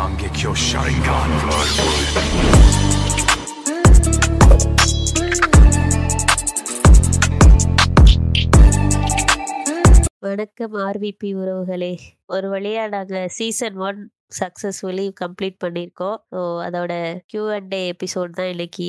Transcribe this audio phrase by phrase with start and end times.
[0.00, 1.30] Mangekyo Sharingan
[10.20, 11.98] வணக்கம் RVP உறவுகளே.
[12.26, 16.16] ஒரு வழியா நாங்கள் சீசன் ஒன் சக்சஸ்ஃபுல்லி கம்ப்ளீட் பண்ணியிருக்கோம்.
[16.32, 16.92] ஸோ அதோட
[17.32, 18.88] கியூ அண்ட் டே எபிசோட் தான் இன்னைக்கு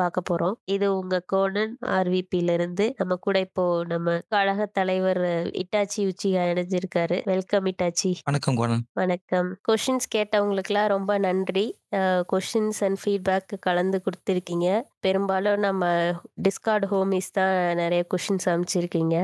[0.00, 0.56] பார்க்க போறோம்.
[0.74, 5.22] இது உங்க கோணன் ஆர்விபில இருந்து நம்ம கூட இப்போ நம்ம கழக தலைவர்
[5.62, 7.18] இட்டாச்சி உச்சிகா இணைஞ்சிருக்காரு.
[7.32, 8.12] Welcome Itachi.
[8.30, 8.84] வணக்கம் கோணன்.
[9.02, 9.50] வணக்கம்.
[9.68, 11.66] கொஷின்ஸ் கேட்டவங்களுக்குலாம் ரொம்ப நன்றி.
[12.32, 14.68] கொஷின்ஸ் அண்ட் ஃபீட்பேக் கலந்து கொடுத்துருக்கீங்க.
[15.06, 15.84] பெரும்பாலும் நம்ம
[16.46, 19.16] டிஸ்கார்ட் ஹோமிஸ் தான் நிறைய கொஷின்ஸ் அமைச்சிருக்கீங்க.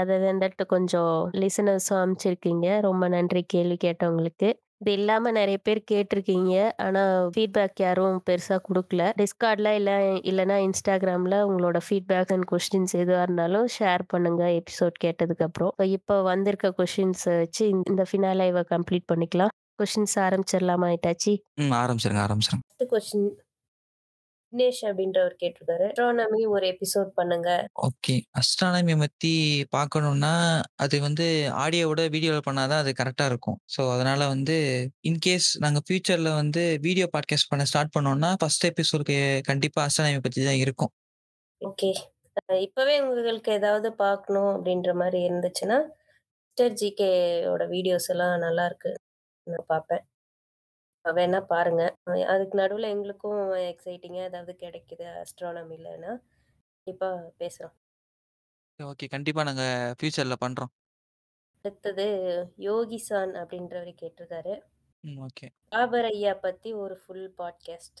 [0.00, 2.66] அதை வந்துட்டு கொஞ்சம் லிசனர்ஸும் அமைச்சிருக்கீங்க.
[2.88, 4.48] ரொம்ப நன்றி கேள்வி கேட்டவங்களுக்கு.
[4.80, 6.70] இது இல்லாம நிறைய பேர் கேட்டிருக்கீங்க.
[6.76, 9.12] ஆனா ஃபீட்பேக் யாரும் பெருசா கொடுக்கல.
[9.18, 15.70] டிஸ்கார்ட்ல இல்ல இல்லைன்னா இன்ஸ்டாகிராம்ல உங்களோட ஃபீட்பேக் அண்ட் கொஸ்டின்ஸ் எதுவா இருந்தாலும் ஷேர் பண்ணுங்க எபிசோட் கேட்டதுக்கு அப்புறம்.
[15.76, 19.48] இப்போ வந்திருக்க கொஸ்டின்ஸ் வச்சு இந்த- ஃபினால கம்ப்ளீட் பண்ணிக்கலாம்.
[19.82, 22.62] கொஸ்டின்ஸ் ஆரம்பிச்சிடலாமா ஆயிட்டாச்சு ம் ஆரம்பிச்சிருங்க ஆரம்பிச்சிருங்க.
[22.76, 23.30] ஃபர்ஸ்ட் கொஸ்டின்
[24.52, 25.86] விக்னேஷ் அப்படின்றவர் கேட்டிருக்காரு.
[25.88, 27.48] அஸ்ட்ரானமி ஒரு எபிசோட் பண்ணுங்க.
[27.88, 28.14] ஓகே.
[28.40, 29.32] அஸ்ட்ரானமி பற்றி
[29.76, 30.32] பார்க்கணுன்னா
[30.84, 31.26] அது வந்து
[31.64, 33.58] ஆடியோவோட வீடியோவில் பண்ணாதான் அது கரெக்டாக இருக்கும்.
[33.74, 34.56] ஸோ அதனால வந்து
[35.10, 39.18] இன்கேஸ் நாங்கள் ஃபியூச்சரில் வந்து வீடியோ பாட்காஸ்ட் பண்ண ஸ்டார்ட் பண்ணோம்னா ஃபர்ஸ்ட் எபிசோடுக்கு
[39.50, 40.92] கண்டிப்பாக அஸ்ட்ரானமி பற்றி தான் இருக்கும்.
[41.60, 41.90] ஓகே.
[42.66, 45.78] இப்பவே உங்களுக்கு ஏதாவது பார்க்கணும் அப்படின்ற மாதிரி இருந்துச்சுன்னா
[46.46, 48.92] மிஸ்டர் ஜிகேயோட வீடியோஸ் எல்லாம் நல்லா இருக்கு.
[49.46, 50.04] நான் பார்ப்பேன்.
[51.16, 51.82] வேணா பாருங்க.
[52.32, 56.12] அதுக்கு நடுவில் எங்களுக்கும் எக்ஸைட்டிங்காக ஏதாவது கிடைக்குது அஸ்ட்ரானமிலன்னா
[56.76, 57.76] கண்டிப்பாக பேசுகிறோம்
[58.80, 59.06] ஓகே.
[59.06, 60.72] கண்டிப்பாக நாங்கள் ஃபியூச்சரில் பண்ணுறோம்
[61.64, 62.06] அடுத்தது
[62.66, 64.54] யோகிசான் அப்படின்றவர் கேட்டிருக்காரு.
[65.26, 65.46] ஓகே.
[65.68, 68.00] பாபர் ஐயா பற்றி ஒரு ஃபுல் பாட்காஸ்ட்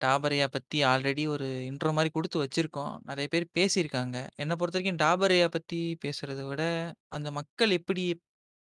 [0.00, 2.94] டாபரையா பற்றி ஆல்ரெடி ஒரு இன்ட்ரோ மாதிரி கொடுத்து வச்சிருக்கோம்.
[3.04, 4.16] நிறைய பேர் பேசியிருக்காங்க.
[4.36, 6.62] என்னை பொறுத்த வரைக்கும் டாபரையா பற்றி பேசுறதை விட
[7.08, 8.04] அந்த மக்கள் எப்படி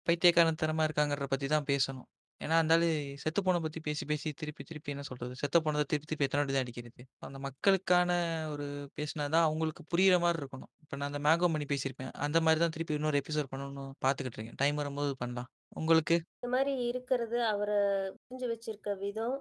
[0.07, 2.09] பைத்தியக்காரத்தனமா இருக்காங்கறத பத்தி தான் பேசணும்.
[2.41, 2.89] ஏன்னா, அந்த ஆளு
[3.23, 5.35] செத்து போன பத்தி பேசி, பேசி திருப்பி, திருப்பி என்ன சொல்றது?
[5.35, 7.03] செத்த போனத திருப்பி, திருப்பி எத்தன வாட்டி தான் அடிக்கிறது?
[7.23, 8.11] அந்த மக்களுக்கான
[8.53, 8.67] ஒரு
[8.99, 10.71] பேசினா தான் அவங்களுக்கு புரியிற மாரி இருக்கணும்.
[10.83, 12.13] இப்ப நான் அந்த மேகோமணி பேசியிருப்பேன்.
[12.27, 14.61] அந்த மாரி தான் திருப்பி இன்னொரு எபிசோட் பண்ணணும்னு பாத்துக்கிட்டு இருக்கேன்.
[14.63, 15.51] டைம் வரும்போது பண்ணலாம்.
[15.77, 16.19] உங்களுக்கு?
[16.37, 17.79] இந்த மாதிரி இருக்கிறது அவரை
[18.21, 19.37] புரிஞ்சு வச்சிருக்க விதம்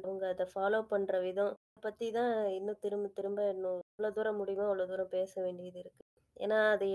[0.00, 4.90] அவங்க அதை ஃபாலோ பண்ற விதம் பத்தி தான் இன்னும் திரும்ப திரும்ப இன்னும் எவ்வளவு தூரம் முடியுமோ அவ்வளவு
[4.92, 6.02] தூரம் பேச வேண்டியது இருக்கு
[6.38, 6.86] ஏன்னா அது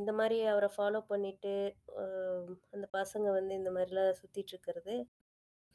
[0.00, 1.52] இந்த மாதிரி அவரை ஃபாலோ பண்ணிட்டு
[2.74, 4.94] அந்த பசங்க வந்து இந்த மாதிரிலாம் சுத்திட்டு இருக்கிறது.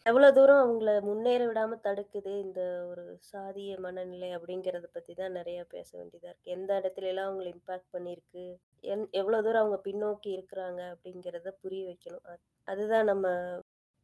[0.06, 2.62] எவ்வளோ தூரம் அவங்கள முன்னேற விடாம தடுக்குது இந்த
[2.92, 6.54] ஒரு சாதிய மனநிலை அப்படிங்கிறத பத்தி தான் நிறைய பேச வேண்டியதா இருக்கு.
[6.58, 8.46] எந்த இடத்துல எல்லாம் அவங்கள இம்பாக்ட் பண்ணியிருக்கு
[8.84, 12.26] என் எவ்வளோ தூரம் அவங்க பின்னோக்கி இருக்கிறாங்க அப்படிங்கிறத புரிய வைக்கணும்.
[12.68, 13.28] அதுதான் நம்ம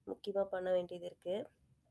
[0.07, 1.35] முக்கியமாக பண்ண வேண்டியது இருக்கு.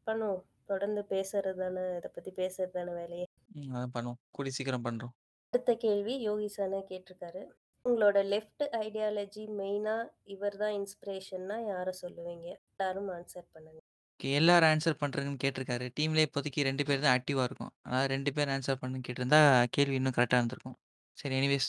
[0.06, 0.42] பண்ணுவோம்.
[0.70, 3.26] தொடர்ந்து பேசுறது தானே இதை பத்தி பேசுறது தானே வேலையே.
[3.72, 4.20] அதான் பண்ணுவோம்.
[4.36, 5.14] கூடி சீக்கிரம் பண்றோம்.
[5.52, 7.42] அடுத்த கேள்வி யோகி சானே கேட்டிருக்காரு
[7.84, 9.94] உங்களோட லெஃப்ட் ஐடியாலஜி மெயினா
[10.34, 13.80] இவர் தான் இன்ஸ்பிரேஷன்னா யாரை சொல்லுவீங்க எல்லாரும் ஆன்சர் பண்ணுங்க
[14.20, 14.28] ஓகே.
[14.40, 15.86] எல்லாரும் ஆன்சர் பண்றீங்கன்னு கேட்டிருக்காரு.
[15.96, 17.72] டீம்லயே இப்போதைக்கு 2 பேர் தான் ஆக்டிவா இருக்கோம்.
[17.84, 19.40] அதனால 2 பேர் ஆன்சர் பண்ணுன்னு கேட்டிருந்தா
[19.76, 20.76] கேள்வி இன்னும் கரெக்ட்டா இருந்திருக்கும்.
[21.18, 21.68] சரி எனிவேஸ்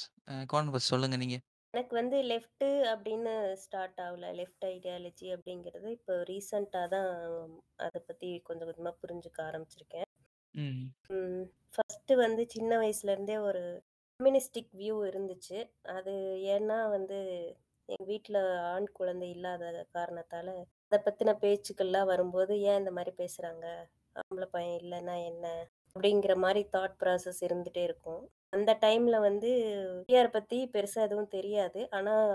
[0.54, 1.38] கோன் ஃபர்ஸ்ட் சொல்லுங்க நீங்க.
[1.74, 3.34] எனக்கு வந்து லெஃப்ட் அப்படின்னு
[3.64, 7.10] ஸ்டார்ட் ஆகல லெஃப்ட் ஐடியாலஜி அப்படிங்கிறது இப்போ ரீசண்டாக தான்
[7.88, 10.08] அதை பற்றி கொஞ்சம் கொஞ்சமாக புரிஞ்சுக்க ஆரம்பிச்சிருக்கேன்
[10.58, 11.44] ம்.
[11.72, 13.62] ஃபர்ஸ்ட் வந்து சின்ன வயசுல இருந்தே ஒரு
[14.20, 15.58] கம்யூனிஸ்டிக் வியூ இருந்துச்சு.
[15.90, 16.14] அது
[16.54, 17.18] ஏன்னா வந்து
[17.90, 18.40] எங்கள் வீட்டில்
[18.72, 20.52] ஆண் குழந்தை இல்லாத காரணத்தால்
[20.88, 23.66] அதை பற்றின பேச்சுக்கள்லாம் வரும்போது ஏன் இந்த மாதிரி பேசுகிறாங்க
[24.16, 25.46] ஆம்பளை பையன் இல்லைன்னா என்ன?
[25.96, 28.24] அப்படிங்கிற மாதிரி தாட் ப்ராசஸ் இருந்துகிட்டே இருக்கும்.
[28.50, 29.50] அந்த டைமில் வந்து
[30.02, 31.80] பெரியாரை பற்றி பெருசாக எதுவும் தெரியாது.
[31.92, 32.28] ஆனால்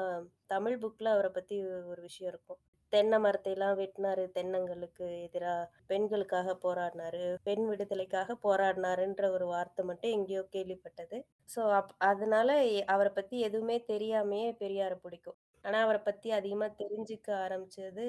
[0.47, 1.57] தமிழ் புக்கில் அவரை பற்றி
[1.87, 2.61] ஒரு விஷயம் இருக்கும்.
[2.93, 10.43] தென்னை மரத்தை எல்லாம் வெட்டினாரு தென்னங்களுக்கு எதிராக பெண்களுக்காக போராடினாரு பெண் விடுதலைக்காக போராடினாருன்ற ஒரு வார்த்தை மட்டும் எங்கேயோ
[10.57, 11.19] கேள்விப்பட்டது.
[11.55, 12.49] ஸோ அப் அதனால
[12.95, 15.39] அவரை பத்தி எதுவுமே தெரியாமையே பெரியாரை பிடிக்கும்.
[15.65, 18.05] ஆனா அவரை பத்தி அதிகமா தெரிஞ்சுக்க ஆரம்பிச்சது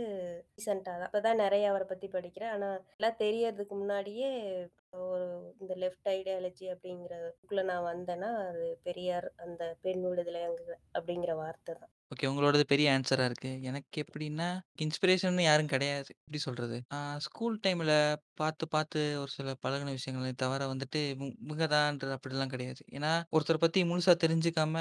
[0.55, 1.09] ரீசெண்டா தான்.
[1.09, 2.53] இப்பதான் நிறைய அவரை பத்தி படிக்கிறேன்.
[2.55, 4.29] ஆனா எல்லாம் தெரியறதுக்கு முன்னாடியே
[5.03, 5.27] ஒரு
[5.61, 10.41] இந்த லெஃப்ட் ஐடியாலஜி அப்படிங்கிற புக்ல நான் வந்தேன்னா அது பெரியார் அந்த பெண் விடுதலை
[10.97, 11.93] அப்படிங்கிற வார்த்தை தான்.
[12.13, 12.25] ஓகே.
[12.25, 13.61] உங்களோடது பெரிய ஆன்ஸரா இருக்கு.
[13.61, 16.05] எனக்கு எப்படின்னா, இன்ஸ்பிரேஷன்னு யாரும் கிடையாது.
[16.17, 16.83] எப்படி சொல்றது?
[16.93, 21.67] ஆ ஸ்கூல் டைம்ல பார்த்து, பார்த்து ஒரு சில பழகுன விஷயங்களே தவிர வந்துட்டு, இவ் இவங்க
[22.01, 22.85] அப்படிலாம் கிடையாது.
[22.91, 24.77] ஏன்னா, ஒருத்தர பத்தி முழுசா தெரிஞ்சுக்காம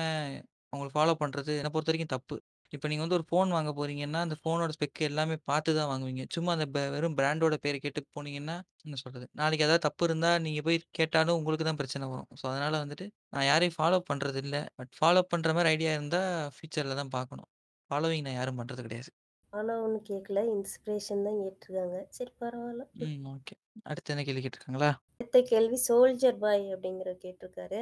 [0.76, 2.42] அவங்கள ஃபாலோ பண்றது என்ன பொறுத்தவரைக்கும் தப்பு.
[2.72, 6.24] இப்ப நீங்க வந்து ஒரு ஃபோன் வாங்க போறீங்கன்னா, அந்த ஃபோனோட ஸ்பெக் எல்லாமே பார்த்து தான் வாங்குவீங்க.
[6.34, 9.26] சும்மா அந்த பெ வெறும் பிராண்டோட பேர கேட்டு போனீங்கன்னா, என்ன சொல்றது?
[9.40, 12.30] நாளைக்கு ஏதாவது தப்பு இருந்தா நீங்க போய் கேட்டாலும் உங்களுக்கு தான் பிரச்சனை வரும்.
[12.40, 14.58] ஸோ, அதனால வந்துட்டு நான் யாரையும் ஃபாலோ பண்றது இல்ல.
[14.78, 16.22] பட் ஃபாலோ பண்ற மாரி ஐடியா இருந்தா
[16.56, 17.50] ஃபியூச்சர்ல தான் பார்க்கணும்.
[17.90, 19.10] ஃபாலோவிங் நான் யாரும் பண்றது கிடையாது.
[19.52, 23.10] ஆனா ஒண்ணு கேட்கல இன்ஸ்பிரேஷன் தான் கேட்டிருக்காங்க சரி பரவாயில்ல ம்.
[23.10, 23.26] ம்.
[23.34, 23.54] ஓகே.
[23.86, 24.90] அடுத்து என்ன கேள்வி கேட்டிருக்காங்களா?
[25.12, 27.80] அடுத்த கேள்வி சோல்ஜர் பாய் அப்படிங்கிற கேட்டிருக்காரு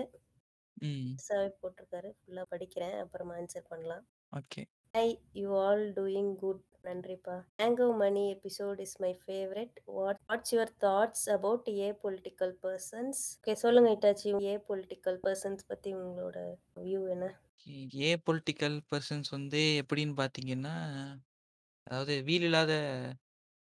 [0.77, 1.21] ம்.
[1.23, 4.63] சாவே போட்டிருக்காரு ஃபுல்லா படிக்கிறேன் அப்புறமா ஆன்சர் பண்ணலாம் okay.
[4.95, 10.73] Hi you all doing good நன்றிப்பா mango money episode is my favourite what what's your
[10.85, 14.31] thoughts about a political persons okay சொல்லுங்க இட்டாச்சி.
[14.47, 16.39] ஏ பொலிட்டிக்கல் பர்சன்ஸ் பற்றி உங்களோட
[16.81, 17.29] வியூ என்ன?
[18.01, 20.75] ஏ பொலிட்டிக்கல் பர்சன்ஸ் வந்து எப்படின்னு பார்த்தீங்கன்னா,
[21.87, 22.73] அதாவது வீல் இல்லாத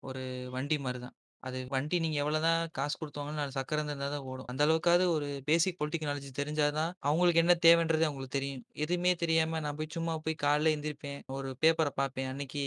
[0.03, 0.25] ஒரு
[0.57, 1.17] வண்டி மாதிரி தான்.
[1.43, 3.09] அது வண்டி நீங்க எவ்வளோதான் காசு குடுத்து
[3.39, 4.49] நான் சக்கரம் இருந்தா தான் ஓடும்.
[4.49, 8.63] அந்த அளவுக்காவது ஒரு பேசிக் பொலிட்டிக்கல் நாலேட்ஜ் தெரிஞ்சா தான், அவங்களுக்கு என்ன தேவைன்றது அவங்களுக்கு தெரியும்.
[8.81, 11.21] எதுவுமே தெரியாம நான் போய் சும்மா போய் காலைல எந்திரிப்பேன்.
[11.37, 12.29] ஒரு பேப்பர பார்ப்பேன்.
[12.31, 12.65] அன்னைக்கு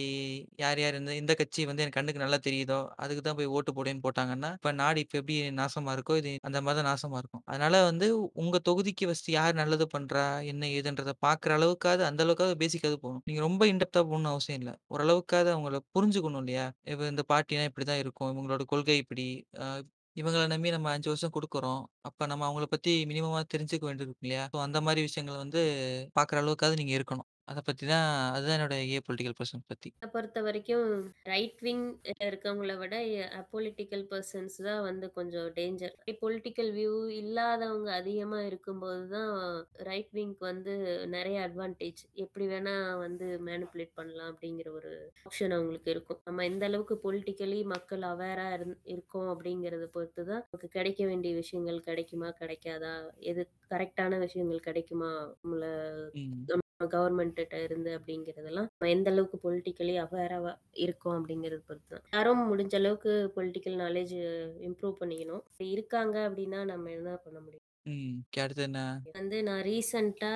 [0.59, 4.03] யார் யார் இந்த இந்த கட்சி வந்து என் கண்ணுக்கு நல்லா தெரியுதோ, அதுக்கு தான் போய் ஓட்டு போடுவேன்னு
[4.05, 7.43] போட்டாங்கன்னா, இப்ப நாடு இப்ப எப்படி நாசமா இருக்கோ, இது அந்த மாரி தான் நாசமா இருக்கும்.
[7.47, 8.07] அதனால வந்து
[8.41, 13.23] உங்க தொகுதிக்கு ஃபர்ஸ்ட்டு யார் நல்லது பண்றா, என்ன ஏதுன்றத பார்க்குற அளவுக்காவது, அந்த அளவுக்காவது பேசிக்காவது போணும்.
[13.25, 14.71] நீங்க ரொம்ப இன் டெப்த்தா போகணும்னு அவசியம் இல்ல.
[14.93, 16.65] ஓரளவுக்காவது அவங்கள புரிஞ்சுக்கணும் இல்லையா?
[16.85, 18.31] இப்ப இந்த பார்ட்டினா இப்படிதான் இருக்கும்.
[18.33, 19.25] இவங்களோட கொள்கை இப்படி.
[19.57, 19.65] அ
[20.15, 21.79] இவங்கள நம்பி நம்ம 5 வருஷம் குடுக்குறோம்.
[22.01, 24.43] அப்ப நம்ம அவங்கள பத்தி மினிமமா தெரிஞ்சுக்க வேண்டியது இருக்கும் இல்லையா?
[24.53, 25.61] ஸோ அந்த மாரி விஷயங்கள வந்து
[26.15, 27.27] பாக்குற அளவுக்காவது நீங்க இருக்கணும்.
[27.47, 29.89] அத பத்தி தான் அதுதான் என்னோட ஏ பொலிட்டிக்கல் பர்சன் பத்தி.
[29.93, 30.85] என்ன பொறுத்த வரைக்கும்
[31.29, 31.83] ரைட் விங்
[32.25, 32.95] இருக்கவங்கள விட
[33.39, 39.33] அப்பொலிட்டிக்கல் பர்சன்ஸ் தான் வந்து கொஞ்சம் டேஞ்சர் பொலிட்டிக்கல் வியூ இல்லாதவங்க அதிகமா இருக்கும்போது தான்
[39.89, 40.75] ரைட் விங்க்கு வந்து
[41.15, 44.93] நிறைய அட்வான்டேஜ் எப்படி வேணா வந்து மேனிப்புலேட் பண்ணலாம் அப்படிங்கிற ஒரு
[45.25, 48.47] ஆப்ஷன் அவங்களுக்கு இருக்கும் நம்ம எந்த அளவுக்கு பொலிட்டிக்கலி மக்கள் அவேரா
[48.93, 52.95] இருக்கோம் அப்படிங்கறத பொறுத்து தான் நமக்கு கிடைக்க வேண்டிய விஷயங்கள் கிடைக்குமா கிடைக்காதா
[53.31, 55.65] எது கரெக்டான விஷயங்கள் கிடைக்குமா நம்மள
[56.19, 56.62] ம்.
[56.91, 63.13] கவர்மெண்ட் இருந்து அப்படிங்கறதெல்லாம் நம்ம எந்த அளவுக்கு பொலிட்டிக்கலி அவேராவா இருக்கோம் அப்படிங்கறது பொறுத்து தான் யாரும் முடிஞ்ச அளவுக்கு
[63.35, 64.15] பொலிட்டிக்கல் நாலேஜ்
[64.61, 67.67] இம்ப்ரூவ் பண்ணிக்கணும் இருக்காங்க அப்படின்னா நம்ம என்ன பண்ண முடியும்.
[68.37, 68.81] அடுத்து என்ன?
[69.13, 70.33] வந்து நான் ரீசெண்டா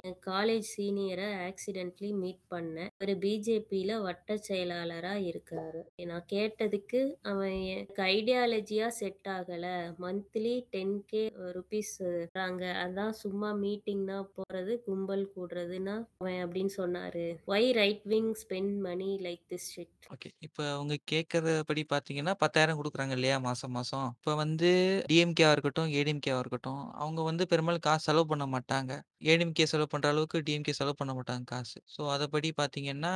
[0.00, 7.00] என் காலேஜ் சீனியரை ஆக்சிடென்ட்லி மீட் பண்ணேன் அவர் பிஜேபியில வட்ட செயலாளரா இருக்காரு நான் கேட்டதுக்கு
[7.30, 9.66] அவன் எனக்கு ஐடியாலஜியா செட் ஆகல
[10.00, 11.22] மந்த்லி டென் கே
[11.56, 11.94] ருபீஸ்
[12.28, 19.10] தராங்க அதான் சும்மா மீட்டிங்னா போறது கும்பல் கூடுறதுன்னா அவன் அப்படின்னு சொன்னாரு why right wing spend money
[19.20, 20.28] like this shit okay.
[20.46, 23.36] இப்ப அவங்க கேட்கறபடி பார்த்தீங்கன்னா, பத்தாயிரம் கொடுக்குறாங்க இல்லையா?
[23.40, 24.06] மாசம் மாசம்.
[24.16, 24.70] இப்ப வந்து
[25.06, 28.92] டிஎம்கேவா இருக்கட்டும், ஏடிஎம்கேவா இருக்கட்டும், அவங்க வந்து பெரும்பாலும் காசு செலவு பண்ண மாட்டாங்க.
[29.26, 31.78] ஏடிஎம்கே செலவு பண்ற அளவுக்கு டிஎம்கே செலவு பண்ண மாட்டாங்க காசு.
[31.94, 33.12] ஸோ அதப்படி பார்த்தீங்கன்னா,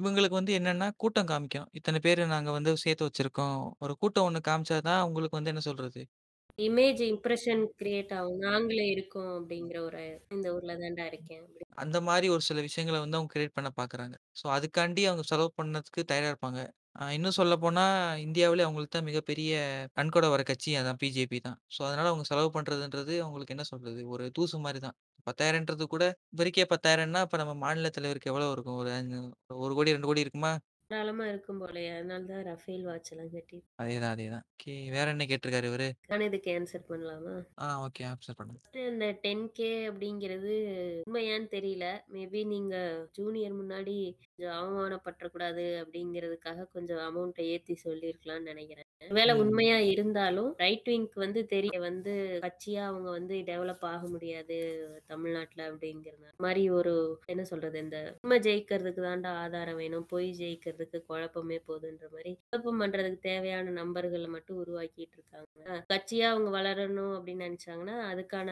[0.00, 1.72] இவங்களுக்கு வந்து என்னன்னா கூட்டம் காமிக்கணும்.
[1.78, 3.56] இத்தன பேரு நாங்க வந்து சேர்த்து வச்சிருக்கோம்.
[3.80, 6.02] ஒரு கூட்டம் ஒண்ணு காமிச்சா தான் உங்களுக்கு வந்து என்ன சொல்றது?
[6.58, 12.26] இமேஜ் இம்ப்ரெஷன் கிரியேட் ஆகும் நாங்களே இருக்கோம் அப்படிங்கிற ஒரு இந்த ஊர்ல தான்டா இருக்கேன் அப்படி அந்த மாரி
[12.30, 14.14] ஒரு சில விஷயங்கள வந்து அவங்க கிரியேட் பண்ண பார்க்குறாங்க.
[14.34, 16.60] ஸோ அதுக்காண்டி அவங்க செலவு பண்ணதுக்கு தயாரா இருப்பாங்க.
[16.96, 17.84] அ இன்னும் சொல்லப்போனா
[18.24, 19.52] இந்தியாவிலே அவங்களுக்கு தான் மிகப்பெரிய
[19.96, 21.56] கண்கொட வர கட்சி அதான் பிஜேபி தான்.
[21.74, 24.00] ஸோ அதனால அவங்க செலவு பண்றதுன்றது அவங்களுக்கு என்ன சொல்றது?
[24.12, 24.96] ஒரு தூசு மாரி தான்.
[25.26, 26.04] 10,000ன்றது கூட
[26.34, 28.78] இவருக்கே 10,000ன்னா அப்ப நம்ம மாநில தலைவருக்கு எவ்வளோ இருக்கும்?
[28.80, 28.90] ஒரு
[29.60, 30.52] ஒரு கோடி ரெண்டு கோடி இருக்குமா?
[30.90, 34.44] தாராளமா இருக்கும் போலயே அதனால தான் ரஃபேல் வாட்ச் எல்லாம் கட்டி அதேதான், அதேதான்.
[34.54, 34.74] ஓகே.
[34.92, 35.86] வேற என்ன கேட்டிருக்காரு இவரு?
[36.10, 38.02] நான் இதுக்கு ஆன்சர் பண்ணலாமா ஆ ஓகே.
[38.08, 38.58] ஆன்சர் பண்ணுங்க.
[38.58, 40.52] ஃபர்ஸ்ட் இந்த டென் கே அப்படிங்கிறது
[41.02, 42.74] உண்மையான்னு தெரியல மேபி நீங்க
[43.18, 49.40] ஜூனியர் முன்னாடி கொஞ்சம் அவமானப்பற்றக்கூடாது அப்படிங்கிறதுக்காக கொஞ்சம் அமௌண்ட்டை ஏத்தி சொல்லியிருக்கலாம்னு நினைக்கிறேன் ஒருவேளை ம்.
[49.42, 52.12] உண்மையா இருந்தாலும் ரைட் விங்க்கு வந்து தெரிய வந்து
[52.44, 54.58] கட்சியா அவங்க வந்து டெவலப் ஆக முடியாது
[55.08, 56.94] தமிழ்நாட்டுல அப்படிங்கிறது மாதிரி ஒரு
[57.28, 60.72] என்ன சொல்றது இந்த உண்மை ஜெயிக்கிறதுக்கு தாண்டா ஆதாரம் வேணும் பொய் ஜெயிக்கிறதுக்கு
[61.08, 67.96] குழப்பமே போதுன்ற மாதிரி குழப்பம் பண்றதுக்கு தேவையான நம்பர்களை மட்டும் உருவாக்கிட்டு இருக்காங்க கட்சியா அவங்க வளரணும் அப்படின்னு நினைச்சாங்கன்னா
[68.10, 68.48] அதுக்கான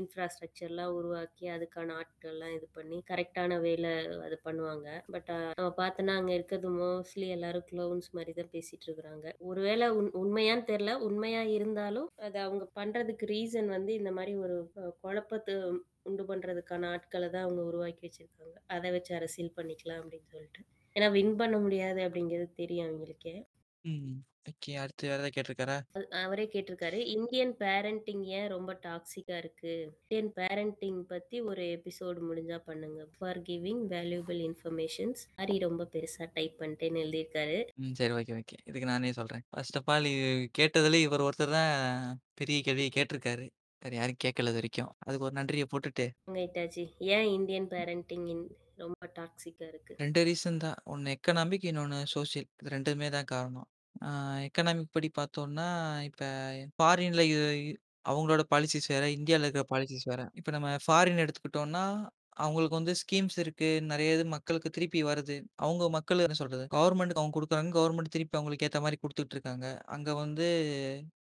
[0.00, 3.92] இன்ஃப்ராஸ்ட்ரக்சர்லாம் உருவாக்கி அதுக்கான ஆட்கள்லாம் இது பண்ணி கரெக்டான வேலை
[4.26, 4.88] அது பண்ணுவாங்க.
[5.06, 10.68] பட் நம்ம பார்த்தோன்னா அங்க இருக்கிறது மோஸ்ட்லி எல்லாரும் க்ளோன்ஸ் மாதிரி தான் பேசிட்டு இருக்கிறாங்க ஒருவேளை உண் உண்மையான்னு
[10.72, 14.56] தெரியல உண்மையா இருந்தாலும் அது அவங்க பண்றதுக்கு ரீசன் வந்து இந்த மாதிரி ஒரு
[15.04, 15.54] குழப்பத்தை
[16.02, 18.56] உண்டு பண்றதுக்கான ஆட்களை தான் அவங்க உருவாக்கி வச்சிருக்காங்க.
[18.66, 20.62] அதை வச்சு அரசியல் பண்ணிக்கலாம் அப்படின்னு சொல்லிட்டு.
[20.94, 23.44] ஏன்னா வின் பண்ண முடியாது அப்படிங்கிறது தெரியும் அவங்களுக்கே
[23.80, 24.14] ம்.
[24.50, 24.72] ஓகே.
[24.74, 25.76] அடுத்து வேற ஏதாவது கேட்டிருக்காரா?
[25.94, 32.56] அது- அவரே கேட்டிருக்காரு இந்தியன் பேரண்டிங் ஏன் ரொம்ப டாக்ஸிக்கா இருக்கு இந்தியன் பேரண்டிங் பத்தி ஒரு எபிசோடு முடிஞ்சா
[32.58, 37.92] பண்ணுங்க for giving valuable informations Hari ரொம்ப பெருசா டைப் பண்ணிட்டேன்னு எழுதியிருக்காரு ம்.
[37.92, 38.12] சரி.
[38.14, 38.56] Okay, okay.
[38.64, 39.40] இதுக்கு நானே சொல்றேன்.
[39.50, 43.48] ஃபர்ஸ்ட் ஆஃப் ஆல் இது கேட்டதுல இவர் ஒருத்தர் தான் பெரிய கேள்விய கேட்டிருக்காரு.
[43.80, 44.92] வேற யாரும் கேட்கல இதுவரைக்கும்.
[44.98, 48.46] அதுக்கு ஒரு நன்றிய போட்டுட்டு உங்க இட்டாச்சி ஏன் இந்தியன் பேரண்டிங்
[48.78, 50.78] ரொம்ப டாக்ஸிக்கா இருக்கு 2 ரீசன் தான்.
[50.86, 52.46] ஒண்ணு எக்கனாமிக், இன்னொன்னு சோசியல்.
[52.60, 53.66] இது 2மே தான் காரணம்.
[54.02, 54.08] ஆ
[54.46, 55.66] எக்கனாமிக் படி பார்த்தோம்னா,
[56.08, 56.22] இப்ப
[56.78, 57.34] ஃபாரின்ல இ
[58.04, 60.22] அவங்களோட பாலிசிஸ் வேற, இந்தியால இருக்கிற பாலிசிஸ் வேற.
[60.34, 61.84] இப்ப நம்ம ஃபாரின் எடுத்துக்கிட்டோம்னா,
[62.36, 63.68] அவங்களுக்கு வந்து ஸ்கீம்ஸ் இருக்கு.
[63.90, 65.36] நெறைய இது மக்களுக்கு திருப்பி வருது.
[65.58, 66.64] அவங்க மக்கள் என்ன சொல்றது?
[66.74, 67.70] கவர்மெண்ட்க்கு அவங்க குடுக்குறாங்க.
[67.78, 69.66] கவர்மெண்ட் திருப்பி அவங்களுக்கு ஏத்த மாரி குடுத்துட்டு இருக்காங்க.
[69.94, 70.46] அங்க வந்து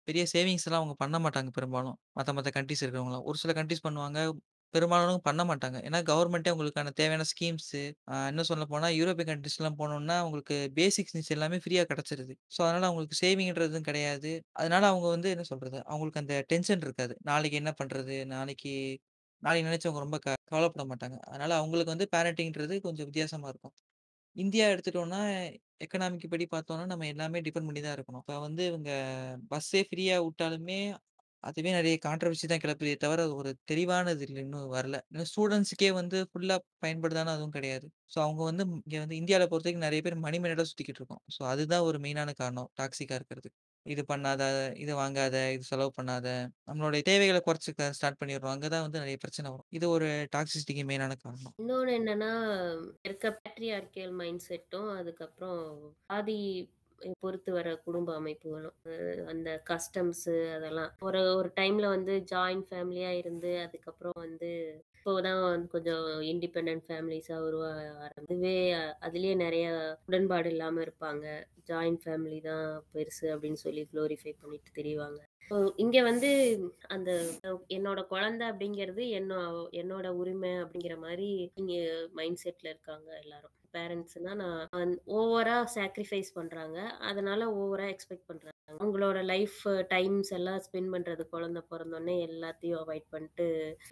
[0.09, 1.97] பெரிய சேவிங்ஸ்லாம் அவங்க பண்ண மாட்டாங்க பெரும்பாலும்.
[2.17, 3.27] மத்த மத்த கண்ட்ரீஸ் இருக்கிறவங்கலாம்.
[3.29, 4.19] ஒரு சில கண்ட்ரீஸ் பண்ணுவாங்க.
[4.77, 5.79] பெரும்பாலானவங்க பண்ண மாட்டாங்க.
[5.87, 11.59] ஏன்னா கவர்மெண்ட்டே உங்களுக்கான தேவையான ஸ்கீம்ஸு, அ இன்னும் சொல்லப்போனா யூரோப்பியன் கண்ட்ரீஸ்லாம் போனோம்னா, உங்களுக்கு பேசிக்ஸ் நீட்ஸ் எல்லாமே
[11.63, 12.35] ஃப்ரீயா கிடைச்சிருது.
[12.51, 14.33] ஸோ, அதனால அவங்களுக்கு சேவிங்ன்றதும் கிடையாது.
[14.57, 15.79] அதனால அவங்க வந்து என்ன சொல்றது?
[15.87, 17.17] அவங்களுக்கு அந்த டென்ஷன் இருக்காது.
[17.25, 18.17] நாளைக்கு என்ன பண்றது?
[18.35, 18.75] நாளைக்கு
[19.43, 21.17] நாளைக்கு நினைச்சு அவங்க ரொம்ப க கவலைப்பட மாட்டாங்க.
[21.27, 23.75] அதனால அவங்களுக்கு வந்து பேரண்டிங்ன்றது கொஞ்சம் வித்தியாசமா இருக்கும்.
[24.37, 25.21] இந்தியா எடுத்துட்டோம்னா,
[25.81, 28.23] எக்கனாமிக் படி பார்த்தோம்னா, நம்ம எல்லாமே டிபெண்ட் பண்ணி தான் இருக்கணும்.
[28.25, 28.91] இப்ப வந்து இவங்க
[29.51, 30.79] பஸ்ஸே ஃப்ரீயா விட்டாலுமே,
[31.45, 34.99] அதுவே நெறைய கான்ட்ரவர்சி தான் கிளப்புதே தவிர, ஒரு தெளிவானது இல்ல இன்னும் வரல.
[35.11, 37.87] இன்னும் ஸ்டூடண்ட்ஸ்க்கே வந்து ஃபுல்லா பயன்படுதான்னா அதுவும் கிடையாது.
[38.15, 41.23] ஸோ அவங்க வந்து இங்க வந்து இந்தியால பொறுத்தவரைக்கும் நெறைய பேர் மணி மைண்டடா சுத்திக்கிட்டு இருக்கோம்.
[41.37, 43.51] ஸோ அதுதான் ஒரு மெயினான காரணம் டாக்ஸிக்கா இருக்கிறது
[43.87, 44.43] இது பண்ணாத,
[44.75, 46.29] இது வாங்காத, இது செலவு பண்ணாத,
[46.69, 48.55] நம்மளுடைய தேவைகள குறைச்சுக்க ஸ்டார்ட் பண்ணிடுறோம்.
[48.55, 49.69] அங்க தான் வந்து நெறைய பிரச்சனை வரும்.
[49.71, 51.55] இது ஒரு டாக்ஸிசிட்டிக்கு மெயினான காரணம்.
[51.59, 52.33] இன்னொன்னு என்னன்னா,
[53.05, 55.63] இருக்க பேட்ரியார்க்கியல் மைண்ட் செட்டும், அதுக்கப்புறம்
[56.09, 56.39] ஆதி
[57.21, 58.77] பொறுத்து வர குடும்ப அமைப்புகளும்.
[59.27, 60.91] அந்த கஸ்டம்ஸு அதெல்லாம்.
[61.01, 64.51] ஒரு ஒரு டைம்ல வந்து ஜாயிண்ட் ஃபேமிலியா இருந்து, அதுக்கப்புறம் வந்து
[64.99, 67.71] இப்போதான் கொஞ்சம் இண்டிபெண்ட் ஃபேமிலிஸா உருவா
[68.09, 68.57] அதுவே
[68.99, 69.67] அதிலேயே நெறைய
[70.07, 71.27] உடன்பாடு இல்லாம இருப்பாங்க.
[71.69, 75.23] ஜாயிண்ட் ஃபேமிலி தான் பெருசு அப்படின்னு சொல்லி குளோரிஃபை பண்ணிட்டு தெரிவாங்க
[75.77, 76.31] இங்க வந்து
[76.89, 77.11] அந்த
[77.69, 79.39] என்னோட குழந்தை அப்படிங்கிறது என்னோ
[79.81, 81.75] என்னோட உரிமை அப்படிங்கிற மாதிரி இங்க
[82.13, 83.53] மைண்ட் செட்ல இருக்காங்க எல்லாரும்.
[83.77, 86.79] பேரண்ட்ஸ்னா நான் ஓவரா சாக்ரிஃபைஸ் பண்றாங்க.
[87.09, 88.53] அதனால ஓவரா எக்ஸ்பெக்ட் பண்றாங்க.
[88.73, 93.47] அவங்களோட லைஃப் டைம்ஸ் எல்லாம் ஸ்பெண்ட் பண்றது குழந்தை பிறந்தோடனே எல்லாத்தையும் அவாய்ட் பண்ணிட்டு,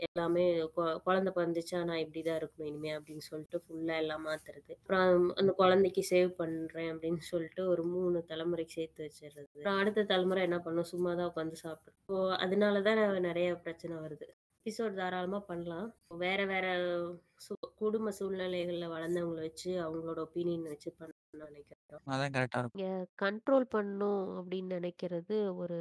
[0.07, 0.45] எல்லாமே
[0.77, 4.73] கொ குழந்தை பிறந்துச்சா நான் இப்படிதான் இருக்கணும் இனிமே அப்படின்னு சொல்லிட்டு ஃபுல்லா எல்லாம் மாத்துறது.
[4.79, 10.43] அப்புறம் அந்த குழந்தைக்கு சேவ் பண்றேன் அப்படின்னு சொல்லிட்டு ஒரு மூணு தலைமுறைக்கு சேர்த்து வச்சிடுறது அப்புறம் அடுத்த தலைமுறை
[10.43, 10.91] என்ன பண்ணும்?
[10.93, 12.01] சும்மா தான் உட்காந்து சாப்பிடும்.
[12.45, 14.27] அதனாலதான் அதனால தான் பிரச்சனை வருது.
[14.67, 15.89] எபிசோட் தாராளமா பண்ணலாம்.
[16.21, 16.67] வேற வேற
[17.45, 22.03] சு குடும்ப சூழ்நிலைகள்ல வளர்ந்தவங்கள வச்சு அவங்களோட ஒப்பீனியன் வச்சு பண்ணணும்னு நினைக்கிறோம்.
[22.07, 22.77] அதான் கரெக்ட்டா இருக்கும்.
[22.77, 22.87] இங்க
[23.23, 25.79] கண்ட்ரோல் பண்ணணும் அப்படின்னு நினைக்கிறது ஒரு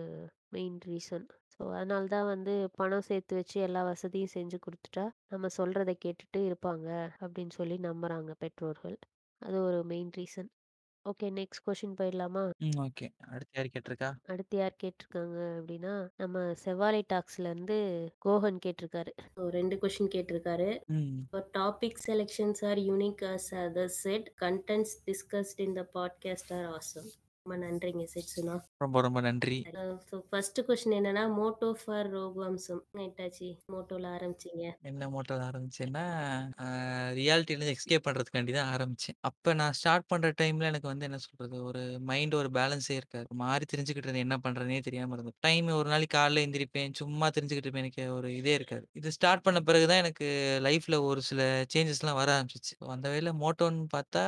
[0.52, 1.26] மெயின் ரீசன்.
[1.54, 6.88] ஸோ அதனால தான் வந்து பணம் சேர்த்து வச்சு எல்லா வசதியும் செஞ்சு குடுத்துட்டா, நம்ம சொல்றத கேட்டுட்டு இருப்பாங்க
[7.22, 8.98] அப்படின்னு சொல்லி நம்புறாங்க பெற்றோர்கள்.
[9.42, 10.50] அது ஒரு main reason.
[11.10, 12.52] Okay next question போயிடலாமா?
[12.58, 12.80] ம்.
[12.80, 13.08] ஓகே.
[13.18, 14.12] அடுத்து யார் கேட்டிருக்கா?
[14.26, 19.12] அடுத்து யார் கேட்டிருக்காங்க அப்படின்னா, நம்ம செவ்வாழை டாக்ஸ்லேருந்து கோஹன் கேட்டிருக்காரு.
[19.36, 20.86] 2 கொஸ்டின் கேட்டிருக்காரு.
[20.86, 21.20] ம்.
[21.32, 24.26] Your topic selections are unique as others said.
[24.42, 27.10] Contents discussed in the podcast are awesome.
[27.46, 28.56] ரொம்ப நன்றிங்க செட்சுனா.
[28.82, 29.60] ரொம்ப ரொம்ப நன்றி.
[29.72, 29.82] அ
[30.30, 32.84] ஃபர்ஸ்ட் கொஸ்டின் என்னன்னா, மோட்டோ ஃபார் ரோகுவம்சம்.
[33.00, 33.50] என்னாச்சு?
[33.70, 34.64] மோட்டோல ஆரம்பிச்சீங்க.
[34.84, 36.02] என்ன மோட்டோல ஆரம்பிச்சேன்னா,
[36.60, 36.66] அ
[37.14, 39.18] ரியாலிட்டிலேருந்து எஸ்கேப் பண்றதுக்காண்டி தான் ஆரம்பிச்சேன்.
[39.22, 43.28] அப்ப நான் ஸ்டார்ட் பண்ற டைம்ல எனக்கு வந்து என்ன சொல்றது, ஒரு மைண்ட் ஒரு பேலன்ஸே இருக்காது.
[43.72, 44.26] திரிஞ்சுகிட்டு இருந்தேன்.
[44.28, 45.36] என்ன பண்றதுன்னே தெரியாம இருந்தது.
[45.40, 46.94] டைம் ஒரு நாளைக்கு காலைல எந்திரிப்பேன்.
[46.96, 47.86] சும்மா திரிஞ்சுகிட்டு இருப்பேன்.
[47.86, 48.86] எனக்கு ஒரு இதே இருக்காது.
[48.94, 50.28] இது ஸ்டார்ட் பண்ண பிறகு தான் எனக்கு
[50.64, 51.42] லைஃப்ல ஒரு சில
[51.74, 52.76] சேஞ்சஸ்லாம் வர ஆரம்பிச்சுச்சு.
[52.92, 54.26] அந்த வகையில மோட்டோன்னு பார்த்தா,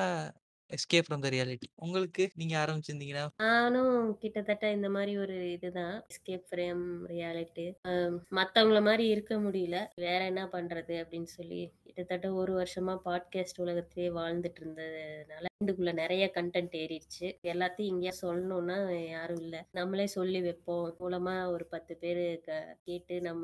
[0.69, 1.67] எஸ்கேப் ஃப்ரம் த ரியாலிட்டி.
[1.79, 3.25] உங்களுக்கு நீங்க ஆரம்பிச்சிருந்தீங்கன்னா?
[3.41, 5.95] நானும் கிட்டத்தட்ட இந்த மாரி ஒரு இதுதான்.
[6.09, 7.65] Escape from reality.
[7.85, 7.91] அ
[8.37, 9.75] மத்தவங்கள மாரி இருக்க முடியல.
[10.03, 16.75] வேற என்ன பண்றது அப்படின்னு சொல்லி, கிட்டத்தட்ட 1 வருஷமா பாட்காஸ்ட் உலகத்திலேயே வாழ்ந்துட்டு இருந்ததுனால, மைண்டுக்குள்ள நெறைய கன்டென்ட்
[16.81, 17.27] ஏறிடுச்சு.
[17.51, 18.77] எல்லாத்தையும் இங்கேயே சொல்லணும்னா
[19.09, 19.59] யாரும் இல்ல.
[19.73, 20.87] நம்மளே சொல்லி வைப்போம்.
[20.99, 22.51] மூலமா ஒரு 10 பேரு க
[22.83, 23.43] கேட்டு நம்ம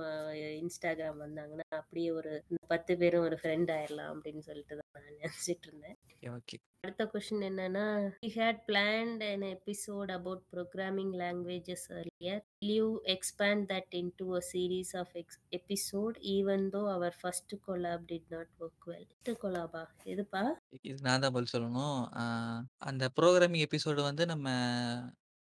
[0.61, 2.33] இன்ஸ்டாகிராம் வந்தாங்கன்னா, அப்படியே ஒரு
[2.67, 5.97] 10 பேரும் ஒரு ஃப்ரெண்ட் ஆயிரலாம் அப்படின்னு சொல்லிட்டு தான் நான் நினைச்சிட்டு இருந்தேன்.
[6.31, 6.57] ஓகே.
[6.83, 7.83] அடுத்த கொஸ்டின் என்னன்னா,
[8.21, 12.37] "We had planned an episode about programming languages earlier.
[12.59, 18.07] Will you expand that into a series of ex episode even though our first collab
[18.07, 19.83] did not work well?" First collab?
[20.05, 20.43] எதுப்பா?
[20.81, 21.97] இது நான் தான் பதில் சொல்லணும்.
[22.15, 22.23] அ
[22.81, 24.47] அந்த programming episode வந்து நம்ம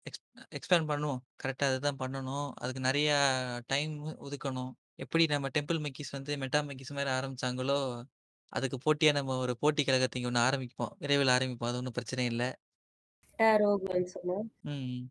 [0.05, 1.21] X expand பண்ணுவோம்.
[1.43, 2.51] கரெக்ட்டா அதுதான் பண்ணணும்.
[2.55, 3.17] அதுக்கு நெறையா
[3.67, 4.71] டைம் ஒதுக்கணும்.
[4.99, 7.79] எப்படி நம்ம டெம்பிள் மெக்கிஸ் வந்து மெட்டா மெக்கிஸ் மாரி ஆரம்பிச்சாங்களோ,
[8.53, 10.93] அதுக்கு போட்டியா நம்ம ஒரு போட்டி கழகத்த இங்க ஒண்ணு ஆரம்பிப்போம்.
[10.97, 11.67] விரைவில் ஆரம்பிப்போம்.
[11.67, 12.43] அது ஒண்ணும் பிரச்சனை இல்ல.
[13.39, 14.37] டாரோகுவன் சொன்னா?
[14.63, 15.01] ம்.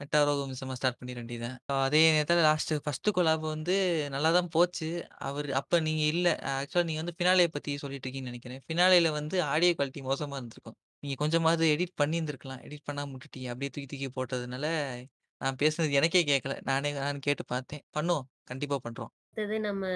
[0.00, 1.56] மெட்டா ரோகவம்சமா ஸ்டார்ட் பண்ணிற வேண்டியதுதான்.
[1.78, 3.74] அதே நேரத்தில லாஸ்ட்டு ஃபர்ஸ்ட்டு கொலாப் வந்து
[4.10, 4.88] நல்லா தான் போச்சு.
[5.20, 6.28] அவரு அப்ப நீங்க இல்ல.
[6.52, 8.62] ஆக்சுவலா நீங்க வந்து ஃபினாலே பத்தி சொல்லிட்டு இருக்கீங்கன்னு நெனைக்கிறேன்.
[8.66, 10.76] ஃபினாலேல வந்து ஆடியோ குவாலிட்டி மோசமா இருந்திருக்கும்.
[11.02, 12.62] நீங்க கொஞ்சமாவது எடிட் பண்ணியிருந்திருக்கலாம்.
[12.64, 13.48] எடிட் பண்ணாம விட்டுட்டீங்க.
[13.48, 14.66] அப்படியே தூக்கி தூக்கி போட்டதுனால,
[15.40, 16.60] நான் பேசுனது எனக்கே கேட்கல.
[16.62, 17.84] நானே நானும் கேட்டு பார்த்தேன்.
[17.94, 18.26] பண்ணுவோம்.
[18.44, 19.12] கண்டிப்பா பண்றோம்.
[19.34, 19.86] அடுத்தது நம்ம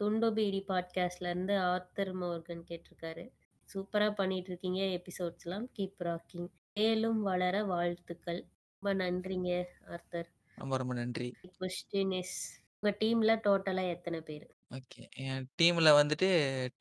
[0.00, 3.22] துண்டோ பீடி பாட்காஸ்ட்ல இருந்து ஆர்த்தர் மோர்கன் கேட்டிருக்காரு.
[3.68, 5.64] சூப்பரா பண்ணிட்டு இருக்கீங்க எபிசோட்ஸ்லாம்.
[5.76, 6.48] Keep rocking.
[6.74, 8.40] மேலும் வளர வாழ்த்துக்கள்.
[8.82, 9.48] ரொம்ப நன்றிங்க
[9.88, 10.28] ஆர்த்தர்.
[10.58, 11.28] ரொம்ப ரொம்ப நன்றி.
[11.60, 12.36] கொஸ்டின் இஸ்
[12.80, 14.48] உங்க டீம்ல டோட்டலா எத்தன பேரு?
[14.70, 15.00] ஓகே.
[15.26, 16.30] என் டீம்ல வந்துட்டு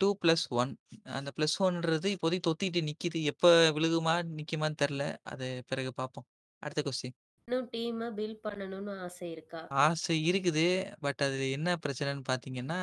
[0.04, 0.76] 2+1
[1.18, 3.22] அந்த +1ன்றது இப்போதைக்கு தொத்திட்டு நிக்கிது.
[3.24, 5.06] எப்ப விழுகுமா, நிக்குமான்னு தெர்ல.
[5.24, 6.30] அது பிறகு பார்ப்போம்.
[6.64, 7.18] அடுத்த கொஸ்டின்.
[7.48, 9.62] இன்னும் டீம பில்ட் பண்ணணும்னு ஆசை இருக்கா?
[9.82, 10.64] ஆசை இருக்குது.
[11.00, 12.80] பட் அதுல என்ன பிரச்சனைன்னு பார்த்தீங்கன்னா,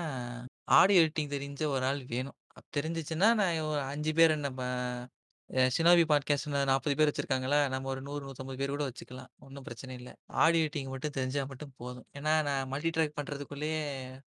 [0.71, 2.37] ஆடியோ எடிட்டிங் தெரிஞ்ச ஒரு ஆள் வேணும்.
[2.77, 4.61] தெரிஞ்சுச்சுன்னா, நான் ஒரு 5 பேர் நம்ம
[5.51, 9.31] அ ஷினோபி பாட்காஸ்ட்ல 40 பேர் வச்சிருக்காங்களா, நம்ம ஒரு 100, 150 பேர் கூட வச்சுக்கலாம்.
[9.39, 10.11] ஒண்ணும் பிரச்சனை இல்ல.
[10.37, 12.07] ஆடியோ எடிட்டிங் மட்டும் தெரிஞ்சா மட்டும் போதும்.
[12.15, 13.81] ஏன்னா, நான் மல்டி ட்ராக் பண்றதுக்குள்ளேயே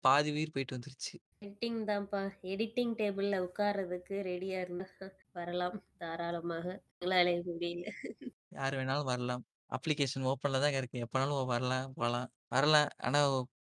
[0.00, 1.16] பாதி உயிர் போயிட்டு வந்துருச்சு.
[1.38, 2.20] எடிட்டிங் தான்ப்பா.
[2.52, 4.88] எடிட்டிங் டேபிள்ல உட்கார்றதுக்கு ரெடியா இருந்தா
[5.32, 6.66] வரலாம் தாராளமாக.
[6.94, 7.86] எங்களால முடியல.
[8.52, 9.44] யார் வேணாலும் வரலாம்.
[9.70, 10.98] அப்ளிகேஷன் ஓப்பன்ல தான் இருக்கு.
[11.04, 12.28] எப்பனாலும் வரலாம், போலாம்.
[12.48, 12.90] வரலாம்.
[12.98, 13.20] ஆனா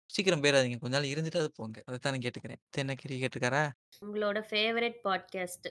[0.09, 0.77] சீக்கிரம் போயிறாதீங்க.
[0.79, 1.77] கொஞ்ச நாள் இருந்துட்டாவது போங்க.
[1.89, 2.61] அதத்தான் நான் கேட்டுக்கிறேன்.
[2.77, 3.63] என்ன கேள்வி கேட்டிருக்காரா?
[4.05, 5.67] உங்களோட ஃபேவரைட் பாட்காஸ்ட்?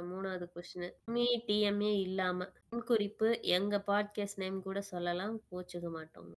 [0.00, 0.88] 3வது கொஸ்டினு.
[1.04, 2.48] மீ, டிஎம்ஏ இல்லாம.
[2.70, 5.36] முன்குறிப்பு எங்க பாட்காஸ்ட் நேம் கூட சொல்லலாம்.
[5.50, 6.30] கோச்சுக்க மாட்டோம்.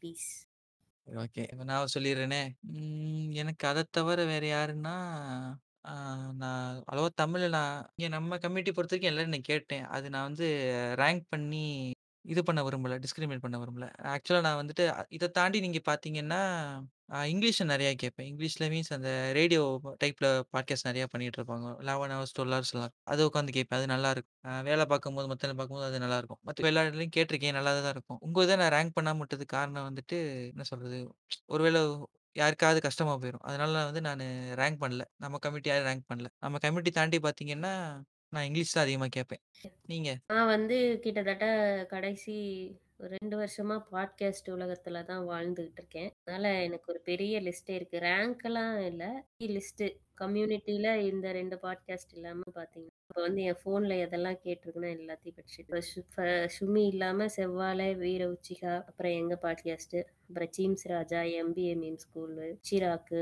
[0.00, 0.30] பீஸ்.
[1.06, 1.42] ஓகே.
[1.52, 2.40] இப்ப நான் சொல்லிர்றேனே.
[2.76, 4.94] ம் எனக்கு அதத் தவிர வேற யாருன்னா,
[5.86, 5.92] ஆ
[6.40, 9.84] நான் அவ்வளவா தமிழ்ல நான் இங்க நம்ம கம்யூனிட்டி பொறுத்தவரைக்கும் எல்லாரையும் நான் கேட்டேன்.
[9.94, 10.46] அது நான் வந்து
[11.00, 11.64] ரேங்க் பண்ணி
[12.24, 12.94] இது பண்ண விரும்பல.
[13.02, 13.86] டிஸ்கிரிமினேட் பண்ண விரும்பல.
[14.12, 14.84] ஆக்சுவலா நான் வந்துட்டு
[15.16, 16.40] இத தாண்டி நீங்க பார்த்தீங்கன்னா,
[17.10, 18.28] அ இங்கிலீஷ்ல நெறையா கேட்பேன்.
[18.30, 19.62] இங்கிலீஷ்ல மீன்ஸ் அந்த ரேடியோ
[20.02, 21.68] டைப்ல பாட்காஸ்ட் நெறையா பண்ணிகிட்டு இருப்பாங்க.
[21.80, 22.94] 11 ஹவர்ஸ், 12 ஹவர்ஸ்லாம்.
[23.06, 23.78] அது உட்காந்து கேட்பேன்.
[23.80, 24.34] அது நல்லாருக்கும்.
[24.48, 26.40] அ வேலை பார்க்கும்போது, மத்த நேரம் பார்க்கும்போது அது நல்லாருக்கும்.
[26.46, 27.56] மத்த எல்லா இடத்துலயும் கேட்டுருக்கேன்.
[27.58, 28.20] நல்லா தான் இருக்கும்.
[28.22, 30.18] உங்க இத நான் ரேங்க் பண்ணாம விட்டதுக்கு காரணம் வந்துட்டு
[30.50, 31.00] என்ன சொல்றது?
[31.48, 31.82] ஒருவேளை
[32.36, 33.44] யாருக்காவது கஷ்டமா போயிரும்.
[33.44, 34.24] அதனால வந்து நானு
[34.56, 35.04] ரேங்க் பண்ணல.
[35.16, 36.28] நம்ம கம்யூனிட்டி யாரையும் ரேங்க் பண்ணல.
[36.38, 37.74] நம்ம கம்யூனிட்டி தாண்டி பார்த்தீங்கன்னா,
[38.32, 39.42] நான் இங்கிலீஷ் தான் அதிகமா கேட்பேன்.
[39.86, 40.10] நீங்க?
[40.26, 41.46] நான் வந்து கிட்டத்தட்ட
[41.88, 42.36] கடைசி
[43.00, 46.10] 2 வருஷமா பாட்காஸ்ட் உலகத்துல தான் வாழ்ந்துகிட்டு இருக்கேன்.
[46.24, 47.98] அதனால எனக்கு ஒரு பெரிய லிஸ்ட்டே இருக்கு.
[48.02, 49.04] ரேங்க்லாம் இல்ல.
[49.56, 49.88] லிஸ்ட்டு.
[50.20, 55.80] கம்யூனிட்டியில இந்த ரெண்டு பாட்காஸ்ட் இல்லாம பாத்தீங்கன்னா இப்ப வந்து என் ஃபோன்ல எதெல்லாம் கேட்டிருக்குன்னா எல்லாத்தையும் படிச்சுட்டு
[56.14, 56.24] ஃப
[56.54, 63.20] சுமி இல்லாம செவ்வாழை, வீர உச்சிகா, அப்புறம் எங்க பாட்காஸ்ட் அப்புறம் seems Raja, MBA meme school, சிராக்கு,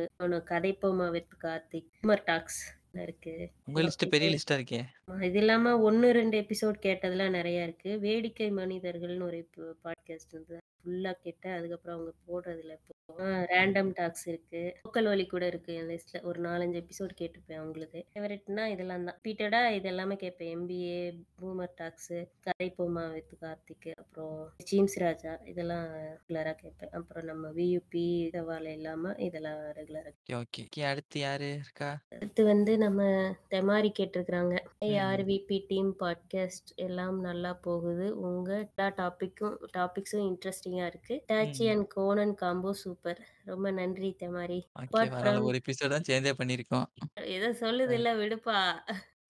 [0.53, 1.91] கதைப்போமா வித் கார்த்திக்,
[2.31, 2.63] டாக்ஸ்
[3.03, 3.35] இருக்கு.
[3.67, 4.81] உங்க லிஸ்ட் பெரிய லிஸ்ட்டா இருக்கே!
[5.23, 7.99] இது இல்லாம 1, 2 எபிசோட் கேட்டதெல்லாம் நெறையா இருக்கு.
[7.99, 9.41] வேடிக்கை மனிதர்கள்னு ஒரு
[9.85, 10.61] பாட்காஸ்ட் இருந்தது.
[10.79, 11.53] ஃபுல்லா கேட்டேன்.
[11.53, 12.94] அதுக்கப்புறம் அவங்க போடுறதில்ல இப்போ.
[13.11, 14.77] ஆ ரேண்டம் டாக்ஸ் இருக்கு.
[14.85, 16.23] லோக்கல் ஒலி கூட இருக்கு என் லிஸ்ட்ல.
[16.23, 18.01] ஒரு 4, 5 எபிசோட் கேட்டுருப்பேன் அவங்களுது.
[18.15, 19.19] ஃபேவரைட்னா இதெல்லாம் தான்.
[19.23, 20.59] ரிப்பீட்டடா இது எல்லாமே கேட்பேன்.
[20.59, 20.97] எம்பிஏ,
[21.41, 26.91] பூமர் டாக்ஸு, கதைப்போமா வித் கார்த்திக், அப்புறம் சீம்ஸ் ராஜா இதெல்லாம் ரெகுலரா கேட்பேன்.
[26.91, 30.83] அப்புறம் நம்ம வியூபி, செவ்வாழை இல்லாம இதெல்லாம் ரெகுலரா ஓகே, ஓகே.
[30.83, 31.91] அடுத்து யாரு இருக்கா?
[32.11, 33.03] அடுத்து வந்து நம்ம
[33.51, 34.57] தெமாரி கேட்டிருக்கிறாங்க.
[34.81, 34.85] ம்.
[34.85, 38.21] ஆர்விபி டீம் பாட்காஸ்ட் எல்லாம் நல்லா போகுது.
[38.21, 41.25] உங்க எல்லா டாபிக்கும் டாபிக்ஸும் இன்ட்ரஸ்டிங்கா இருக்கு.
[41.33, 41.71] டாச்சி ம்.
[41.71, 43.21] And Konan combo super.
[43.45, 44.61] ரொம்ப நன்றி தெமாரி.
[44.79, 44.83] ஓகே.
[44.83, 45.21] அப்பார்ட் பரவால்ல.
[45.21, 46.87] ஃப்ரம் ஒரு எபிசோட் தான் சேர்ந்தே பண்ணியிருக்கோம்.
[47.31, 47.49] ஏதோ
[47.87, 47.95] அ.
[47.95, 48.59] சொல்லுதுல்ல விடுப்பா.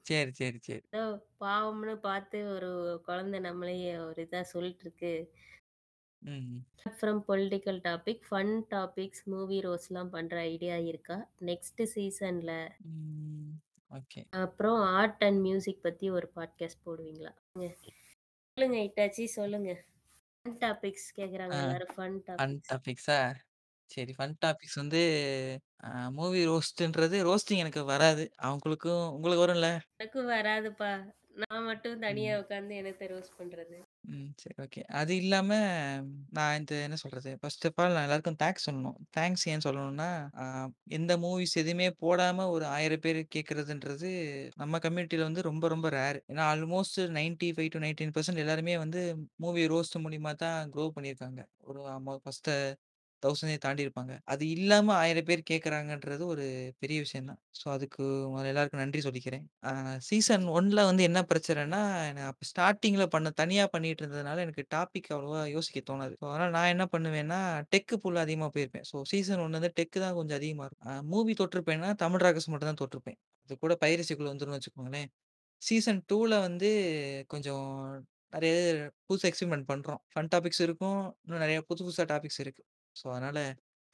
[0.06, 0.84] சரி, சரி, சரி.
[0.88, 1.02] ஏதோ
[1.40, 2.70] பாவம்னு பார்த்து ஒரு
[3.04, 5.12] குழந்தை நம்மளையே ஒரு இதா சொல்லிட்டு இருக்கு.
[6.22, 6.64] ம்.
[6.92, 11.16] From political topic, fun topics, movie ரோஸ்ட்லாம் பண்ற ஐடியா இருக்கா?
[11.42, 12.52] நெக்ஸ்ட் சீசன்ல
[12.86, 13.52] ம்.
[13.90, 14.24] ஓகே.
[14.38, 17.32] அப்புறம் ஆர்ட் அண்ட் மியூசிக் பத்தி ஒரு பாட்காஸ்ட் போடுவீங்களா?
[17.56, 17.68] ங்க.
[18.56, 19.70] சொல்லுங்க இட்டாச்சி சொல்லுங்க.
[20.44, 21.60] ஃபன் டாபிக்ஸ் கேட்குறாங்க ஆ.
[21.62, 21.94] எல்லாரும்.
[21.96, 22.68] Fun fun topics.
[22.68, 23.18] டாபிக்ஸா?
[23.90, 25.00] சரி ஃபன் டாபிக்ஸ் வந்து
[25.86, 28.24] அ மூவி ரோஸ்ட்ன்றது ரோஸ்டிங் எனக்கு வராது.
[28.44, 29.70] அவங்களுக்கும் உங்களுக்கு வரும்ல?
[29.94, 30.90] எனக்கும் வராதுப்பா.
[31.42, 32.42] நான் மட்டும் தனியா ம்.
[32.42, 33.78] உட்காந்து என்னத்த ரோஸ்ட் பண்றது?
[34.06, 34.26] ம்.
[34.40, 34.80] சரி ஓகே.
[35.00, 35.50] அது இல்லாம
[36.34, 37.30] நான் இந்த என்ன சொல்றது?
[37.40, 38.96] ஃபர்ஸ்ட் ஆஃப் ஆல் நான் எல்லாருக்கும் தேங்க்ஸ் சொல்லணும்.
[39.16, 40.44] தேங்க்ஸ் ஏன் சொல்லணும்னா, அ
[40.92, 44.10] எந்த மூவிஸ் எதுவுமே போடாம ஒரு 1000 பேர் கேட்கறதுன்றது
[44.56, 46.18] நம்ம கம்யூனிட்டில வந்து ரொம்ப ரொம்ப ரேர்.
[46.28, 48.12] ஏன்னா ஆல்மோஸ்ட் 95-99%
[48.44, 49.02] எல்லாருமே வந்து
[49.40, 51.40] மூவி ரோஸ்ட் மூலியமா தான் க்ரோ பண்ணியிருக்காங்க.
[51.64, 52.56] ஒரு மொ ஃபர்ஸ்ட்டு
[53.24, 56.44] தௌசண்டையை தாண்டி இருப்பாங்க அது இல்லாம ஆயிரம் பேர் கேட்கறாங்கன்றது ஒரு
[56.82, 57.40] பெரிய விஷயம் தான்.
[57.60, 59.44] ஸோ அதுக்கு முதல்ல எல்லாருக்கும் நன்றி சொல்லிக்கிறேன்.
[60.08, 61.80] சீசன் ஒன்ல வந்து என்ன பிரச்சனைன்னா,
[62.16, 66.14] நான் அப்போ ஸ்டார்டிங்ல பண்ண தனியா பண்ணிட்டு இருந்ததுனால எனக்கு டாபிக் அவ்வளோவா யோசிக்க தோணாது.
[66.22, 67.40] ஸோ அதனால நான் என்ன பண்ணுவேன்னா,
[67.74, 68.86] டெக்கு புல் அதிகமாக போயிருப்பேன்.
[68.92, 71.04] ஸோ சீசன் ஒன்று வந்து டெக்கு தான் கொஞ்சம் அதிகமாக இருக்கும்.
[71.12, 73.18] மூவி தொட்டிருப்பேன்னா, தமிழ் ராகஸ் மட்டும் தான் தொட்டிருப்பேன்.
[73.46, 75.08] அது கூட பைரசிக்குள்ள வந்துடும் வச்சுக்கோங்களேன்.
[75.62, 76.70] சீசன் டூவில் வந்து
[77.32, 77.66] கொஞ்சம்
[78.32, 78.54] நிறைய
[79.08, 81.00] புதுசாக எக்ஸ்பிரிமெண்ட் பண்ணுறோம் ஃபன் டாபிக்ஸ் இருக்கும்.
[81.24, 83.38] இன்னும் நிறைய புது புதுசாக டாபிக்ஸ் இருக்குது ஸோ அதனால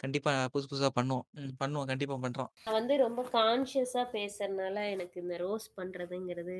[0.00, 1.24] கண்டிப்பா புதுசு புதுசா பண்ணுவோம்.
[1.34, 1.86] ம் பண்ணுவோம்.
[1.86, 2.50] கண்டிப்பா பண்றோம்.
[2.64, 6.54] நான் வந்து ரொம்ப கான்ஷியஸா பேசுறனால எனக்கு இந்த ரோஸ்ட் பண்றதுங்கிறது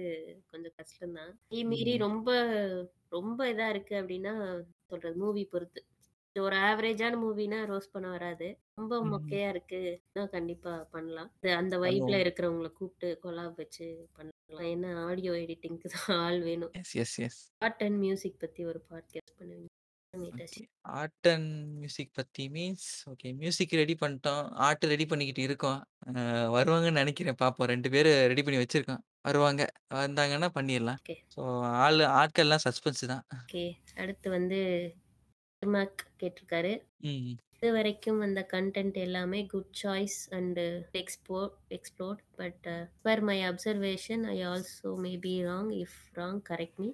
[0.50, 1.33] கொஞ்சம் கஷ்டம் தான்.
[1.46, 1.98] அதே மீறி ம்.
[1.98, 2.31] ரொம்ப
[3.09, 4.35] ரொம்ப இதா இருக்கு அப்டின்னா
[4.87, 5.81] சொல்றது மூவி பொறுத்து.
[6.37, 8.48] ஒரு ஆவரேஜான மூவினா ரோஸ்ட் பண்ண வராது.
[8.74, 9.09] ரொம்ப ம்.
[9.12, 11.31] மொக்கையா இருக்குன்னா கண்டிப்பா பண்ணலாம்.
[11.57, 12.22] அந்த வைப்ல பண்ணுவோம்.
[12.22, 14.37] இருக்கிறவங்கள கூப்ட்டு கொலாப் வச்சு பண்ணலாம்.
[14.68, 16.72] என்ன ஆடியோ எடிட்டிங்க்கு தான் ஆள் வேணும்.
[16.74, 17.40] Yes, yes, yes.
[17.61, 19.69] Art and music பத்தி ஒரு பாட்காஸ்ட் பண்ணுவீங்க.
[21.00, 24.42] ஆர்ட் அண்ட் மியூசிக் பத்தி மீன்ஸ் ஓகே மியூசிக் ரெடி பண்ணிட்டோம்.
[24.66, 25.78] ஆர்ட் ரெடி பண்ணிக்கிட்டு இருக்கோம்.
[26.10, 26.12] அ
[26.56, 27.38] வருவாங்கன்னு நெனைக்கிறேன்.
[27.42, 27.68] பார்ப்போம்.
[27.68, 29.02] 2 பேரு ரெடி பண்ணி வச்சிருக்கோம்.
[29.28, 29.62] வருவாங்க.
[29.96, 31.00] வந்தாங்கன்னா பண்ணிர்லாம்.
[31.02, 31.16] ஓகே.
[31.34, 31.42] ஸோ
[31.84, 33.24] ஆளு ஆட்கள்லாம் சஸ்பென்ஸ் தான்.
[33.38, 33.64] ஓகே.
[33.96, 34.58] அடுத்து வந்து
[35.62, 36.72] மாக் கேட்டிருக்காரு.
[37.10, 37.32] ம்.
[37.56, 40.60] இதுவரைக்கும் வந்த கன்டென்ட் எல்லாமே good choice and
[40.94, 41.40] expo
[41.76, 42.66] explored but
[43.02, 46.88] per my observation I also may be wrong if wrong correct me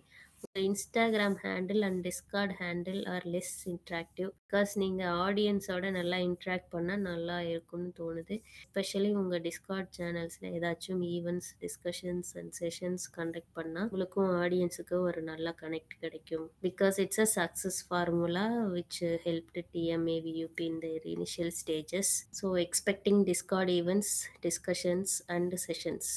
[0.55, 7.39] Instagram handle and Discord handle are less interactive because நீங்கள் ஆடியன்ஸோட நல்லா இன்ட்ராக்ட் பண்ணால் நல்லா
[7.43, 8.37] இருக்கும்னு தோணுது.
[8.67, 15.55] எஸ்பெஷலி உங்கள் டிஸ்கார்ட் சேனல்ஸில் ஏதாச்சும் events discussions and sessions conduct பண்ணால் உங்களுக்கும் ஆடியன்ஸுக்கும் ஒரு நல்ல
[15.63, 16.47] கனெக்ட் கிடைக்கும்.
[16.63, 23.71] Because it's a success formula which helped டிஎம்ஏவியூபி in their initial stages so expecting Discord
[23.71, 24.15] events
[24.47, 26.11] discussions and sessions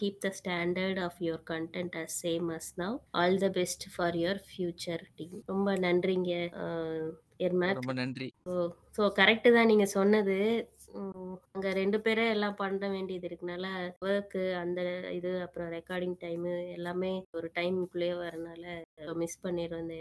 [0.00, 2.92] Keep the standard of your content as same as now.
[3.18, 5.32] All the best for your future team.
[5.50, 6.32] ரொம்ப நன்றிங்க
[7.78, 8.28] ரொம்ப நன்றி.
[8.46, 8.54] So
[8.96, 10.36] so correct தான் நீங்கள் சொன்னது
[10.94, 13.66] அங்கே ரெண்டு பேரே எல்லாம் பண்ண வேண்டியது இருக்கனால
[14.02, 14.80] ஒர்க்கு அந்த
[15.10, 18.64] இது அப்புறம் ரெக்கார்டிங் டைமு எல்லாமே ஒரு டைமுக்குள்ளேயே வரனால
[19.16, 19.96] மிஸ் பண்ணிடுறோம் இந்த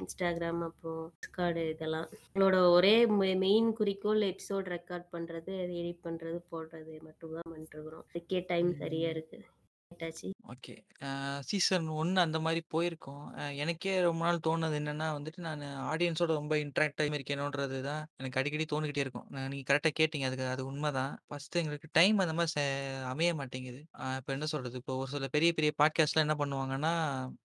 [0.00, 2.08] இன்ஸ்டாகிராம் அப்புறம் டிஸ்கார்டு இதெல்லாம்.
[2.26, 2.94] எங்களோட ஒரே
[3.40, 9.14] மெயின் குறிக்கோள் எபிசோட் ரெக்கார்ட் பண்ணுறது அது எடிட் பண்ணுறது போடுறது மட்டும் தான் பண்ணிட்டுருக்குறோம் அதுக்கே டைம் சரியாக
[9.14, 9.46] இருக்குது
[9.90, 10.74] டாச்சி ஓகே.
[11.02, 11.08] அ
[11.48, 16.54] சீசன் 1 அந்த மாரி போயிருக்கோம் அ எனக்கே ரொம்ப நாள் தோணுனது என்னன்னா வந்துட்டு, நானு ஆடியன்ஸோட ரொம்ப
[16.62, 19.26] இன்டராக்ட் ஆகி இருக்கேனோன்றது தான் எனக்கு அடிக்கடி தோணிக்கிட்டே இருக்கும்.
[19.30, 20.28] நான் நீங்க கரெக்ட்டா கேட்டீங்க.
[20.30, 21.12] அதுக்கு அது உண்மதான்.
[21.28, 22.64] ஃபர்ஸ்ட்டு எங்களுக்கு டைம் அந்த மாரி செ
[23.12, 23.80] அமைய மாட்டேங்குது.
[24.00, 24.80] அ இப்ப என்ன சொல்றது?
[24.82, 26.92] இப்போ ஒரு சில பெரிய பெரிய பாட்காஸ்ட்லாம் என்ன பண்ணுவாங்கன்னா,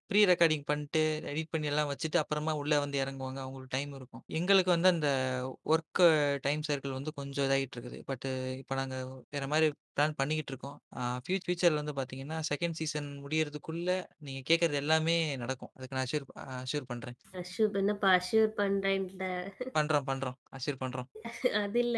[0.09, 3.39] ப்ரீ ரெக்கார்டிங் பண்ணிட்டு, எடிட் பண்ணி எல்லாம் வச்சுட்டு, அப்புறமா உள்ள வந்து இறங்குவாங்க.
[3.45, 4.23] அவங்களுக்கு டைம் இருக்கும்.
[4.35, 5.09] எங்களுக்கு வந்து அந்த
[5.67, 6.01] ஒர்க்
[6.43, 7.99] டைம் சர்க்கிள் வந்து கொஞ்சம் இதாகிட்டு இருக்குது.
[8.07, 8.25] பட்
[8.61, 8.97] இப்ப நாங்க
[9.33, 10.77] வேற மாரி பிளான் பண்ணிக்கிட்டு இருக்கோம்.
[10.95, 15.71] அ ஃபியூ ஃபியூச்சர்ல வந்து பார்த்தீங்கன்னா, 2ண்ட் சீசன் முடியறதுக்குள்ள நீங்க கேட்கறது எல்லாமே நடக்கும்.
[15.73, 16.27] அதுக்கு நான் அஷ்யூர்
[16.63, 17.17] அஷ்யூர் பண்றேன்.
[17.33, 19.25] அஷ்யூர் என்னப்பா அஷ்யூர் பண்ணுறேன்ட்ட
[19.75, 20.37] பண்றோம், பண்றோம்.
[20.51, 21.09] அஷ்யூர் பண்றோம்.
[21.63, 21.97] அது இல்ல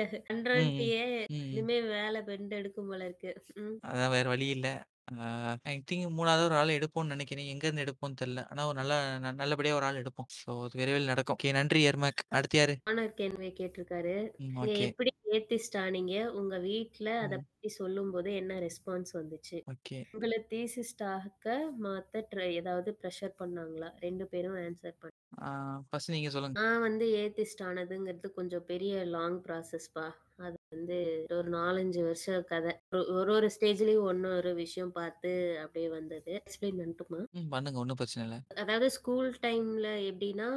[0.53, 0.89] ம், ம்.
[0.89, 1.51] பண்றோன்ட்டியே ம், ம்.
[1.51, 4.67] இனிமே வேலை பெண்ட் எடுக்கும் போல இருக்கு ம் அதான் வேற வழி இல்ல.
[5.07, 5.25] அ
[5.65, 7.49] ஐ திங்க் 3வது ஒரு ஆள் எடுப்போம்னு நெனைக்கிறேன்.
[7.51, 8.41] எங்கருந்து எடுப்போம்னு தெரியல.
[8.51, 10.29] ஆனா ஒரு நல்ல ந நல்லபடியா ஒரு ஆள் எடுப்போம்.
[10.39, 11.37] ஸோ அது விரைவில் நடக்கும்.
[11.37, 12.23] ஓகே நன்றி எர்மாக்.
[12.31, 12.75] அடுத்து யாரு?
[12.87, 14.53] ஆனர் கேன்வே கேட்டிருக்காரு ம்.
[14.55, 14.85] நீங்க ஓகே.
[14.85, 17.45] எப்படி ஏத்திஸ்ட் ஆனீங்க உங்க வீட்ல அத ம்.
[17.45, 19.97] பத்தி சொல்லும்போது என்ன ரெஸ்பான்ஸ் வந்துச்சு ஓகே.
[20.13, 21.45] உங்களை தீசிஸ்ட் ஆக
[21.83, 25.49] மாத்த ட்ரை ஏதாவது ப்ரெஷர் பண்ணாங்களா ரெண்டு பேரும் ஆன்சர் பண்ண ஆ
[25.87, 26.57] ஃபர்ஸ்ட் நீங்க சொல்லுங்க.
[26.57, 30.05] நான் வந்து ஏத்திஸ்ட் ஆனதுங்கிறது கொஞ்சம் பெரிய லாங் ப்ராசஸ்ப்பா
[30.39, 30.95] அது வந்து
[31.31, 32.71] ஒரு நாலஞ்சு வருஷம் கதை.
[33.13, 36.31] ஒரு ஒரு ஸ்டேஜ்லயும் ஒன்னு ஒரு விஷயம் பார்த்து அப்படியே வந்தது.
[36.39, 37.19] எக்ஸ்பிளைன் பண்ணட்டுமா.
[37.49, 37.79] பண்ணுங்க.
[37.79, 38.37] ஒண்ணும் பிரச்சனை இல்ல.
[38.63, 40.47] அதாவது ஸ்கூல் டைம்ல எப்படின்னா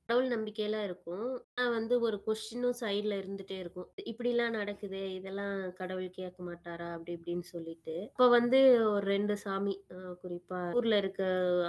[0.00, 1.26] கடவுள் நம்பிக்கையெல்லாம் இருக்கும்.
[1.52, 3.88] ஆனா வந்து ஒரு கொஸ்டினும் சைட்ல இருந்துட்டே இருக்கும்.
[4.12, 6.88] இப்படிலாம் நடக்குது இதெல்லாம் கடவுள் கேட்க மாட்டாரா?
[6.96, 7.96] அப்படி இப்படின்னு சொல்லிட்டு.
[8.08, 9.74] இப்போ வந்து ஒரு ரெண்டு சாமி
[10.22, 11.22] குறிப்பா ஊர்ல இருக்க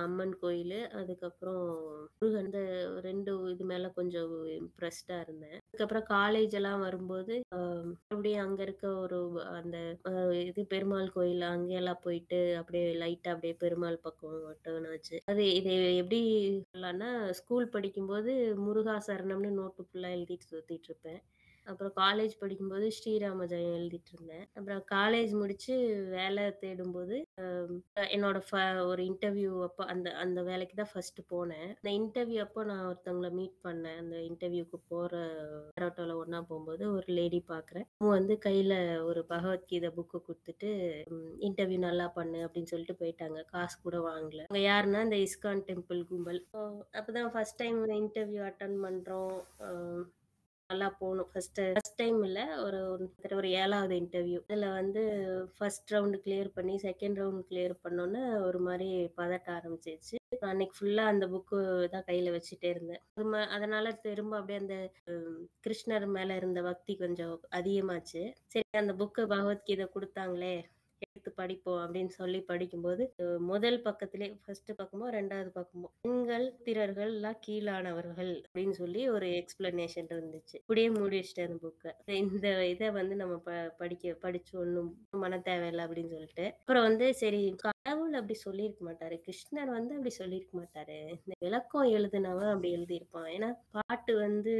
[0.03, 1.63] அம்மன் கோயில் அதுக்கப்புறம்
[2.17, 2.51] முருகன்
[3.07, 5.57] ரெண்டு இது மேல கொஞ்சம் இம்ப்ரெஸ்டா இருந்தேன்.
[5.63, 7.33] அதுக்கப்புறம் காலேஜ் எல்லாம் வரும்போது
[7.77, 9.17] அப்படியே மறுபடியும் அங்க இருக்க ஒரு
[9.57, 9.77] அந்த
[10.41, 14.35] இது பெருமாள் கோயில் அங்கெல்லாம் போயிட்டு அப்படியே லைட்டா அப்படியே பெருமாள் பக்கம்
[14.65, 15.17] டேர்ன் ஆச்சு.
[15.31, 16.21] அது இது எப்படி
[16.67, 17.09] சொல்லலாம்னா
[17.39, 18.33] ஸ்கூல் படிக்கும்போது
[18.65, 21.21] முருகா சரணம்னு நோட்டு ஃபுல்லா எழுதிட்டு சுத்திட்டு இருப்பேன்.
[21.71, 25.75] அப்புறம் காலேஜ் படிக்கும்போது ஸ்ரீராம ஜெயம் எழுதிட்டு இருந்தேன் அப்புறம் காலேஜ் முடிச்சு
[26.17, 27.15] வேலை தேடும்போது
[28.15, 31.69] என்னோட ஃப ஒரு இன்டர்வியூ அப்போ அந்த அந்த வேலைக்கு தான் ஃபர்ஸ்ட் போனேன்.
[31.77, 33.99] அந்த இன்டர்வியூ அப்போ நான் ஒருத்தவங்களை மீட் பண்ணேன்.
[34.03, 35.11] அந்த இன்டர்வியூக்கு போற
[35.77, 38.73] பரோட்டோவில் ஒன்றா போகும்போது ஒரு லேடி பார்க்குறேன் வந்து கையில
[39.09, 40.69] ஒரு பகவத்கீதை புக்கு கொடுத்துட்டு
[41.47, 43.39] இன்டர்வியூ நல்லா பண்ணு அப்படின்னு சொல்லிட்டு போயிட்டாங்க.
[43.53, 44.43] காசு கூட வாங்கல.
[44.49, 46.41] அவங்க யாருன்னா இந்த இஸ்கான் டெம்பிள் கும்பல்.
[46.45, 46.61] அப்போ
[46.99, 49.37] அப்பதான் ஃபர்ஸ்ட் டைம் இன்டர்வியூ அட்டன் பண்றோம்.
[50.69, 52.79] நல்லா போகணும் ஃபர்ஸ்ட் ஃபர்ஸ்ட் டைம் இல்லை ஒரு
[53.37, 55.01] ஒரு ஏழாவது இன்டர்வியூ இதில் வந்து
[55.57, 60.15] ஃபர்ஸ்ட் ரவுண்டு கிளியர் பண்ணி செகண்ட் ரவுண்ட் கிளியர் பண்ணோன்னு ஒரு மாதிரி பதட்ட ஆரம்பிச்சிச்சு
[60.49, 61.57] அன்னைக்கு ஃபுல்லாக அந்த புக்கு
[61.93, 63.01] தான் கையில் வச்சுட்டே இருந்தேன்.
[63.13, 64.77] திரும்ப அதனால திரும்ப அப்படியே அந்த
[65.65, 68.23] கிருஷ்ணர் மேலே இருந்த பக்தி கொஞ்சம் அதிகமாச்சு.
[68.53, 70.55] சரி அந்த புக்கு பகவத்கீதை கொடுத்தாங்களே.
[71.05, 73.03] எடுத்து படிப்போம் அப்படின்னு சொல்லி படிக்கும்போது
[73.51, 80.55] முதல் பக்கத்திலே ஃபர்ஸ்ட் பக்கமோ ரெண்டாவது பக்கமோ பெண்கள் திரர்கள் எல்லாம் கீழானவர்கள் அப்படின்னு சொல்லி ஒரு எக்ஸ்பிளனேஷன் இருந்துச்சு.
[80.63, 81.91] இப்படியே மூடி வச்சிட்டேன் அந்த புக்கை
[82.23, 84.91] இந்த இதை வந்து நம்ம ப படிக்க படிச்சு ஒன்றும்
[85.23, 86.45] மன தேவையில்லை அப்படின்னு சொல்லிட்டு.
[86.61, 90.97] அப்புறம் வந்து சரி கடவுள் அப்படி சொல்லியிருக்க மாட்டாரு கிருஷ்ணர் வந்து அப்படி சொல்லியிருக்க மாட்டாரு.
[91.17, 93.29] இந்த விளக்கம் எழுதுனவன் அப்படி எழுதியிருப்பான்.
[93.35, 94.55] ஏன்னா பாட்டு வந்து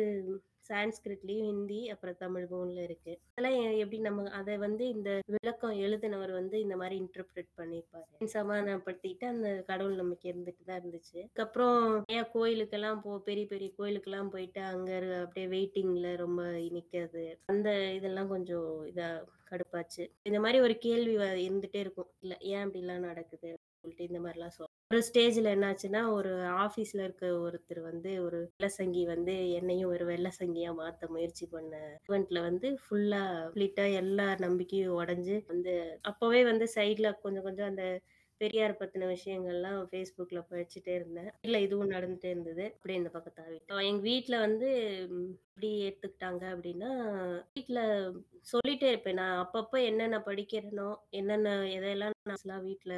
[0.70, 3.14] சான்ஸ்கிரிட்லயும் ஹிந்தி அப்புறம் தமிழ் மூணுல இருக்கு.
[3.32, 9.50] அதெல்லாம் எப்படி நம்ம அதை வந்து இந்த விளக்கம் எழுதினவர் வந்து இந்த மாதிரி இன்டர்பிரேட் பண்ணியிருப்பாரு சமாதானப்படுத்திட்டு அந்த
[9.68, 11.18] கடவுள் நம்பிக்கை இருந்துட்டு தான் இருந்துச்சு.
[11.20, 16.42] அதுக்கப்புறம் நிறைய கோயிலுக்கெல்லாம் போ பெரிய பெரிய கோயிலுக்கெல்லாம் போயிட்டு அங்க அப்படியே வெயிட்டிங்ல ரொம்ப
[16.78, 19.10] நிக்கிறது அந்த இதெல்லாம் கொஞ்சம் இதா
[19.52, 20.04] கடுப்பாச்சு.
[20.24, 21.14] இந்த மாதிரி ஒரு கேள்வி
[21.48, 22.12] இருந்துட்டே இருக்கும்.
[22.22, 23.52] இல்ல ஏன் அப்படிலாம் நடக்குது?
[23.80, 29.34] சொல்லிட்டு இந்த மாதிரிலாம் சொல்ல ஒரு ஸ்டேஜ்ல என்னாச்சுன்னா ஒரு ஆபீஸ்ல இருக்க ஒருத்தர் வந்து ஒரு வெள்ளசங்கி வந்து
[29.52, 31.74] என்னையும் ஒரு வெள்ளசங்கியா மாத்த முயற்சி பண்ண
[32.06, 35.74] ஈவெண்ட்ல வந்து ஃபுல்லா கம்ப்ளீட்டா எல்லா நம்பிக்கையும் உடைஞ்சு வந்து
[36.04, 37.86] அப்பவே வந்து சைட்ல கொஞ்சம் கொஞ்சம் அந்த
[38.42, 41.30] பெரியார் பத்தின விஷயங்கள்லாம் ஃபேஸ்புக்ல படிச்சுட்டே இருந்தேன்.
[41.42, 42.66] இல்ல இதுவும் நடந்துட்டே இருந்தது.
[42.70, 46.90] அப்படியே இந்த பக்கம் தாவிட்டேன் எங்க வீட்ல வந்து இப்படி எப்படி எடுத்துக்கிட்டாங்க அப்படின்னா
[47.56, 47.80] வீட்ல
[48.46, 49.20] சொல்லிட்டே இருப்பேன்.
[49.22, 52.94] நான் அப்பப்போ என்னென்ன படிக்கிறேனோ என்னென்ன எதையெல்லாம் நான் வீட்ல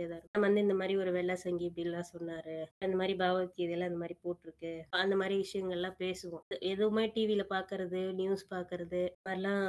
[0.00, 0.44] நடந்துட்டே தான் இருக்கும்.
[0.46, 2.56] வந்து இந்த மாதிரி ஒரு வெள்ளை சங்கி இப்படிலாம் சொன்னாரு.
[2.78, 4.72] அந்த மாதிரி பகவத்கீதையில அந்த மாதிரி போட்டிருக்கு.
[5.02, 6.44] அந்த மாதிரி விஷயங்கள்லாம் பேசுவோம்.
[6.72, 9.64] எதுவுமே டிவியில பாக்குறது நியூஸ் பாக்குறது மாதிரிலாம்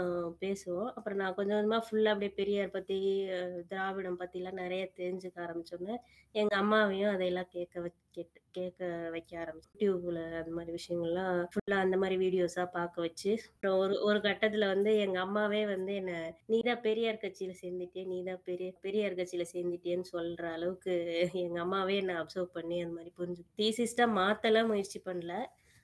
[0.45, 0.89] பேசுவோம்.
[0.97, 2.99] அப்புறம் நான் கொஞ்சம் கொஞ்சமா ஃபுல்லா அப்படியே பெரியார் பத்தி
[3.67, 5.95] திராவிடம் பத்தி எல்லாம் நிறைய தெரிஞ்சுக்க ஆரம்பிச்சோன்னே
[6.35, 8.81] எங்க அம்மாவையும் அதையெல்லாம் கேட்க வச்சு கேட்டு கேட்க
[9.13, 14.19] வைக்க ஆரம்பிச்சு யூடியூப்ல அந்த மாதிரி விஷயங்கள்லாம் ஃபுல்லா அந்த மாதிரி வீடியோஸா பார்க்க வச்சு, அப்புறம் ஒரு ஒரு
[14.25, 16.13] கட்டத்துல வந்து எங்க அம்மாவே வந்து என்ன
[16.49, 20.95] "நீ தான் பெரியார் கட்சியில சேர்ந்துட்டியே, நீ தான் பெரிய பெரியார் கட்சியில சேர்ந்துட்டேன்னு சொல்ற அளவுக்கு
[21.43, 25.33] எங்க அம்மாவே என்ன அப்சர்வ் பண்ணி அந்த மாதிரி புரிஞ்சு தீசிஸ்டா மாத்தலாம் முயற்சி பண்ணல.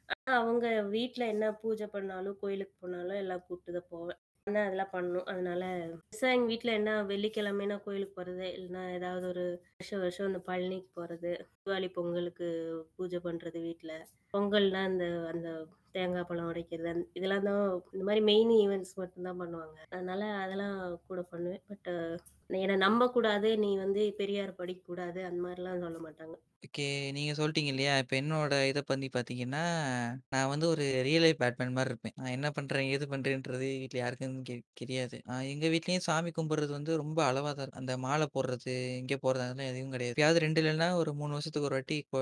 [0.09, 4.19] ஆனா அவங்க வீட்டுல என்ன பூஜை பண்ணாலும், கோயிலுக்கு போனாலும் எல்லாம் கூப்பிட்டு தான் போவேன்.
[4.47, 5.27] தான் அதெல்லாம் பண்ணணும்.
[5.31, 5.63] அதனால
[6.03, 11.31] பெருசா எங்க வீட்ல என்ன வெள்ளிக்கிழமைனா கோயிலுக்கு போறது, இல்லைன்னா ஏதாவது ஒரு வருஷம் வருஷம் இந்த பழனிக்கு போறது,
[11.55, 12.47] தீபாவளி, பொங்கலுக்கு
[12.95, 13.93] பூஜை பண்றது வீட்ல.
[14.33, 15.49] பொங்கல்னா இந்த அந்த
[15.95, 17.61] தேங்காய் பழம் உடைக்கிறது, இதெல்லாம் தான்
[17.93, 19.77] இந்த மாதிரி மெயின் ஈவெண்ட்ஸ் மட்டும்தான் பண்ணுவாங்க.
[19.91, 20.75] அதனால அதெல்லாம்
[21.07, 21.63] கூட பண்ணுவேன்.
[21.69, 21.89] பட்
[22.59, 26.35] ஏன்னா நம்ப கூடாது நீ வந்து பெரியார் படிக்கக்கூடாது அந்த மாதிரிலாம் சொல்ல மாட்டாங்க.
[26.63, 26.85] ஓகே.
[27.15, 27.91] நீங்க சொல்ட்டீங்க இல்லையா?
[28.01, 29.61] இப்ப என்னோட இத பத்தி பார்த்தீங்கன்னா,
[30.33, 32.15] நான் வந்து ஒரு ரியல் லைஃப் பேட்மேன் மாரி இருப்பேன்.
[32.19, 35.17] நான் என்ன பண்றேன், ஏது பண்றேன்றது வீட்ல யாருக்கும் கெ தெரியாது.
[35.27, 37.81] அ எங்க வீட்லயும் சாமி கும்பிடுறது வந்து ரொம்ப அளவா தான் இருக்கும்.
[37.81, 40.15] அந்த மாலை போடுறது, இங்க போறது அதெல்லாம் எதுவும் கிடையாது.
[40.15, 42.21] எப்பயாவது 2 இல்லன்னா ஒரு 3 வருஷத்துக்கு ஒரு வாட்டி கொ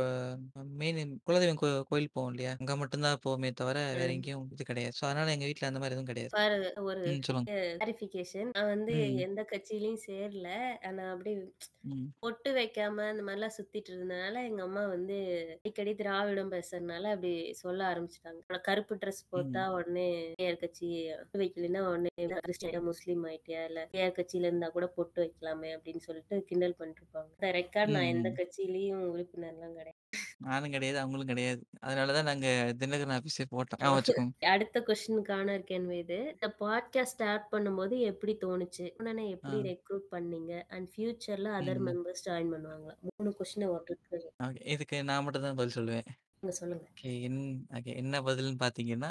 [0.79, 2.53] மெயின் குலதெய்வம் கோ கோயில் போவோம் இல்லையா?
[2.59, 4.17] அங்க மட்டும் தான் போவோமே தவிர வேற ம்.
[4.17, 4.95] எங்கேயும் இது கிடையாது.
[4.99, 6.33] ஸோ அதனால எங்க வீட்ல அந்த மாரி எதுவும் கிடையாது.
[6.33, 7.21] பாரு ஒரு ம்.
[7.23, 7.51] சொல்லுங்க.
[7.71, 8.49] கிளாரிஃபிகேஷன்.
[8.51, 9.25] நான் வந்து ம்.
[9.25, 10.49] எந்த கட்சியிலயும் சேரல.
[10.85, 11.37] ஆனா அப்படியே
[11.83, 12.13] ம்.
[12.23, 13.91] பொட்டு வைக்காம அந்த மாரிலாம் சுத்திட்டு
[14.25, 15.15] இருந்தனால, எங்க அம்மா வந்து
[15.55, 18.61] அடிக்கடி திராவிடம் பேசுறதுனால அப்படி சொல்ல ஆரம்பிச்சுட்டாங்க.
[18.61, 19.73] கருப்பு ட்ரெஸ் போட்டா.
[19.73, 20.89] உடனே பெரியார் கட்சி,
[21.35, 22.11] வைக்கலைன்னா உடனே
[22.45, 23.61] கிறிஸ்டியன், முஸ்லீம் ஆயிட்டியா?
[23.65, 27.29] இல்ல பெரியார் கட்சியில இருந்தா கூட பொட்டு வைக்கலாமே அப்படின்னு சொல்லிட்டு கிண்டல் பண்ணிட்டுருப்பாங்க.
[27.35, 28.29] இந்த ரெக்கார்ட் நான் எந்த.
[28.31, 29.94] கட்சியிலயும் உறுப்பினர்லாம் கிடையாது.
[30.37, 31.61] நானும் கிடையாது, அவங்களும் கிடையாது.
[31.79, 32.47] அதனால தான் நாங்க
[32.77, 33.79] தினகரன் ஆஃபீஸே போட்டோம்.
[33.79, 34.33] ஞாபகம் வச்சுக்கோங்க.
[34.45, 36.19] அடுத்த கொஸ்டினுக்கான கேள்வி இது.
[36.33, 38.93] இந்த பாட்காஸ்ட் ஸ்டார்ட் பண்ணும்போது எப்படி தோணுச்சு?
[38.97, 39.29] உடனே ஆ.
[39.29, 40.63] எப்படி ரெக்ரூட் பண்ணீங்க?
[40.67, 41.87] அண்ட் ஃபியூச்சர்ல அதர் ம்.
[41.87, 42.95] மெம்பர்ஸ் ஜாயின் பண்ணுவாங்களா?
[43.23, 44.67] 3 கொஸ்டின் ஓகே.
[44.67, 46.07] இதுக்கு நான் மட்டும் தான் பதில் சொல்லுவேன்.
[46.43, 46.85] நீங்க சொல்லுங்க.
[46.89, 47.09] ஓகே.
[47.21, 47.39] என்
[47.73, 47.91] ஓகே.
[47.95, 49.09] என்ன பதில்ன்னு பார்த்தீங்கன்னா,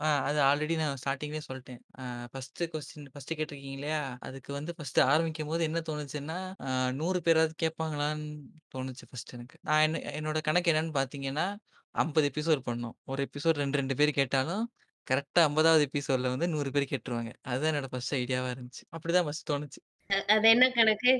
[0.00, 1.80] ஆ அது ஆல்ரெடி நான் ஸ்டார்ட்டிங்லயே சொல்ட்டேன்.
[1.98, 4.00] ஆ ஃபர்ஸ்ட்டு கொஸ்டின் ஃபர்ஸ்ட்டு கேட்டிருக்கீங்க இல்லையா?
[4.20, 8.28] அதுக்கு வந்து ஃபர்ஸ்ட்டு ஆரம்பிக்கும்போது என்ன தோணுச்சுன்னா, ஆ 100 பேராவது கேட்பாங்களான்னு
[8.74, 9.58] தோணுச்சு ஃபர்ஸ்ட்டு எனக்கு.
[9.62, 11.46] நான் என்ன என்னோட கணக்கு என்னன்னு பார்த்தீங்கன்னா,
[11.94, 12.96] 50 எபிசோட் பண்ணோம்.
[13.04, 14.64] ஒரு எபிசோட் 2, 2 பேர் கேட்டாலும்,
[15.06, 17.32] கரெக்ட்டா 50வது எபிசோட்ல வந்து 100 பேர் கேட்டுருவாங்க.
[17.44, 18.84] அதுதான் என்னோட ஃபர்ஸ்ட் ஐடியாவா இருந்துச்சு.
[18.94, 19.80] அப்படிதான் ஃபர்ஸ்ட் தோணுச்சு.
[20.10, 21.12] அ அது என்ன கணக்கு?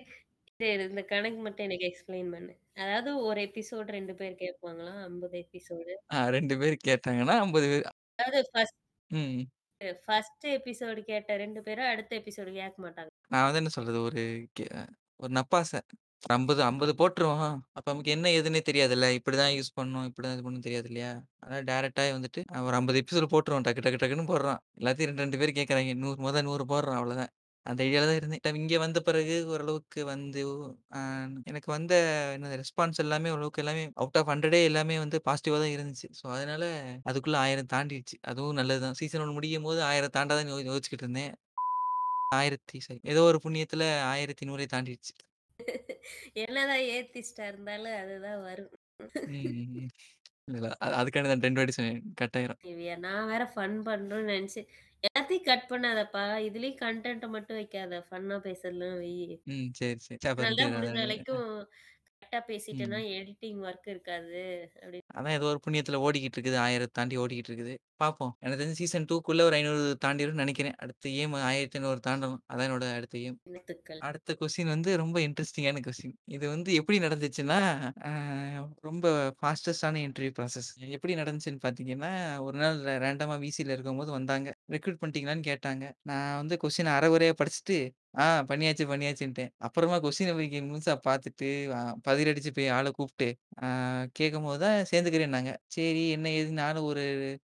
[0.86, 2.54] இந்த கணக்கு மட்டும் எனக்கு எக்ஸ்பிளைன் பண்ணு.
[2.76, 5.00] அதாவது ஒரு எபிசோட் 2 பேர் கேட்பாங்களாம்.
[5.04, 5.94] 50 எபிசோடு.
[6.12, 7.86] ஆ 2 பேர் கேட்டாங்கன்னா 50 பேர்.
[8.18, 8.78] அதாவது ஃபர்ஸ்ட்
[9.10, 9.44] ம்.
[10.00, 13.10] ஃபர்ஸ்ட் எபிசோடு கேட்ட 2 பேரும் அடுத்த எபிசோடு கேட்க மாட்டாங்க.
[13.30, 14.22] நான் வந்து என்ன சொல்றது, ஒரு
[14.56, 14.64] கெ
[15.20, 15.80] ஒரு நப்பாசை.
[16.28, 17.42] 50 50 போட்டுருவோம்.
[17.76, 19.06] அப்ப நமக்கு என்ன ஏதுன்னே தெரியாதுல்ல.
[19.18, 21.10] இப்படிதான் யூஸ் பண்ணணும், இப்படிதான் இது பண்ணணும்னு தெரியாது இல்லையா?
[21.42, 23.66] அதனால டைரக்ட்டா வந்துட்டு ஒரு 50 எபிசோட் போட்டுருவோம்.
[23.66, 24.60] டக்கு டக்கு டக்குன்னு போடுறோம்.
[24.80, 25.96] எல்லாத்தையும் 2, 2 பேர் கேட்கறாய்ங்க.
[25.98, 27.32] 100 மொத 100 போடுறோம் அவ்வளோதான்.
[27.66, 28.40] அந்த ஐடியால தான் இருந்தேன்.
[28.60, 30.40] இங்க வந்த பிறகு ஓரளவுக்கு வந்து
[30.94, 31.00] அ
[31.50, 31.92] எனக்கு வந்த
[32.34, 36.08] என்னது ரெஸ்பான்ஸ் எல்லாமே ஓரளவுக்கு எல்லாமே அவுட் ஆஃப் 100டே எல்லாமே வந்து பாசிட்டிவா தான் இருந்துச்சு.
[36.20, 36.64] ஸோ அதனால
[37.06, 38.18] அதுக்குள்ள 1000 தாண்டிடுச்சு.
[38.30, 38.98] அதுவும் நல்லது தான்.
[39.00, 41.32] சீசன் 1 முடியும்போது 1000 தாண்டாதான்னு யோ யோசிச்சுக்கிட்டு இருந்தேன்.
[42.32, 45.14] 1000 சாரி ஏதோ ஒரு புண்ணியத்துல 1100 தாண்டிடுச்சு.
[46.42, 48.72] என்னதான் ஏத்திஸ்ட்டா இருந்தாலும் அதுதான் வரும்.
[49.26, 49.88] ம்.
[50.50, 52.02] இல்ல அது அதுக்காண்டி தான் 2 வாட்டி சொன்னேன்.
[52.20, 52.60] கட் ஆயிரும்.
[52.62, 54.60] திவ்யா, நான் வேற ஃபன் பண்றோம்னு நெனச்சு
[55.04, 56.24] எல்லாத்தையும் கட் பண்ணாதப்பா.
[56.46, 58.02] இதுலயும் கன்டென்ட்ட மட்டும் வைக்காத.
[58.08, 59.26] ஃபன்னா பேசுறதெல்லாம் வையி.
[59.46, 59.68] ம்.
[59.78, 60.18] சரி, சரி.
[60.30, 61.48] அப்ப தான் முடிஞ்ச வரைக்கும்
[62.12, 63.00] கரெக்ட்டா பேசிட்டேன்னா.
[63.18, 64.42] எடிட்டிங் ஒர்க் இருக்காது.
[64.76, 66.58] அப்படி அதான் ஏதோ ஒரு புண்ணியத்துல ஓடிக்கிட்டு இருக்குது.
[66.60, 67.72] 1000 தாண்டி ஓடிக்கிட்டு இருக்குது.
[68.00, 68.32] பார்ப்போம்.
[68.42, 70.76] எனக்கு தெரிஞ்சு சீசன் 2க்குள்ள ஒரு 500 தாண்டிரும்னு நெனைக்கிறேன்.
[70.80, 72.42] அடுத்த எய்ம் 1500 தாண்டணும்.
[72.50, 73.20] அதான் என்னோட அடுத்த.
[73.46, 74.02] வாழ்த்துக்கள்.
[74.02, 76.16] அடுத்த கொஸ்டின் வந்து ரொம்ப இன்ட்ரஸ்டிங்கான கொஸ்டின்.
[76.28, 77.58] இது வந்து எப்படி நடந்துச்சுன்னா,
[78.82, 79.06] ரொம்ப
[79.38, 80.70] ஃபாஸ்டஸ்ட்டான இன்டர்வியூ ப்ராசஸ்.
[80.90, 84.48] எப்படி நடந்துச்சுன்னு பார்த்தீங்கன்னா, ஒரு நாள் ரேண்டமா விசில இருக்கும்போது வந்தாங்க.
[84.68, 85.84] ரெக்ரூட் பண்ணிட்டீங்களான்னு கேட்டாங்க.
[86.02, 87.76] நான் வந்து கொஸ்டின அரை குறையா படிச்சுட்டு,
[88.18, 89.50] ஆ பண்ணியாச்சு, பண்ணியாச்சுன்ட்டேன்.
[89.58, 93.28] அப்புறமா கொஸ்டின போய் முழுசா பார்த்துட்டு, அ பதிரடிச்சு போய் ஆள கூப்ட்டு,
[93.62, 93.68] ஆ
[94.12, 95.52] கேட்கும்போது தான் சேர்ந்துக்கிறேன்னாங்க.
[95.68, 97.04] சரி என்ன ஏதுன்னு நானும் ஒரு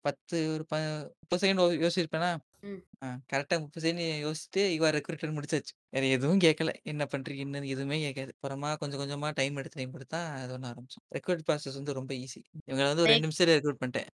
[0.01, 0.75] 10 ஒரு ப
[1.23, 2.31] 30 செகண்ட் யோசிச்சிருப்பேனா?
[2.63, 2.81] ம்.
[3.03, 4.97] ஆ கரெக்ட்டா 30 செகண்ட் யோசிச்சுட்டு, யூ ஆர்
[5.37, 5.73] முடிச்சாச்சு.
[5.89, 6.71] வேற எதுவும் கேட்கல.
[6.83, 7.43] என்ன பண்றீங்க?
[7.45, 8.31] என்னன்னு எதுவுமே கேட்காது.
[8.37, 11.05] அப்புறமா கொஞ்சம் கொஞ்சமா டைம் எடுத்து டைம் எடுத்து தான் இது பண்ண ஆரம்பிச்சோம்.
[11.17, 12.41] ரெக்ரூட் ப்ராசஸ் வந்து ரொம்ப ஈஸி.
[12.67, 14.09] இவங்கள வந்து ஒரு ஒரே 2 நிமிஷத்துல ரெக்ரூட் பண்ணிட்டேன்.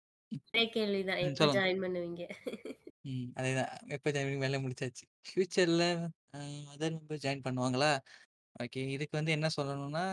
[0.49, 1.21] ஒரே கேள்விதான்.
[1.21, 1.27] ம்.
[1.29, 1.59] எப்ப சொல்லுங்க.
[1.59, 2.23] ஜாயின் பண்ணுவீங்க?
[3.05, 3.35] ம்.
[3.37, 3.71] அதேதான்.
[3.95, 5.05] எப்ப ஜாயின் வேலை முடிச்சாச்சு.
[5.27, 5.85] ஃபியூச்சர்ல
[6.35, 6.39] அ
[6.73, 7.91] அதர் மெம்பர் ஜாயின் பண்ணுவாங்களா?
[8.57, 8.83] ஓகே.
[8.95, 10.05] இதுக்கு வந்து என்ன சொல்லணும்னா,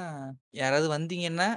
[0.55, 1.47] யாராவது வந்தீங்கன்னா,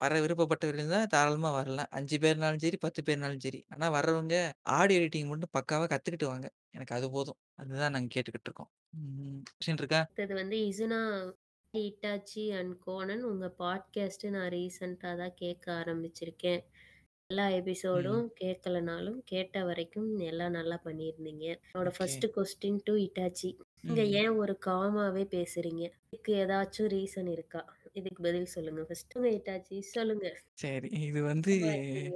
[0.00, 1.90] வர விருப்பப்பட்டவர்கள் இருந்தா தாராளமா வரலாம்.
[1.96, 3.60] 5 பேர்னாலும் சரி, 10 பேர்னாலும் சரி.
[3.72, 4.36] ஆனா வர்றவங்க
[4.76, 6.48] ஆடியோ எடிட்டிங் மட்டும் பக்காவா கத்துக்கிட்டு வாங்க.
[6.74, 7.40] எனக்கு அது போதும்.
[7.58, 8.72] அதுதான் நாங்க கேட்டுக்கிட்டு இருக்கோம்.
[8.98, 9.42] ம்.
[9.52, 10.02] கொஸ்டின் இருக்கா?
[10.02, 11.00] அடுத்தது வந்து இசுனா
[11.74, 16.62] இட்டாச்சி அண்ட் கோனன் உங்க பாட்காஸ்ட் நான் ரீசென்ட்டா தான் கேட்க ஆரம்பிச்சிருக்கேன்.
[17.30, 18.30] எல்லா எபிசோடும் ம்.
[18.40, 21.44] கேட்கலனாலும் கேட்ட வரைக்கும் எல்லாம் நல்லா பண்ணியிருந்தீங்க.
[21.66, 21.96] என்னோட okay.
[21.96, 23.50] First question to Itachi.
[23.84, 24.12] நீங்க ம்.
[24.20, 25.82] ஏன் ஒரு காமாவே பேசுறீங்க?
[26.06, 27.62] இதுக்கு ஏதாச்சும் ரீசன் இருக்கா?
[27.92, 29.10] இதுக்கு பதில் சொல்லுங்க ஃபர்ஸ்ட்.
[29.14, 30.26] சொல்லுங்க இட்டாச்சி சொல்லுங்க.
[30.56, 30.88] சரி.
[31.06, 31.52] இது வந்து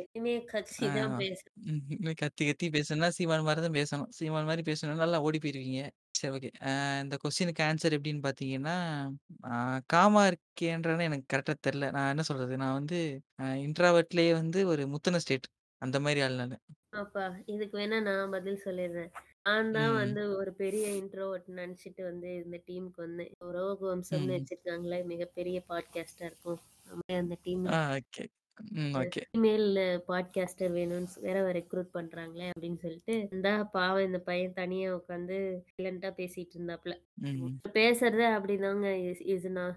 [0.06, 1.82] இனிமே கட்சி ஆ தான் பேச ம்.
[2.22, 4.10] கத்தி கத்தி பேசணும்னா சீமான் மாரி தான் பேசணும்.
[4.18, 5.82] சீமான் மாரி பேசணும்னா நல்லா ஓடி போயிருவீங்க.
[6.18, 6.48] சரி ஓகே.
[6.64, 6.70] அ
[7.02, 8.74] இந்த கொஸ்டினுக்கு ஆன்சர் எப்படின்னு பார்த்தீங்கன்னா,
[9.48, 9.52] அ
[9.88, 11.88] காமா இருக்கேன்றேன்னு எனக்கு கரெக்ட்டா தெரியல.
[11.96, 12.56] நான் என்ன சொல்றது?
[12.58, 13.00] நான் வந்து
[13.40, 15.48] அ இன்ட்ரோவர்ட்லயே வந்து ஒரு முத்துன ஸ்டேட்.
[15.82, 16.58] அந்த மாரி ஆள் நானு.
[16.94, 19.10] அப்பா, இதுக்கு வேணா நான் பதில் சொல்லிடுறேன்.
[19.46, 19.94] நான் தான் ம்.
[19.94, 23.32] வந்து ஒரு பெரிய இன்ட்ரோவர்ட் நெனச்சுட்டு வந்து இந்த டீமுக்கு வந்தேன்.
[23.56, 24.36] ரோகு வம்சம்னு ம்.
[24.36, 26.60] வச்சிருக்காங்களே, மிகப்பெரிய பாட்காஸ்ட்டா இருக்கும்.
[27.18, 28.24] அந்த டீம்ல ஆ ஓகே.
[28.70, 28.94] ம்.
[28.94, 29.22] ஓகே.
[29.36, 36.10] ஃபீமேல் பாட்காஸ்டர் வேணும்னு வேற ரெக்ரூட் பண்றாங்களே அப்படின்னு சொல்லிட்டு, இந்தா பாவம் இந்த பையன் தனியா உட்காந்து சைலன்ட்டா
[36.16, 37.02] பேசிட்டு இருந்தாப்புல.
[37.14, 37.46] ம்.
[37.72, 39.74] பேசுறதே அப்படிதாங்க இஸ் இஸ்னா.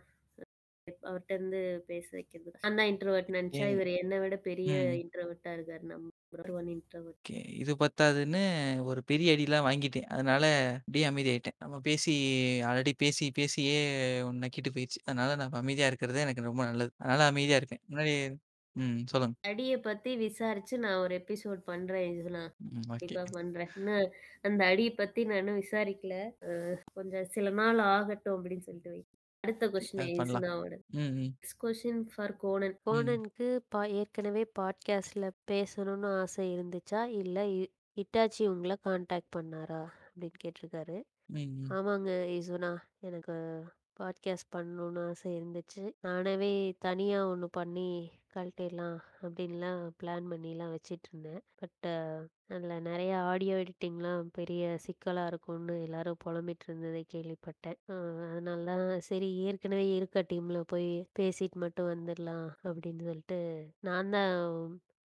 [1.04, 2.52] அவர்ட்ட இருந்து பேச வைக்கிறது.
[2.60, 4.74] தான் இன்ட்ரோவர்ட் நெனச்சா, இவரு என்ன விட பெரிய.
[4.74, 5.82] இன்ட்ரோவர்ட்டா இருக்காரு.
[5.82, 7.30] Number one introvert.
[7.30, 7.54] ஓகே.
[7.54, 10.02] இது பத்தாதுன்னு ஒரு பெரிய அடிலாம் வாங்கிட்டேன்.
[10.02, 11.56] அதனால அப்படியே அமைதியாயிட்டேன்.
[11.60, 12.14] நம்ம பேசி
[12.62, 15.00] ஆல்ரெடி பேசி பேசியே நக்கிட்டு போயிருச்சு.
[15.04, 16.92] அதனால நான் அமைதியா இருக்கிறது எனக்கு ரொம்ப நல்லது.
[16.98, 17.80] அதனால அமைதியா இருக்கேன்.
[17.90, 18.36] முன்னாடி
[18.76, 19.06] ம்.
[19.06, 19.36] சொல்லுங்க.
[19.44, 22.16] அடிய பத்தி விசாரிச்சு நான் ஒரு எபிசோட் பண்றேன்.
[22.60, 22.86] ம்.
[22.90, 22.92] ஓகே.
[22.94, 23.72] கண்டிப்பா பண்றேன்.
[23.76, 24.06] இன்னும்
[24.42, 26.16] அந்த அடிய பத்தி நான் இன்னும் விசாரிக்கல.
[26.46, 26.52] அ
[26.94, 29.02] கொஞ்சம் சில நாள் ஆகட்டும் அப்படின்னு சொல்லிட்டு வை
[29.44, 30.46] அடுத்த கொஸ்டின் அது பண்ணலாம்.
[30.46, 30.74] இஸ்னாவோட.
[30.96, 31.12] ம்.
[31.18, 31.32] ம்.
[31.36, 32.78] Next question for Konan.
[32.90, 33.12] ம்.
[33.12, 37.04] கோனனுக்கு பா ஏற்கனவே பாட்காஸ்ட்ல பேசணும்னு ஆசை இருந்துச்சா?
[37.16, 37.60] இல்ல இ
[37.98, 39.82] இட்டாச்சி உங்கள கான்டாக்ட் பண்ணாரா?
[40.06, 40.98] அப்படின்னு கேட்டிருக்காரு.
[41.30, 41.38] ம்.
[41.60, 41.72] ம்.
[41.72, 42.72] ஆமாங்க இசுனா.
[43.02, 43.36] எனக்கு
[44.00, 45.84] பாட்காஸ்ட் பண்ணணும்னு ஆசை இருந்துச்சு.
[46.04, 47.90] நானாவே தனியா ஒண்ணு பண்ணி
[48.34, 51.42] கழட்டிடலாம் அப்படின்லாம் பிளான் பண்ணிலாம் வச்சுட்டுருந்தேன்.
[51.62, 51.88] பட்
[52.56, 57.80] அதில் நிறைய ஆடியோ எடிட்டிங்லாம் பெரிய சிக்கலாக இருக்கும்னு எல்லாரும் புலம்பிட்டு இருந்ததை கேள்விப்பட்டேன்.
[58.30, 60.90] அதனால தான் சரி ஏற்கனவே இருக்க டீமில் போய்
[61.20, 63.40] பேசிட்டு மட்டும் வந்துடலாம் அப்படின்னு சொல்லிட்டு,
[63.90, 64.36] நான் தான்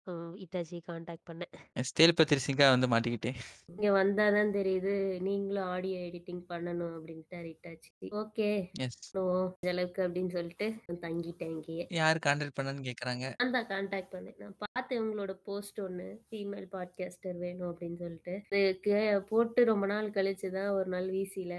[0.06, 1.52] அ இட்டாச்சிய கான்டாக்ட் பண்ணேன்.
[1.88, 3.38] ஸ்டேல் பத்திரிசிங்கா வந்து மாட்டிக்கிட்டேன்.
[3.72, 4.92] இங்க வந்தா தான் தெரியுது,
[5.26, 7.90] நீங்களும் ஆடியோ எடிட்டிங் பண்ணணும் அப்படின்ட்டாரு இட்டாச்சி.
[8.22, 8.48] ஓகே.
[8.86, 8.98] எஸ்.
[9.06, 10.68] பண்ணுவோம் இந்த அளவுக்கு அப்படின்னு சொல்லிட்டு
[11.04, 11.86] தங்கிட்டேன் இங்கேயே.
[12.00, 13.24] யார் கான்டாக்ட் பண்ணான்னு கேட்கறாங்க.
[13.40, 14.38] நான் தான் கான்டாக்ட் பண்ணேன்.
[14.42, 16.08] நான் பார்த்தேன் உங்களோட போஸ்ட் ஒண்ணு.
[16.28, 18.34] ஃபீமேல் பாட்காஸ்டர் வேணும் அப்படின்னு சொல்லிட்டு.
[19.32, 21.54] போட்டு ரொம்ப நாள் கழிச்சு தான் ஒரு நாள் விசில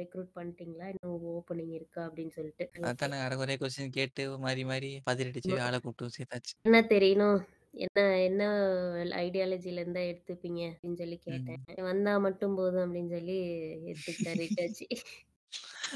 [0.00, 0.86] ரெக்ரூட் பண்ணிட்டீங்களா?
[0.92, 2.02] இன்னும் ஓப்பனிங் இருக்கா?
[2.08, 2.64] அப்படின்னு சொல்லிட்டு.
[2.90, 5.54] அதானே அரைகுறையா கொஸ்டின் கேட்டு மாறி மாறி பதறிடுச்சு.
[5.66, 6.52] ஆள கூப்பிட்டு சேர்த்தாச்சு.
[6.68, 7.40] என்ன தெரியணும்?
[7.74, 8.42] என்ன என்ன
[9.04, 10.72] ஐடியாலஜில இருந்தா எடுத்துப்பீங்க?
[10.72, 11.18] அப்படின்னு சொல்லி.
[11.18, 11.62] கேட்டேன்.
[11.76, 13.38] வந்தா மட்டும் போதும் அப்படின்னு சொல்லி
[13.84, 14.86] எடுத்துக்கிட்டாரு இட்டாச்சி.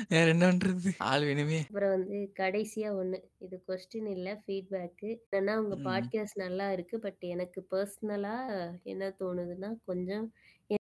[0.09, 0.91] வேற என்ன பண்றது?
[0.99, 1.61] ஆள் வேணுமே.
[1.61, 3.23] அப்புறம் வந்து கடைசியா ஒண்ணு.
[3.38, 5.17] இது கொஸ்டின் இல்ல ஃபீட்பேக்கு.
[5.33, 5.77] என்னன்னா உங்க.
[5.77, 6.99] பாட்காஸ்ட் நல்லா இருக்கு.
[6.99, 8.37] பட் எனக்கு பெர்சனலா
[8.83, 10.33] என்ன தோணுதுன்னா, கொஞ்சம்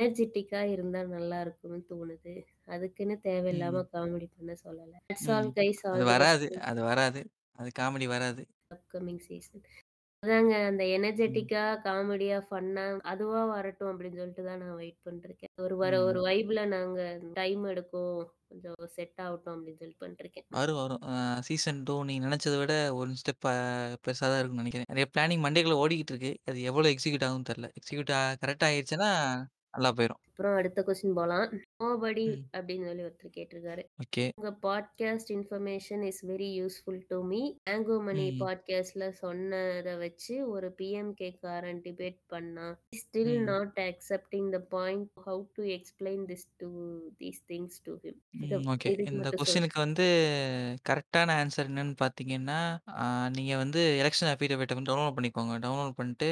[0.03, 2.43] எனர்ஜெட்டிக்கா இருந்தா நல்லா இருக்கும்னு தோணுது.
[2.65, 3.83] அதுக்குன்னு தேவையில்லாம.
[3.93, 4.93] காமெடி பண்ண சொல்லல.
[5.13, 5.31] தட்ஸ்.
[5.31, 6.59] ஆல் கைஸ் அது வராது.
[6.61, 7.29] அது வராது.
[7.51, 8.45] அது காமெடி வராது.
[8.73, 9.61] Upcoming season.
[10.23, 10.83] அதாங்க அந்த.
[10.95, 15.53] எனர்ஜெட்டிக்கா, காமெடியா, ஃபன்னா அதுவா வரட்டும் அப்படின்னு சொல்லிட்டு தான் நான் வெயிட் பண்ணிட்டுருக்கேன்.
[15.59, 16.25] ஒரு வர ஒரு ம்.
[16.27, 16.99] வைப்ல நாங்க
[17.33, 18.19] டைம் எடுக்கும்.
[18.49, 20.47] கொஞ்சம் செட் ஆகட்டும் அப்படின்னு சொல்லி பண்ணிட்டுருக்கேன்.
[20.53, 21.01] வரும், வரும்.
[21.09, 21.13] அ
[21.47, 23.53] சீசன் 2 நீங்க நெனச்சத விட ஒரு ஸ்டெப் அ
[24.03, 24.89] பெருசா தான் இருக்கும்னு நெனைக்கிறேன்.
[24.91, 26.31] நெறைய பிளானிங் மண்டைக்குள்ள ஓடிக்கிட்டு இருக்கு.
[26.47, 27.69] அது எவ்வளோ எக்ஸிக்யூட் ஆகும்னு தெரியல.
[27.79, 29.09] எக்ஸிக்யூட் ஆ கரெக்ட்டா ஆயிருச்சுன்னா,
[29.75, 30.21] நல்லா போயிரும்.
[30.29, 31.51] அப்புறம் அடுத்த கொஸ்டின் போலாம்.
[31.83, 32.23] நோபடி.
[32.57, 33.83] அப்படின்னு சொல்லி ஒருத்தர் கேட்டிருக்காரு.
[34.03, 34.23] ஓகே.
[34.35, 37.41] உங்க podcast information is very useful to me.
[37.69, 38.25] Mango Mani.
[38.39, 42.67] பாட்காஸ்ட்ல சொன்னத வச்சு ஒரு பிஎம்கே காரன் டிபேட் பண்ணா.
[42.99, 43.39] Still.
[43.43, 46.69] Not accepting the point how to explain this to
[47.19, 48.19] these things to him.
[48.73, 48.91] Okay.
[49.11, 50.05] இந்த கொஸ்டினுக்கு வந்து
[50.89, 52.59] கரெக்ட்டான ஆன்சர் என்னன்னு பார்த்தீங்கன்னா,
[52.97, 55.55] அ நீங்க வந்து எலக்ஷன் அஃபிடவிட்ட டவுன்லோட் பண்ணிக்கோங்க.
[55.65, 56.29] டவுன்லோட் பண்ணிட்டு,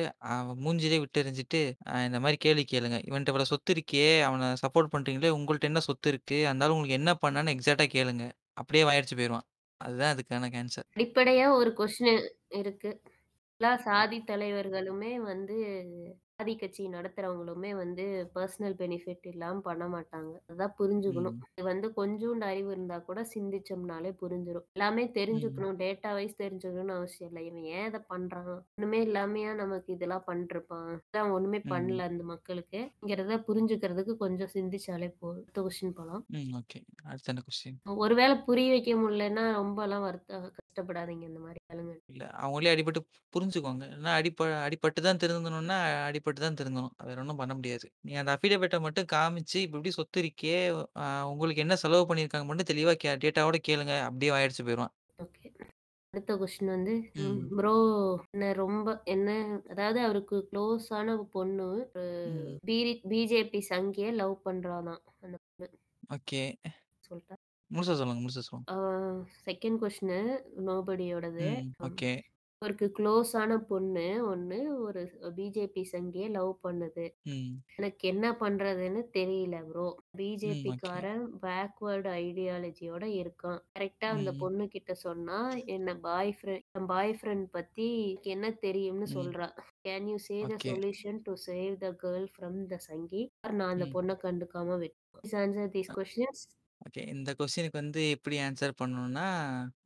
[0.66, 3.00] மூஞ்சிலே விட்டு எறிஞ்சுட்டு, அ இந்த மாரி கேள்வி கேளுங்க.
[3.10, 4.06] இவன்ட்ட இவ்வளோ சொத்து இருக்கே!
[4.24, 5.32] அவன சப்போர்ட் பண்றீங்களே!
[5.32, 6.40] உங்கள்ட்ட என்ன சொத்து இருக்கு?
[6.48, 8.26] அதனால உங்களுக்கு என்ன பண்ணான்னு எக்ஸாக்ட்டா கேளுங்க.
[8.56, 9.48] அப்படியே வாயடிச்சு போயிருவான்.
[9.82, 10.88] அதுதான் அதுக்கான ஆன்சர்.
[10.94, 12.90] அடிப்படையா ஒரு கொஸ்டின் இருக்கு.
[13.62, 15.58] எல்லா சாதி தலைவர்களுமே வந்து
[16.40, 18.04] சாதி கட்சி நடத்துறவங்களுமே வந்து
[18.36, 20.32] பெர்சனல் பெனிஃபிட் இல்லாம பண்ண மாட்டாங்க.
[20.52, 21.36] அதான் புரிஞ்சுக்கணும்.
[21.52, 24.66] இது வந்து கொஞ்சூண்டு அறிவு இருந்தா கூட சிந்திச்சோம்னாலே புரிஞ்சிரும்.
[24.74, 25.04] எல்லாமே.
[25.18, 25.76] தெரிஞ்சுக்கணும்.
[25.78, 27.42] டேட்டா வைஸ் தெரிஞ்சுக்கணும்னு அவசியம் இல்ல.
[27.44, 28.50] இவன் ஏன் இத பண்றான்?
[28.78, 30.92] ஒண்ணுமே இல்லாமயா நமக்கு இதெல்லாம் பண்ணிருப்பான்.
[31.08, 31.62] அதான் ஒண்ணுமே.
[31.70, 35.44] பண்ணல அந்த மக்களுக்குங்கிறத புரிஞ்சுக்கிறதுக்கு கொஞ்சம் சிந்திச்சாலே போதும்.
[35.44, 36.24] அடுத்த கொஸ்டின் போலாம்.
[36.58, 36.82] ஓகே.
[37.06, 37.78] அடுத்து என்ன கொஸ்டின்?
[38.04, 41.60] ஒருவேள புரிய வைக்க முடியலன்னா ரொம்பலாம் வருத்த கஷ்டப்படாதீங்க இந்த மாரி
[42.10, 42.24] இல்ல.
[42.42, 43.02] அவங்களே அடிபட்டு
[43.34, 43.84] புரிஞ்சுக்குவாங்க.
[43.90, 46.94] இல்லன்னா அடிப அடிபட்டு தான் திருந்தணும்னா, அடிபட்டு தான் திருந்தணும்.
[47.04, 47.88] வேற ஒண்ணும் பண்ண முடியாது.
[48.02, 50.56] நீங்க அந்த அஃபிடவிட்ட மட்டும் காமிச்சு, இப்படி இப்படி சொத்து இருக்கே!
[51.32, 53.96] உங்களுக்கு என்ன செலவு பண்ணியிருக்காங்க மட்டும் தெளிவா கே டேட்டாவோட கேளுங்க.
[54.08, 54.94] அப்படியே வாயடிச்சு போயிருவான்.
[55.20, 55.48] ஓகே.
[56.14, 57.54] அடுத்த கொஸ்டின் வந்து ம்.
[57.54, 57.74] ப்ரோ
[58.30, 59.30] என்ன ரொம்ப என்ன
[59.72, 62.60] அதாவது அவருக்கு க்ளோஸான பொண்ணு ஒரு ம்.
[62.66, 65.70] பீரி பிஜேபி சங்கிய லவ் பண்றானாம் அந்த பொண்ணு.
[66.10, 66.42] ஓகே.
[67.04, 67.36] சொல்ட்டா?
[67.74, 68.68] முழுசா சொல்லுங்க, முழுசா சொல்லுங்க.
[68.68, 68.76] ஆ
[69.46, 70.20] செகண்ட் கொஸ்டினு
[70.68, 71.48] நோபடியோடது.
[71.48, 71.68] ம்.
[71.82, 72.12] ஓகே.
[72.62, 75.02] அவருக்கு க்ளோஸான பொண்ணு ஒண்ணு ஒரு
[75.36, 77.06] பிஜேபி சங்கிய லவ் பண்ணுது.
[77.26, 77.64] ம்.
[77.80, 79.88] எனக்கு என்ன பண்றதுன்னு தெரியல ப்ரோ.
[80.44, 80.64] ம்.
[80.70, 81.04] ஓகே.
[81.04, 83.62] பிஜேபிக்காரன் பேக்வர்ட் ஐடியாலஜியோட இருக்கான்.
[83.74, 84.42] கரெக்ட்டா அந்த ம்.
[84.42, 87.90] பொண்ணு கிட்ட சொன்னா, என்ன பாய் ஃப்ரெண்ட் என் பாய் ஃப்ரெண்ட் பத்தி
[88.30, 89.14] என்ன தெரியும்னு ம்.
[89.16, 89.50] சொல்றா.
[89.86, 90.68] Can you say the okay.
[90.68, 93.24] Solution to save the girl from the Sanghi?
[93.54, 93.96] நான் அந்த ம்.
[93.96, 94.98] பொண்ண கண்டுக்காம விட்
[95.40, 95.94] answer these அ.
[95.94, 96.40] questions.
[96.84, 97.02] ஓகே.
[97.14, 99.26] இந்த கொஸ்டினுக்கு வந்து எப்படி ஆன்சர் பண்ணணும்னா,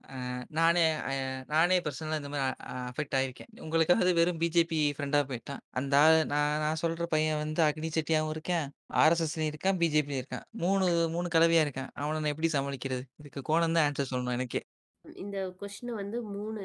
[0.09, 0.15] அ
[0.57, 1.13] நானே அ
[1.51, 3.51] நானே பெர்சனலா இந்த மாரி அ அஃபெக்ட் ஆயிருக்கேன்.
[3.65, 5.61] உங்களுக்காவது வெறும் பிஜேபி ஃப்ரெண்டா போயிட்டான்.
[5.79, 8.67] அந்த ஆள் நான் நான் சொல்ற பையன் வந்து அக்னி செட்டியாவும் இருக்கான்,
[9.03, 10.45] ஆர்எஸ்எஸ்லயும் இருக்கான், பிஜேபிலயும் இருக்கான்.
[10.61, 11.91] 3 3 கலவையா இருக்கான்.
[11.97, 13.05] அவன நான் எப்படி சமாளிக்கிறது?
[13.21, 14.63] இதுக்கு கோணம் தான் ஆன்சர் சொல்லணும் எனக்கே.
[15.05, 16.63] இந்த கொஸ்டின வந்து 3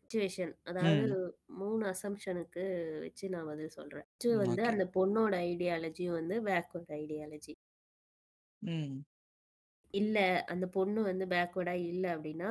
[0.00, 1.16] சிச்சுவேஷன் அதாவது ம்.
[1.58, 2.64] 3 அசம்ப்ஷனுக்கு
[3.04, 4.08] வச்சு நான் பதில் சொல்றேன்.
[4.26, 4.42] ம்.
[4.42, 4.72] வந்து ஓகே.
[4.72, 7.54] அந்த பொண்ணோட ஐடியாலஜி வந்து பேக்வர்ட் ஐடியாலஜி.
[8.62, 9.02] ம்.
[9.94, 10.18] இல்ல
[10.52, 12.50] அந்த பொண்ணு வந்து பேக்வர்டா இல்ல அப்படின்னா,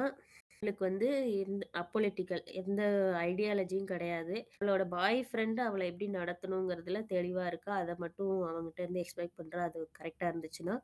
[0.56, 1.08] அவளுக்கு வந்து
[1.44, 2.82] இந்த அப்பொலிட்டிக்கல் எந்த
[3.24, 4.36] ஐடியாலஜியும் கிடையாது.
[4.56, 7.74] அவளோட பாய் ஃப்ரெண்ட் அவள எப்படி நடத்தணுங்கிறதுல தெளிவா இருக்கா.
[7.82, 9.62] அத மட்டும் அவன்கிட்ட இருந்து எக்ஸ்பெக்ட் பண்றா.
[9.70, 10.76] அது கரெக்ட்டா இருந்துச்சுன்னா,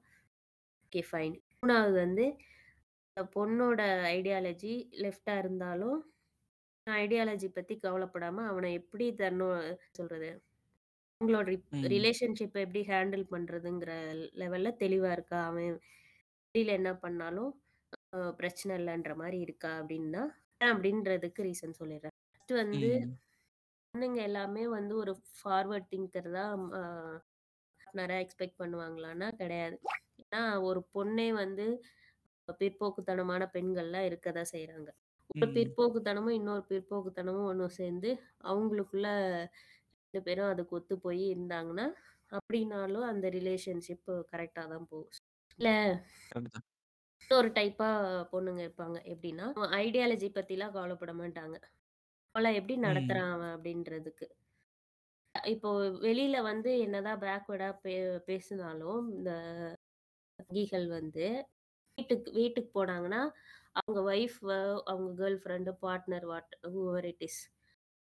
[0.86, 1.36] ஓகே ஃபைன்.
[1.62, 2.26] 3வது வந்து
[3.18, 3.82] அந்த பொண்ணோட
[4.14, 6.00] ஐடியாலஜி லெஃப்ட்டா இருந்தாலும்,
[6.88, 9.50] ஐடியாலஜி பத்தி கவலைப்படாம அவன எப்படி தன்னோ
[9.98, 10.30] சொல்றது?
[11.22, 11.88] அவங்களோட ரிப் ம்.
[11.92, 13.92] ரிலேஷன்ஷிப்ப எப்படி ஹேண்டில் பண்றதுங்கிற
[14.42, 15.40] லெவல்ல தெளிவா இருக்கா.
[15.50, 15.76] அவன்
[16.58, 17.50] வெளியில என்ன பண்ணாலும்
[18.40, 20.22] பிரச்சனை இல்லன்ற மாரி இருக்கா அப்படின்னா,
[20.70, 22.16] அப்படின்றதுக்கு ரீசன் சொல்லிடுறேன்.
[22.28, 22.92] ஃபர்ஸ்ட்டு வந்து.
[23.94, 26.62] பொண்ணுங்க எல்லாமே வந்து ஒரு ஃபார்வர்ட் திங்கர் தான்
[27.80, 29.78] பார்ட்னரா எக்ஸ்பெக்ட் பண்ணுவாங்களான்னா கிடையாது.
[30.24, 31.66] ஏன்னா ஒரு பொண்ணே வந்து
[32.62, 34.90] பிற்போக்குத்தனமான பெண்கள்லாம் இருக்க தான் செய்றாங்க.
[35.36, 35.46] ஒரு.
[35.56, 38.12] பிற்போக்குத்தனமும், இன்னொரு பிற்போக்குத்தனமும் ஒண்ணு சேர்ந்து
[38.52, 39.10] அவங்களுக்குள்ள
[40.14, 41.88] 2 பேரும் அதுக்கு ஒத்து போய் இருந்தாங்கன்னா,
[42.32, 45.18] அப்படின்னாலும் அந்த ரிலேஷன்ஷிப் கரெக்ட்டா தான் போகும்.
[45.60, 45.70] இல்ல
[46.48, 46.64] தான்.
[47.22, 47.88] இன்னொரு டைப்பா
[48.32, 48.98] பொண்ணுங்க இருப்பாங்க.
[49.08, 49.46] எப்படின்னா,
[49.80, 51.56] ஐடியாலஜி பத்திலாம் கவலைப்பட மாட்டாங்க.
[52.36, 53.22] அவள எப்படி ம்.
[53.22, 54.28] நடத்துறான் அவன் அப்படின்றதுக்கு.
[55.36, 55.70] இப்போ
[56.04, 57.94] வெளியில வந்து என்னதான் பேக்வர்டா பே
[58.28, 59.32] பேசினாலும், இந்த
[60.40, 61.26] சங்கிகள் வந்து
[61.98, 63.22] வீட்டுக்கு வீட்டுக்கு போனாங்கன்னா,
[63.80, 64.40] அவங்க ஒய்ஃப்,
[64.88, 67.42] அவங்க girl friend, partner what whoever it is.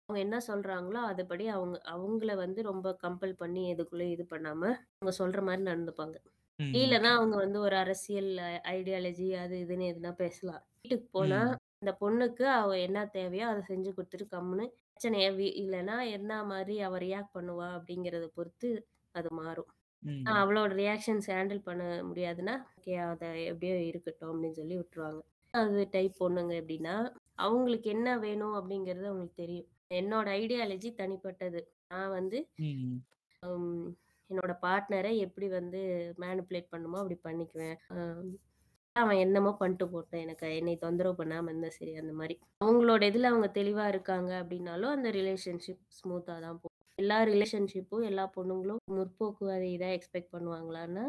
[0.08, 4.62] அவங்க என்ன சொல்றாங்களோ, அதுபடி அவங்க அவங்கள வந்து ரொம்ப கம்பல் பண்ணி எதுக்குள்ளயும் இது பண்ணாம,
[4.94, 6.16] அவங்க சொல்ற மாரி நடந்துப்பாங்க.
[6.58, 6.74] ம்.
[6.86, 7.14] ஓகே.
[7.14, 8.30] அவங்க வந்து ஒரு அரசியல்
[8.72, 10.62] ஐடியாலஜி அது இதுன்னு எதுனா பேசலாம்.
[10.76, 11.56] வீட்டுக்கு போனா, ம்.
[11.80, 16.98] அந்த பொண்ணுக்கு அவ என்ன தேவையோ அத செஞ்சு குடுத்துட்டு கம்முனு பிரச்சனைய வி இல்லன்னா என்ன மாரி அவ
[17.00, 18.70] ரியாக்ட் பண்ணுவா அப்படிங்கிறத பொறுத்து
[19.14, 19.70] அது மாறும்.
[20.02, 20.24] ம்.
[20.36, 25.20] அவளோட ரியாக்ஷன்ஸ் ஹேண்டில் பண்ண முடியாதுன்னா, ஓகே அத எப்படியோ இருக்கட்டும் அப்படின்னு சொல்லி விட்டுருவாங்க.
[25.54, 26.96] அது டைப் பொண்ணுங்க எப்படின்னா,
[27.38, 29.68] அவங்களுக்கு என்ன வேணும் அப்படிங்கிறது அவங்களுக்கு தெரியும்.
[29.94, 31.60] என்னோட ஐடியாலஜி தனிப்பட்டது.
[31.90, 33.04] நான் வந்து ம்.
[33.42, 33.88] ம்
[34.30, 35.80] என்னோட பார்ட்னரை எப்படி வந்து
[36.24, 37.76] மேனிப்புலேட் பண்ணுமோ அப்படி பண்ணிக்குவேன்.
[38.96, 43.48] அவன் என்னமோ பண்ணிட்டு போட்டேன் எனக்கு என்னை தொந்தரவு பண்ணாமல் இருந்தால் சரி அந்த மாதிரி அவங்களோட இதில் அவங்க
[43.58, 46.76] தெளிவாக இருக்காங்க அப்படின்னாலும், அந்த ரிலேஷன்ஷிப் ஸ்மூத்தாக தான் போகும்.
[46.98, 51.04] எல்லா ரிலேஷன்ஷிப்பும் எல்லா பொண்ணுங்களும் முற்போக்குவரத்தை இதாக எக்ஸ்பெக்ட் பண்ணுவாங்களான்னா,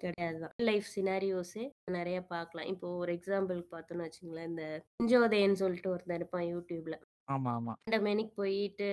[0.00, 0.54] கிடையாது தான்.
[0.68, 1.64] லைஃப் சினாரியோஸே
[1.96, 2.68] நிறைய பார்க்கலாம்.
[2.74, 4.64] இப்போ ஒரு எக்ஸாம்பிள் பார்த்தோன்னு வச்சுங்களேன் இந்த
[5.00, 6.98] குஞ்சோதயன்னு சொல்லிட்டு ஒருத்தன் இருப்பான் யூடியூப்ல
[7.28, 7.74] ஆமா, ஆமா.
[7.98, 8.88] மேனிக்கு போயிட்டு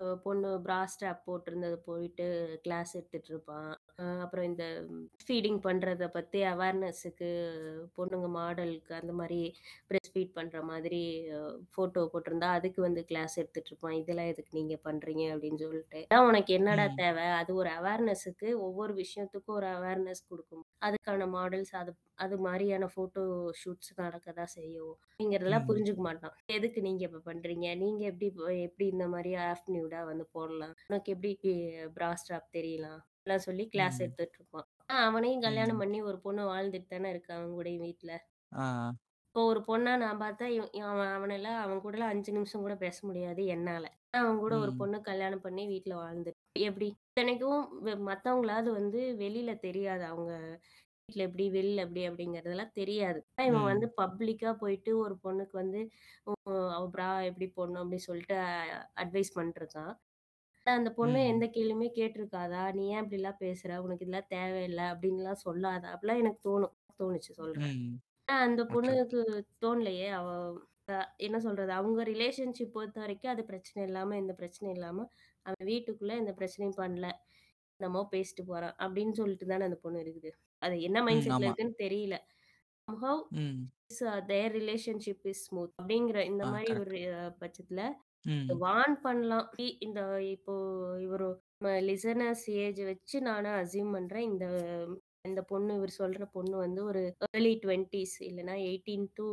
[0.00, 2.26] அ பொண்ணு பிரா ஸ்ட்ராப் போட்டிருந்தது போயிட்டு
[2.62, 3.72] கிளாஸ் எடுத்துட்டு இருப்பான்.
[3.98, 4.64] அப்புறம் இந்த
[5.20, 7.28] ஃபீடிங் பண்றத பத்தி அவேர்னஸுக்கு
[7.98, 9.38] பொண்ணுங்க மாடலுக்கு அந்த மாரி
[9.90, 11.00] பிரஸ்ட் ஃபீட் பண்ற மாதிரி
[11.72, 13.96] ஃபோட்டோ போட்டிருந்தா, அதுக்கு வந்து கிளாஸ் எடுத்துட்டு இருப்பான்.
[14.00, 16.00] இதெல்லாம் எதுக்கு நீங்க பண்றீங்க அப்படின்னு சொல்லிட்டு.
[16.06, 16.86] அதான் உனக்கு என்னடா.
[16.96, 17.26] தேவை?
[17.38, 20.64] அது ஒரு அவேர்னஸுக்கு ஒவ்வொரு விஷயத்துக்கும் ஒரு அவேர்னஸ் குடுக்கும்.
[20.82, 23.22] அதுக்கான மாடல்ஸ் அது அது மாரியான ஃபோட்டோ
[23.60, 24.92] ஷூட்ஸ் நடக்க தான் செய்யும்.
[25.04, 25.66] அப்படிங்கிறதெல்லாம்.
[25.68, 26.36] புரிஞ்சுக்க மாட்டான்.
[26.54, 27.68] எதுக்கு நீங்க இப்ப பண்றீங்க?
[27.82, 28.28] நீங்க எப்படி
[28.66, 30.76] எப்படி இந்த மாரி ஆஃப் நியூடா வந்து போடலாம்?
[30.88, 31.32] உனக்கு எப்படி
[31.96, 33.02] பிரா ஸ்ட்ராப் தெரியலாம்?
[33.26, 34.04] எல்லாம் சொல்லி கிளாஸ் ம்.
[34.04, 34.66] எடுத்துட்டு இருப்பான்.
[34.90, 35.82] ஆ அவனையும் கல்யாணம் ம்.
[35.82, 38.12] பண்ணி ஒரு பொண்ணு வாழ்ந்துட்டு தானே இருக்கா அவன் கூடயும் வீட்ல.
[38.52, 38.94] ஆ.
[39.36, 40.44] இப்போ ஒரு பொண்ணா நான் பார்த்தா,
[40.88, 43.84] அவன் அவனெல்லாம் அவன் கூடலாம் 5 நிமிஷம் கூட பேச முடியாது என்னால.
[44.18, 44.76] அவன் கூட ஒரு ம்.
[44.76, 46.88] பொண்ணு கல்யாணம் பண்ணி வீட்ல வாழ்ந்துட்டு எப்படி?
[47.06, 47.56] இத்தனைக்கும்
[47.86, 50.04] வெ மத்தவங்களாவது வந்து வெளியில தெரியாது.
[50.10, 50.32] அவங்க
[51.08, 53.20] வீட்ல எப்படி, வெளில எப்படி அப்படிங்கிறதெல்லாம் தெரியாது.
[53.32, 53.88] ஆனா இவன் வந்து.
[54.00, 55.82] பப்ளிக்கா போயிட்டு ஒரு பொண்ணுக்கு வந்து
[56.74, 58.50] அவ பிரா எப்படி போடணும் அப்படி சொல்லிட்டு அ
[59.02, 59.92] அட்வைஸ் பண்ணிட்டுருக்கான்.
[60.66, 61.28] அந்த பொண்ணு ம்.
[61.28, 62.74] எந்த கேள்வியுமே கேட்டுருக்காதா?
[62.74, 63.78] "நீ ஏன் இப்படிலாம் பேசுற?
[63.78, 65.88] உனக்கு இதெல்லாம் தேவையில்ல" அப்படின்லாம் சொல்லாதா?
[65.94, 66.72] அப்படிலாம் எனக்கு தோணும்.
[66.98, 67.74] தோணுச்சு சொல்றேன்.
[67.74, 67.94] ம்.
[68.28, 68.62] ஆனா அந்த.
[68.72, 69.20] பொண்ணுக்கு
[69.62, 70.08] தோணலையே.
[70.12, 70.28] அவ
[70.92, 71.72] அ என்ன சொல்றது?
[71.72, 75.06] அவங்க ரிலேஷன்ஷிப் பொறுத்தவரைக்கும் அது பிரச்சனை இல்லாம, எந்த பிரச்சனையும் இல்லாம,
[75.46, 77.08] அவன் வீட்டுக்குள்ள எந்த பிரச்சனையும் பண்ணல.
[77.80, 78.76] என்னமோ பேசிட்டு போறான்.
[78.80, 80.30] அப்படின்னு சொல்லிட்டு தானே அந்த பொண்ணு இருக்குது.
[80.62, 81.26] அது என்ன மைண்ட் ம்.
[81.26, 81.44] செட்ல ஆமா.
[81.44, 82.16] இருக்குன்னு தெரியல.
[82.88, 83.70] சம்ஹவ் ம்.
[83.90, 86.84] Is there relationship is smooth அப்படிங்கிற இந்த ஆ கரெக்ட்.
[86.84, 86.98] ஒரு
[87.40, 87.82] பட்சத்துல
[88.24, 88.46] ம்.
[88.60, 89.46] வார்ன் பண்ணலாம்.
[89.58, 90.00] இ இந்த
[90.30, 90.54] இப்போ
[91.04, 91.28] இவரு
[91.60, 94.26] ம லிசனர்ஸ் ஏஜ் வச்சு நானு அஸ்யூம் பண்றேன்.
[94.30, 94.46] இந்த
[95.24, 99.26] இந்த பொண்ணு இவரு சொல்ற பொண்ணு வந்து ஒரு ஏர்லி 20ஸ் இல்லன்னா 18 டூ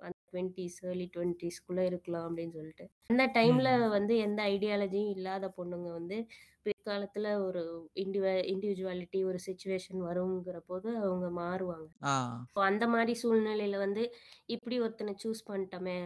[0.00, 2.84] அந்த 20ஸ் ஏர்லி 20ஸ்குள்ள இருக்கலாம் அப்படின்னு சொல்லிட்டு.
[3.10, 3.68] அந்த டைம்ல.
[3.94, 6.18] வந்து எந்த ஐடியாலஜியும் இல்லாத பொண்ணுங்க வந்து
[6.66, 7.62] பிற்காலத்துல ஒரு
[7.96, 11.88] இண்டிவ இண்டிவிஜுவாலிட்டி ஒரு சிச்சுவேஷன் வருங்கிற போது அவங்க மாறுவாங்க.
[12.06, 12.14] ஆ.
[12.46, 14.04] இப்போ அந்த மாரி சூழ்நிலையில வந்து
[14.48, 15.98] இப்படி ஒருத்தன சூஸ் பண்ணிட்டோமே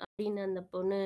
[0.00, 0.98] அப்படின்னு அந்த பொண்ணு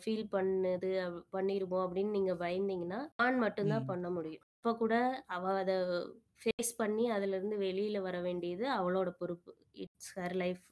[0.00, 0.90] ஃபீல் பண்ணுது
[1.34, 3.88] பண்ணிருமோ அப்படின்னு நீங்க பயந்தீங்கன்னா, ஆண் மட்டும் தான் ம்.
[3.88, 4.44] பண்ண முடியும்.
[4.56, 4.94] இப்ப கூட
[5.28, 5.72] அவ அத
[6.42, 9.52] ஃபேஸ் பண்ணி அதுலேருந்து வெளியில வர வேண்டியது அவளோட பொறுப்பு.
[9.84, 10.64] It's her life.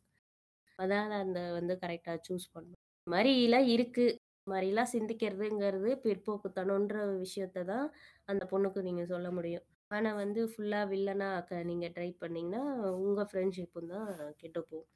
[0.79, 2.81] அதான் அந்த வந்து கரெக்ட்டா சூஸ் பண்ணணும்.
[2.99, 4.05] இந்த மாரிலாம் இருக்கு.
[4.37, 7.87] இந்த மாரிலாம் சிந்திக்கிறதுங்கிறது பிற்போக்குத்தனம்ன்ற விஷயத்த தான்
[8.29, 9.67] அந்த பொண்ணுக்கு நீங்க சொல்ல முடியும்.
[9.91, 12.63] ஆனா வந்து ஃபுல்லா வில்லனா ஆக்க நீங்க ட்ரை பண்ணீங்கன்னா,
[13.03, 14.09] உங்க ஃப்ரெண்ட்ஷிப்பும் தான்
[14.39, 14.89] கெட்டு போகும்.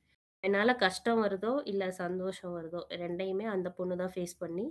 [0.47, 4.66] என்னால கஷ்டம் வருதோ, இல்ல சந்தோஷம் வருதோ 2யுமே அந்த பொண்ணு தான் ஃபேஸ் பண்ணி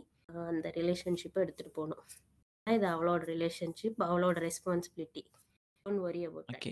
[0.45, 2.03] அந்த ரிலேஷன்ஷிப்ப எடுத்துட்டு போணும்.
[2.67, 3.99] இது அவளோட ரிலேஷன்ஷிப்.
[4.07, 5.23] அவளோட responsibility.
[5.85, 6.21] Don't worry.
[6.49, 6.71] Okay.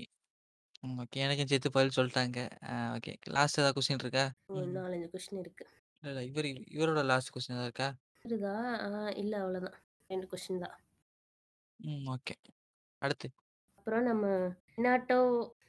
[0.98, 1.20] Okay.
[1.26, 2.40] எனக்கும் சேர்த்து பதில் சொல்ட்டாங்க.
[2.68, 3.14] அ ஓகே.
[3.36, 4.26] லாஸ்ட் ஏதாவது கொஸ்டின் இருக்கா?
[4.50, 4.72] ஒரு ம்.
[4.72, 5.66] 4, 5 கொஸ்டின் இருக்கு.
[6.04, 6.22] இல்ல, இல்ல.
[6.30, 7.90] இவரு இவரோட லாஸ்ட் கொஸ்டின் ஏதாவது இருக்கா?
[8.26, 8.54] இருக்குதா?
[9.16, 9.78] இல்ல அவ்வளோதான்.
[10.10, 10.76] 2 கொஸ்டின் தான்.
[11.80, 12.06] ம்.
[12.10, 12.36] ஓகே.
[13.02, 13.30] அடுத்து.
[13.80, 14.26] அப்புறம் நம்ம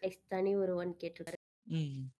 [0.02, 1.40] எக்ஸ் தனி ஒருவன் கேட்டிருக்காரு.
[1.66, 2.10] ம்.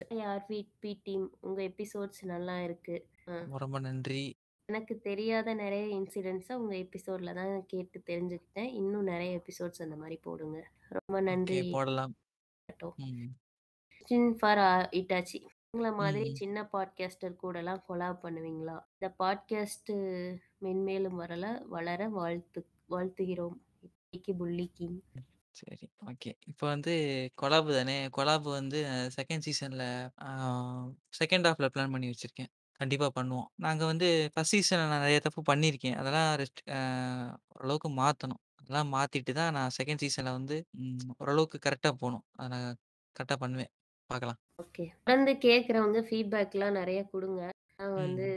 [0.00, 2.96] ஆர்விபி டீம் உங்க எபிசோட்ஸ் நல்லா இருக்கு.
[3.26, 3.36] அ.
[3.56, 4.22] ரொம்ப நன்றி.
[4.68, 8.70] எனக்கு தெரியாத நெறைய இன்சிடென்ட்ஸ உங்க எபிசோட்ல தான் கேட்டு தெரிஞ்சுக்கிட்டேன்.
[8.72, 10.58] இன்னும் நெறைய எபிசோட்ஸ் அந்த மாரி போடுங்க.
[10.90, 11.26] ரொம்ப ஓகே.
[11.28, 11.60] நன்றி.
[11.70, 12.14] போடலாம்.
[13.00, 13.28] ம்.
[14.38, 15.38] For uh Hitachi.
[15.68, 16.36] உங்கள மாதிரி ம்.
[16.36, 18.76] சின்ன பாட்காஸ்டர் கூடலாம் கொலாப் பண்ணுவீங்களா?
[18.92, 19.92] இந்த பாட்காஸ்ட்
[20.62, 23.56] மென்மேலும் வரல வளர வாழ்த்து வாழ்த்துகிறோம்.
[23.86, 24.98] இப்படிக்கு புள்ளி கிங்.
[25.56, 25.76] சரி.
[26.06, 26.30] ஓகே.
[26.50, 26.92] இப்ப வந்து
[27.38, 27.96] கொலாப் தானே.
[28.16, 28.78] கொலாப் வந்து
[29.16, 29.84] செகண்ட் சீசன்ல
[30.24, 30.28] ஆ
[31.20, 32.50] செகண்ட் ஹாஃப்ல பிளான் பண்ணி வச்சிருக்கேன்.
[32.80, 33.48] கண்டிப்பா பண்ணுவோம்.
[33.64, 35.96] நாங்க வந்து ஃபர்ஸ்ட் சீசன்ல நான் நெறைய தப்பு பண்ணியிருக்கேன்.
[36.00, 36.62] அதெல்லாம் ரெஸ்ட்
[37.54, 38.42] ஓரளவுக்கு மாத்தணும்.
[38.60, 42.24] அதெல்லாம் மாத்திட்டு தான் நான் செகண்ட் சீசன்ல வந்து ம் ஓரளவுக்கு கரெக்ட்டா போணும்.
[42.36, 42.68] அத நான்
[43.16, 43.72] கரெக்ட்டா பண்ணுவேன்.
[44.10, 44.40] பார்க்கலாம்.
[44.58, 44.84] ஓகே.
[44.98, 47.40] தொடர்ந்து கேட்கிறவங்க ஃபீட்பேக்லாம் நெறைய குடுங்க.
[47.78, 48.36] நான் வந்து ம்.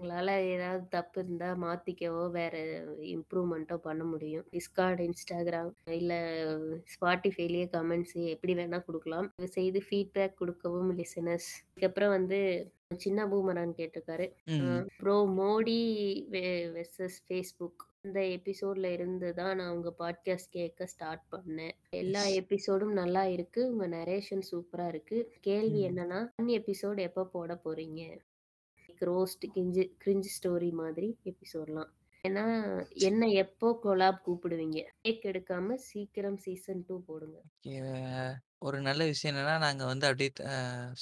[0.00, 4.44] உங்களால ஏதாவது தப்பு இருந்தா மாத்திக்கவோ, வேற இம்ப்ரூவ்மெண்ட்டோ பண்ண முடியும்.
[4.50, 6.14] Discord, Instagram இல்ல
[7.00, 9.30] Spotifyலயே கமெண்ட்ஸ் எப்படி வேணா குடுக்கலாம்.
[9.36, 11.48] தயவு செய்து ஃபீட்பேக் குடுக்கவும் லிசனர்ஸ்.
[11.70, 14.32] அதுக்கப்புறம் வந்து சின்ன பூமரான் கேட்டிருக்காரு.
[14.98, 15.80] ப்ரோ மோடி
[16.30, 21.70] வெர்சஸ் Facebook இந்த எபிசோட்ல இருந்து தான் நான் உங்க பாட்காஸ்ட் கேட்க ஸ்டார்ட் பண்ணேன்.
[21.90, 22.24] எல்லா.
[22.26, 23.70] எபிசோடும் நல்லா இருக்கு.
[23.70, 25.32] உங்க நரேஷன் சூப்பரா இருக்கு.
[25.40, 25.88] கேள்வி.
[25.88, 28.18] என்னன்னா, எபிசோட் எப்ப போட போறீங்க?
[29.06, 31.90] ரோஸ்ட் கிஞ்சு கிரிஞ்ச் ஸ்டோரி மாதிரி எபிசோட்லாம்.
[32.24, 32.44] ஏன்னா,
[33.02, 34.78] என்ன எப்போ கொலாப் கூப்பிடுவீங்க?
[34.98, 37.38] பிரேக் எடுக்காம சீக்கிரம் சீசன் 2 போடுங்க.
[38.62, 40.30] ஒரு நல்ல விஷயம் என்னன்னா, நாங்க வந்து அப்படியே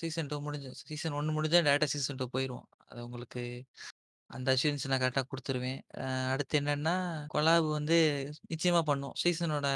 [0.01, 2.69] சீசன் 2 முடிஞ்சு சீசன் 1 முடிஞ்சா டைரக்ட்டா சீசன் 2 போயிருவோம்.
[2.87, 3.43] அது உங்களுக்கு
[4.31, 5.79] அந்த அஷ்யூரன்ஸ் நான் கரெக்ட்டா குடுத்துருவேன்.
[5.99, 6.95] அ அடுத்து என்னன்னா,
[7.35, 7.97] கொலாப் வந்து
[8.49, 9.15] நிச்சயமா பண்ணுவோம்.
[9.23, 9.69] சீசனோட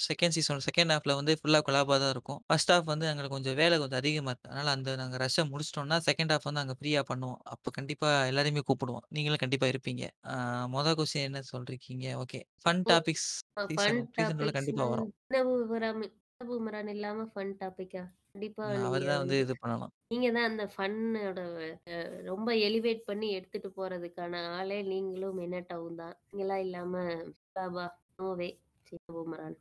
[0.00, 2.40] செகண்ட் சீசனோட செகண்ட் ஹாஃப்ல வந்து ஃபுல்லா கொலாபா தான் இருக்கும்.
[2.46, 4.50] ஃபர்ஸ்ட் ஹாஃப் வந்து எங்களுக்கு கொஞ்சம் வேலை கொஞ்சம் அதிகமா இருக்கு.
[4.50, 7.40] அதனால அந்த நாங்க ரஷ்ஷா முடிச்சுட்டோம்னா, செகண்ட் ஹாஃப் வந்து நாங்க ஃப்ரீயா பண்ணுவோம்.
[7.54, 9.06] அப்ப கண்டிப்பா எல்லாரையுமே கூப்பிடுவோம்.
[9.10, 10.04] நீங்களும் கண்டிப்பா இருப்பீங்க.
[10.30, 10.36] அ
[10.74, 12.06] மொத கொஸ்டின் என்ன சொல்லிருக்கீங்க?
[12.22, 12.40] ஓகே.
[12.64, 15.10] ஃபன் ஓ டாபிக்ஸ் அ சீசன் ஃபன் சீசன் 2ல கண்டிப்பா டாபிக்ஸ்னா வரும்.
[16.90, 18.02] இல்லாம ஃபன் டாபிக்கா?
[18.34, 19.92] கண்டிப்பா நீங்க வந்து வந்து இது பண்ணணும்.
[20.10, 21.40] நீங்க தான் அந்த ஃபன்னோட
[21.92, 21.96] அ
[22.28, 26.16] ரொம்ப எலிவேட் பண்ணி எடுத்துட்டு போறதுக்கான ஆளே நீங்களும் மினாட்டாவும் தான்.
[26.28, 26.94] நீங்கலாம் இல்லாம.
[28.86, 29.58] சின்ன பூமரான்.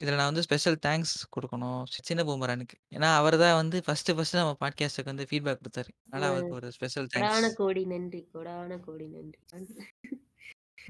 [0.00, 1.78] இதுல நான் வந்து ஸ்பெஷல் தேங்க்ஸ் குடுக்கணும்.
[2.00, 2.76] சின்ன பூமரானுக்கு.
[2.92, 5.90] ஏன்னா, அவர் தான் வந்து ஃபர்ஸ்ட்டு ஃபர்ஸ்ட்டு நம்ம பாட்காஸ்ட்க்கு வந்து ஃபீட்பேக் குடுத்தாரு.
[6.04, 7.46] அதனால ம அவருக்கு ஒரு ஸ்பெஷல் கொடான தேங்க்ஸ்.
[7.58, 8.22] கோடி நன்றி.
[8.32, 9.40] கொடான கோடி நன்றி.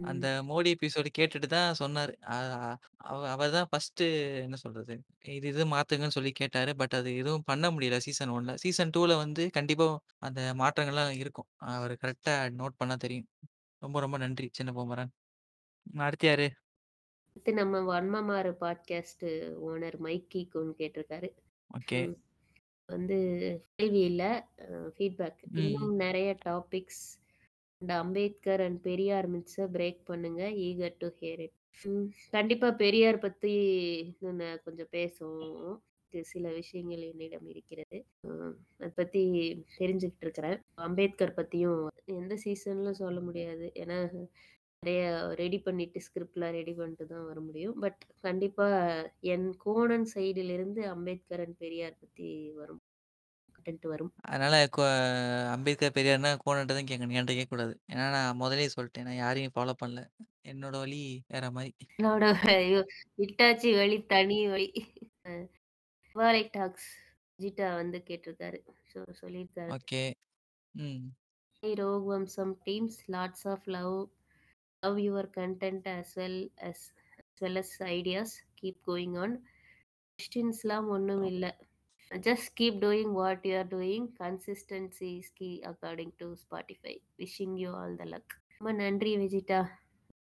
[0.06, 0.40] அந்த ம்.
[0.48, 2.12] மோடி எபிசோட் கேட்டுட்டு தான் சொன்னாரு.
[2.28, 2.36] அ
[3.06, 4.06] அவ அவர் தான் ஃபர்ஸ்ட்டு
[4.44, 4.94] என்ன சொல்றது?
[5.32, 6.72] இது இது மாத்துங்கன்னு சொல்லி கேட்டாரு.
[6.80, 8.54] பட் அது எதுவும் பண்ண முடியல சீசன் 1ல.
[8.64, 9.88] சீசன் 2ல வந்து கண்டிப்பா
[10.22, 11.48] அந்த மாற்றங்கள்லாம் இருக்கும்.
[11.72, 13.28] அவரு கரெக்ட்டா நோட் பண்ணா தெரியும்.
[13.82, 15.12] ரொம்ப ரொம்ப நன்றி சின்ன பூமரான்.
[16.04, 16.48] அடுத்து யாரு?
[17.36, 19.24] அடுத்து நம்ம வன்மமாறு பாட்காஸ்ட்
[19.66, 21.28] ஓனர் மைக்கி குன் கேட்டிருக்காரு.
[21.70, 22.00] ஓகே.
[22.00, 22.14] ம்.
[22.88, 23.18] வந்து
[23.72, 24.24] கேள்வி இல்ல.
[24.64, 25.42] அ ஃபீட்பேக்.
[25.50, 25.60] ம்.
[25.64, 27.02] இன்னும் நெறைய topics
[27.80, 30.50] and Ambedkar and Periyar மிட்ஸை break பண்ணுங்க.
[30.50, 31.50] Eager to hear it.
[31.84, 32.04] ம்.
[32.30, 33.54] கண்டிப்பா பெரியார் பத்தி
[34.20, 35.76] இன்னும் கொஞ்சம் பேசுவோம்.
[36.20, 38.04] சில விஷயங்கள் என்னிடம் இருக்கிறது.
[38.78, 39.22] அதை பற்றி
[39.78, 40.60] பத்தி இருக்கிறேன்.
[40.74, 43.72] அம்பேத்கர் பத்தியும் எந்த சீசன்ல சொல்ல முடியாது.
[43.74, 44.26] ஏன்னா,
[44.80, 47.78] நிறைய ரெடி பண்ணிட்டு ஸ்கிரிப்ட்லாம் ரெடி பண்ணிட்டு தான் வர முடியும்.
[47.78, 48.66] பட் கண்டிப்பா
[49.20, 52.80] என் கோணன் சைடிலிருந்து அம்பேத்கர் அண்ட் பெரியார் பத்தி வரும்.
[53.60, 54.12] கன்டென்ட் வரும்.
[54.24, 54.82] அதனால கொ
[55.54, 57.16] அம்பேத்கர், பெரியார்னா கோனன்ட்ட தான் கேட்கணும்.
[57.18, 57.74] என்ட்ட கேட்கக்கூடாது.
[57.92, 59.06] ஏன்னா நான் முதல்லயே சொல்ட்டேன்.
[59.08, 60.02] நான் யாரையும் ஃபாலோ பண்ணல.
[60.44, 61.72] என்னோட வழி வேற மாரி.
[61.92, 62.80] என்னோட ஐயோ!
[63.24, 64.68] இட்டாச்சி வழி தனி வழி.
[65.24, 65.32] அ
[66.16, 66.90] வாலை டாக்ஸ்
[67.38, 68.60] ஜிட்டா வந்து கேட்டிருக்காரு.
[68.92, 69.74] ஸோ சொல்லியிருக்காரு.
[69.74, 70.02] ஓகே.
[70.74, 71.04] ம்.
[71.62, 74.08] Hey Vamsam teams, lots of love.
[74.82, 76.78] Love your content as well as
[77.18, 78.30] as well as ideas.
[78.56, 79.32] Keep going on.
[80.18, 81.44] கொஸ்டின்ஸ்லாம் ஒண்ணும் இல்ல.
[82.10, 84.08] Just keep doing what you are doing.
[84.20, 86.94] Consistency is key according to Spotify.
[87.20, 88.28] Wishing you all the luck.
[88.56, 89.60] ரொம்ப நன்றி விஜிட்டா.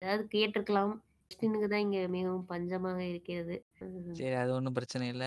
[0.02, 0.94] ஏதாவது கேட்டிருக்கலாம்.
[1.26, 3.56] கொஸ்டினுக்கு தான் இங்க மிகவும் பஞ்சமாக இருக்கிறது.
[4.20, 5.26] சரி அது ஒண்ணும் பிரச்சனை இல்ல.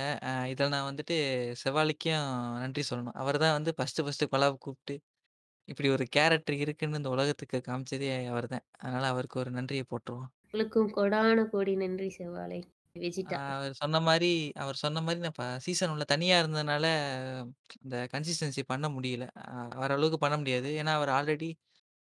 [0.52, 1.16] இதில நான் வந்துட்டு
[1.62, 2.24] செவாலிக்கும்
[2.62, 3.18] நன்றி சொல்லணும்.
[3.22, 4.96] அவர் தான் வந்து ஃபர்ஸ்ட்டு ஃபர்ஸ்ட்டு கொலாப் கூப்ட்டு,
[5.72, 8.66] இப்படி ஒரு கேரக்டர் இருக்குன்னு இந்த உலகத்துக்கு காமிச்சதே அவர் தான்.
[8.84, 10.30] அதனால அவருக்கு ஒரு நன்றிய போட்டுருவோம்.
[10.46, 12.60] உங்களுக்கும் கொடான கோடி நன்றி செவ்வாழை.
[13.36, 16.86] அவர் சொன்ன மாரி அவர் சொன்ன மாரி நான் இப்ப சீசன் 1ல தனியா இருந்ததுனால,
[17.78, 19.24] இந்த கன்சிஸ்டன்சி பண்ண முடியல.
[19.42, 19.44] அ
[19.76, 20.68] அவர அளவுக்கு பண்ண முடியாது.
[20.80, 21.48] ஏன்னா, அவர் ஆல்ரெடி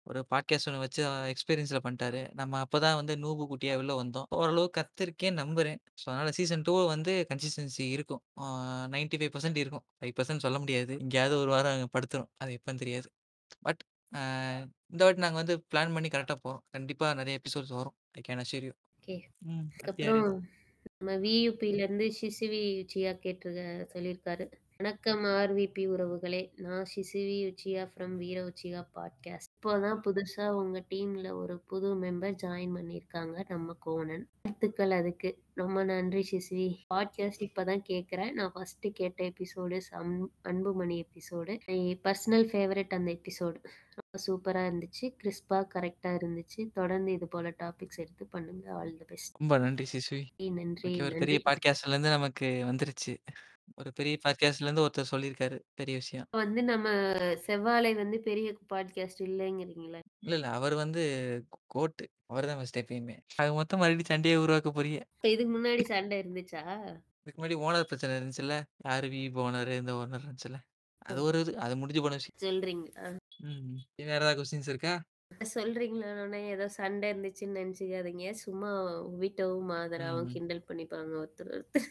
[0.07, 1.01] ஒரு பாட்காஸ்ட் ஒண்ணு வச்சு
[1.33, 2.21] எக்ஸ்பீரியன்ஸ்ல பண்ணிட்டாரு.
[2.35, 4.29] நம்ம அப்பதான் வந்து நூபு குட்டியா உள்ள வந்தோம்.
[4.37, 5.81] ஓரளவுக்கு கத்துருக்கேன்னு நம்புறேன்.
[6.01, 8.23] ஸோ, அதனால சீசன் 2 வந்து கன்சிஸ்டன்சி இருக்கும்.
[8.41, 8.47] ஆ
[8.89, 9.29] 95%
[9.65, 9.85] இருக்கும்.
[10.05, 10.95] 5% சொல்ல முடியாது.
[11.05, 12.31] எங்கேயாவது ஒரு வாரம் படுத்துரும்.
[12.41, 13.09] அது எப்பன்னு தெரியாது.
[13.63, 13.83] பட்
[14.13, 14.23] அ
[14.93, 16.65] இந்த வாட்டி நாங்க வந்து பிளான் பண்ணி கரெக்ட்டா போறோம்.
[16.73, 17.97] கண்டிப்பா நெறைய எபிசோட்ஸ் வரும்.
[18.15, 18.75] I can assure you.
[18.99, 19.17] Okay.
[19.51, 19.67] ம்.
[19.75, 20.25] அதுக்கப்புறம்
[21.01, 24.47] நம்ம வியூபிலேருந்து சிசிவி உச்சியா கேட்டிருக்க சொல்லியிருக்காரு.
[24.81, 26.51] வணக்கம் ஆர்விபி உறவுகளே!
[26.57, 29.51] நான் ஷிசிவி உச்சியா ஃப்ரம் வீர உச்சியா பாட்காஸ்ட்.
[29.57, 34.29] இப்போதான் புதுசா உங்க டீம்ல ஒரு புது மெம்பர் ஜாயின் பண்ணியிருக்காங்க நம்ம கோணன்.
[34.43, 35.39] வாழ்த்துக்கள் அதுக்கு.
[35.55, 36.79] ரொம்ப நன்றி ஷிசிவி.
[36.95, 38.33] பாட்காஸ்ட் இப்பதான் கேட்கிறேன்.
[38.33, 41.61] நான் ஃபர்ஸ்ட் கேட்ட episode some Anbumani episode.
[42.05, 43.61] Personal favourite அந்த எபிசோடு.
[43.99, 45.15] ரொம்ப சூப்பரா இருந்துச்சு.
[45.23, 46.71] கிறிஸ்பா கரெக்ட்டா இருந்துச்சு.
[46.73, 48.73] தொடர்ந்து இது போல டாபிக்ஸ் எடுத்து பண்ணுங்க.
[48.73, 49.37] All the best.
[49.39, 50.51] ரொம்ப நன்றி சிசுவி.
[50.51, 50.97] நன்றி.
[51.19, 53.17] பெரிய பாட்காஸ்ட்லேருந்து நமக்கு வந்துருச்சு.
[53.75, 55.61] ஒரு பெரிய பாட்காஸ்ட்லேருந்து ஒருத்தர் சொல்லியிருக்காரு.
[55.75, 56.27] பெரிய விஷயம்.
[56.31, 56.91] வந்து நம்ம
[57.37, 60.01] செவ்வாழை வந்து பெரிய பாட்காஸ்ட் இல்லைங்கிறீங்களா?
[60.19, 60.51] இல்ல, இல்ல.
[60.51, 62.09] அவர் வந்து கோட்டு.
[62.27, 63.19] அவர் தான் ஃபர்ஸ்ட் எப்பயுமே.
[63.37, 65.01] ஆக மொத்தம் மறுபடியும் சண்டைய உருவாக்க போறீங்க.
[65.15, 66.97] இப்ப இதுக்கு முன்னாடி சண்டை இருந்துச்சா?
[67.23, 68.63] இதுக்கு முன்னாடி ஓனர் பிரச்சனை இருந்துச்சுல்ல.
[68.77, 70.59] யாரு வி ஓனரு, இந்த ஓனர் இருந்துச்சுல்ல.
[70.99, 71.59] அது ஒரு இது.
[71.59, 72.61] அது முடிஞ்சு போன விஷயம்.
[72.61, 73.17] சொல்றீங்களா?
[73.39, 73.75] ம்.
[73.97, 75.03] வேற ஏதாவது கொஸ்டின்ஸ் இருக்கா?
[75.55, 78.31] சொல்றீங்களான்னோனே ஏதோ சண்டை இருந்துச்சுன்னு நெனச்சுக்காதீங்க.
[78.31, 80.31] சும்மா வீட்டவும், மாதராவும் ம்.
[80.31, 81.85] கிண்டல் பண்ணிப்பாங்க ஒருத்தர் ஒருத்தர்.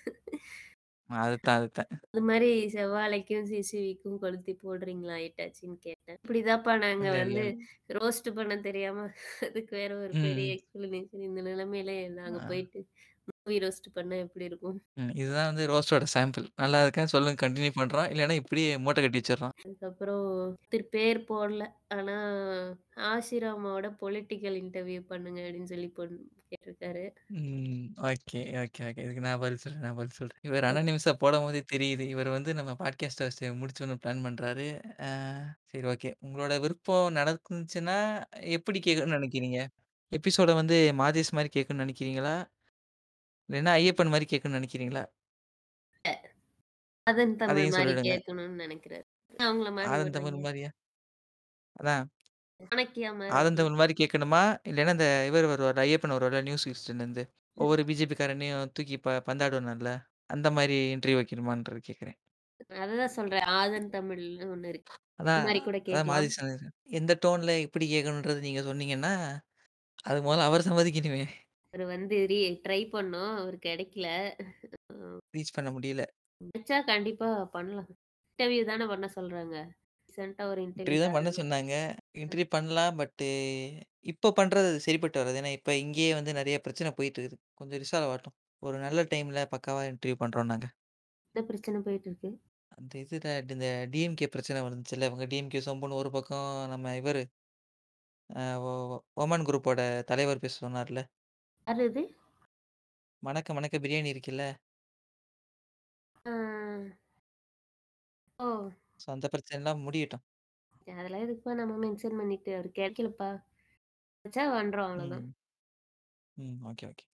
[1.09, 1.89] அதுதான், அதுதான்.
[2.07, 6.19] அது மாரி செவ்வாழைக்கும், சிசுவிக்கும் கொளுத்தி போடுறீங்களா ஆயிட்டாச்சுன்னு கேட்டேன்.
[6.19, 7.45] இப்படிதான்ப்பா நாங்க இல்ல, வந்து.
[7.93, 9.05] ரோஸ்ட் பண்ண தெரியாம
[9.41, 10.55] அதுக்கு வேற ஒரு பெரிய ம்.
[10.55, 12.47] எக்ஸ்பிளனேஷன் இந்த நிலைமையில நாங்க ஆ.
[12.47, 12.81] போயிட்டு
[13.27, 14.77] மூவி ரோஸ்ட் பண்ணா எப்படி இருக்கும்?
[14.97, 15.11] ம்.
[15.15, 16.47] இதுதான் வந்து ரோஸ்ட்டோட சாம்பிள்.
[16.55, 18.09] நல்லா இருக்கா சொல்லுங்க கன்டின்யூ பண்றோம்.
[18.11, 19.55] இல்லன்னா இப்படியே மூட்டை கட்டி வச்சுர்றோம்.
[19.59, 20.27] அதுக்கப்புறம்
[20.69, 21.63] திரு பேர் போடல.
[21.89, 22.15] ஆனா
[23.09, 25.89] ஆஷிராமாவோட பொலிட்டிக்கல் இன்டர்வியூ பண்ணுங்க அப்படின்னு சொல்லி
[26.51, 27.05] கேட்டிருக்காரு.
[27.31, 27.89] ம்.
[28.01, 28.97] Okay, okay, okay.
[28.97, 30.39] இதுக்கு நான் பதில் சொல்றேன், நான் பதில் சொல்றேன்.
[30.41, 32.05] இவர் அனானிமஸா போடும்போதே தெரியுது.
[32.07, 34.67] இவர் வந்து நம்ம பாட்காஸ்ட்ட ஃபர்ஸ்ட்டு முடிச்சோனே பிளான் பண்றாரு.
[35.01, 35.09] ஆ
[35.65, 36.11] சரி ஓகே.
[36.21, 37.97] உங்களோட விருப்பம் நடந்துச்சுன்னா,
[38.49, 39.59] எப்படி கேட்கணும்னு நெனைக்கிறீங்க?
[40.11, 42.35] எபிசோட வந்து மாதேஷ் மாரி கேட்கணும்னு நெனைக்கிறீங்களா?
[43.49, 45.03] இல்லன்னா ஐயப்பன் மாரி கேட்கணும்னு நெனைக்கிறீங்களா?
[47.07, 48.05] ஆதன் தமிழ் அதையும் மாரி சொல்லிடுங்க.
[48.05, 49.07] கேட்கணும்னு நெனைக்கிறாரு.
[49.39, 50.17] அவங்கள மாரி ஆதன் விடுறீங்க.
[50.17, 50.69] தமிழ் மாரியா?
[51.75, 52.05] அதான்.
[52.59, 53.59] சாணக்கியா மாரி ஆதன் கேட்கணும்.
[53.59, 54.41] தமிழ் மாரி கேட்கணுமா?
[54.65, 57.23] இல்லன்னா இந்த இவர் வருவார்ல, ஐயப்பன் வருவார்ல நியூஸ் ஹிஸ்டன்லேருந்து.
[57.57, 59.91] ஒவ்வொரு பிஜேபிக்காரனையும் தூக்கி ப பந்தாடுவானுல்ல.
[60.29, 62.17] அந்த மாரி இன்டர்வியூ வைக்கணுமான்றது கேட்கிறேன்.
[62.79, 63.45] அததான் சொல்றேன்.
[63.55, 64.95] ஆதன் தமிழ்னு ஒண்ணு இருக்கு.
[65.25, 66.09] அந்த அதான் மாரி கூட அதான் கேட்கலாம்.
[66.09, 66.65] மாதேஷ் சொன்னது.
[66.91, 69.13] எந்த டோன்ல எப்படி கேட்கணுன்றது நீங்க சொன்னீங்கன்னா,
[70.05, 71.23] அதுக்கு முதல்ல அவர் சம்மதிக்கணுமே.
[71.73, 73.33] அவரு வந்து ரீ ட்ரை பண்ணோம்.
[73.37, 74.07] அவரு கிடைக்கல.
[75.33, 76.03] ரீச் பண்ண முடியல.
[76.41, 77.89] கிடைச்சா கண்டிப்பா பண்ணலாம்.
[78.29, 79.55] இன்டர்வியூ தானே பண்ண சொல்றாங்க.
[80.19, 81.73] ரீசென்ட்டா ஒரு இன்டர்வியூ இன்டர்வியூ தான் பண்ண சொன்னாங்க.
[82.21, 82.97] இன்டர்வியூ பண்ணலாம்.
[82.99, 83.27] பட்டு
[84.05, 85.39] இப்போ பண்றது அது சரிப்பட்டு வராது.
[85.41, 87.39] ஏன்னா, இப்ப இங்கேயே வந்து நெறைய பிரச்சனை போயிட்டு இருக்குது.
[87.55, 88.37] கொஞ்சம் ரிசால்வ் ஆகட்டும்.
[88.63, 90.67] ஒரு நல்ல டைம்ல பக்காவா இன்டர்வியூ பண்றோம் நாங்க.
[91.35, 92.29] என்ன பிரச்சனை போயிட்டு இருக்கு?
[92.71, 95.09] அந்த இதுல இந்த டிஎம்கே பிரச்சனை வந்துச்சுல்ல.
[95.09, 97.23] இவங்க டிஎம்கே சொம்புன்னு ஒரு பக்கம் நம்ம இவரு
[98.29, 98.71] அ ஒ
[99.17, 100.99] ஒமன் குரூப்போட தலைவர் பேச சொன்னார்ல.
[101.67, 102.03] யாரு இது?
[103.23, 104.43] மணக்க மணக்க பிரியாணி இருக்குல்ல.
[106.25, 106.31] ஆ.
[108.39, 108.47] ஓ!
[108.99, 110.25] ஸோ அந்த பிரச்சனைலாம் முடியட்டும்.
[110.93, 113.29] அதெல்லாம் எதுக்குப்பா நம்ம மென்ஷன் பண்ணிட்டு, அவரு கிடைக்கலப்பா.
[114.25, 115.25] கிடைச்சா பண்றோம் அவ்வளோதான்.
[115.25, 115.33] ம்.
[116.37, 116.57] ம்.
[116.67, 117.05] Okay, okay.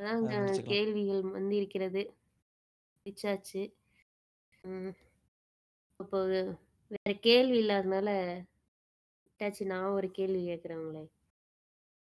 [0.00, 0.80] அதாங்க அத முடிச்சுக்கலாம்.
[0.84, 2.02] கேள்விகள் வந்திருக்கிறது.
[3.06, 3.62] முடிச்சாச்சு.
[4.64, 4.92] ம்.
[6.00, 6.18] அப்போ
[6.90, 8.08] வேற கேள்வி இல்லாதனால
[9.26, 9.64] விட்டாச்சு.
[9.66, 11.04] நான் ஒரு கேள்வி கேட்கிறேன் உங்கள.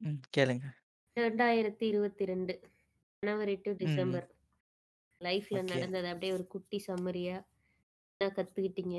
[0.00, 0.20] ம்.
[0.32, 0.74] கேளுங்க.
[1.16, 2.54] 2022
[3.22, 4.20] ஜனவரி டூ ம், ம்.
[4.20, 4.26] டிசம்பர்.
[5.20, 5.82] லைஃப்ல ஓகே.
[5.86, 7.36] நடந்தத அப்படியே ஒரு குட்டி சம்மரியா
[8.24, 8.96] என்ன கத்துக்கிட்டீங்க?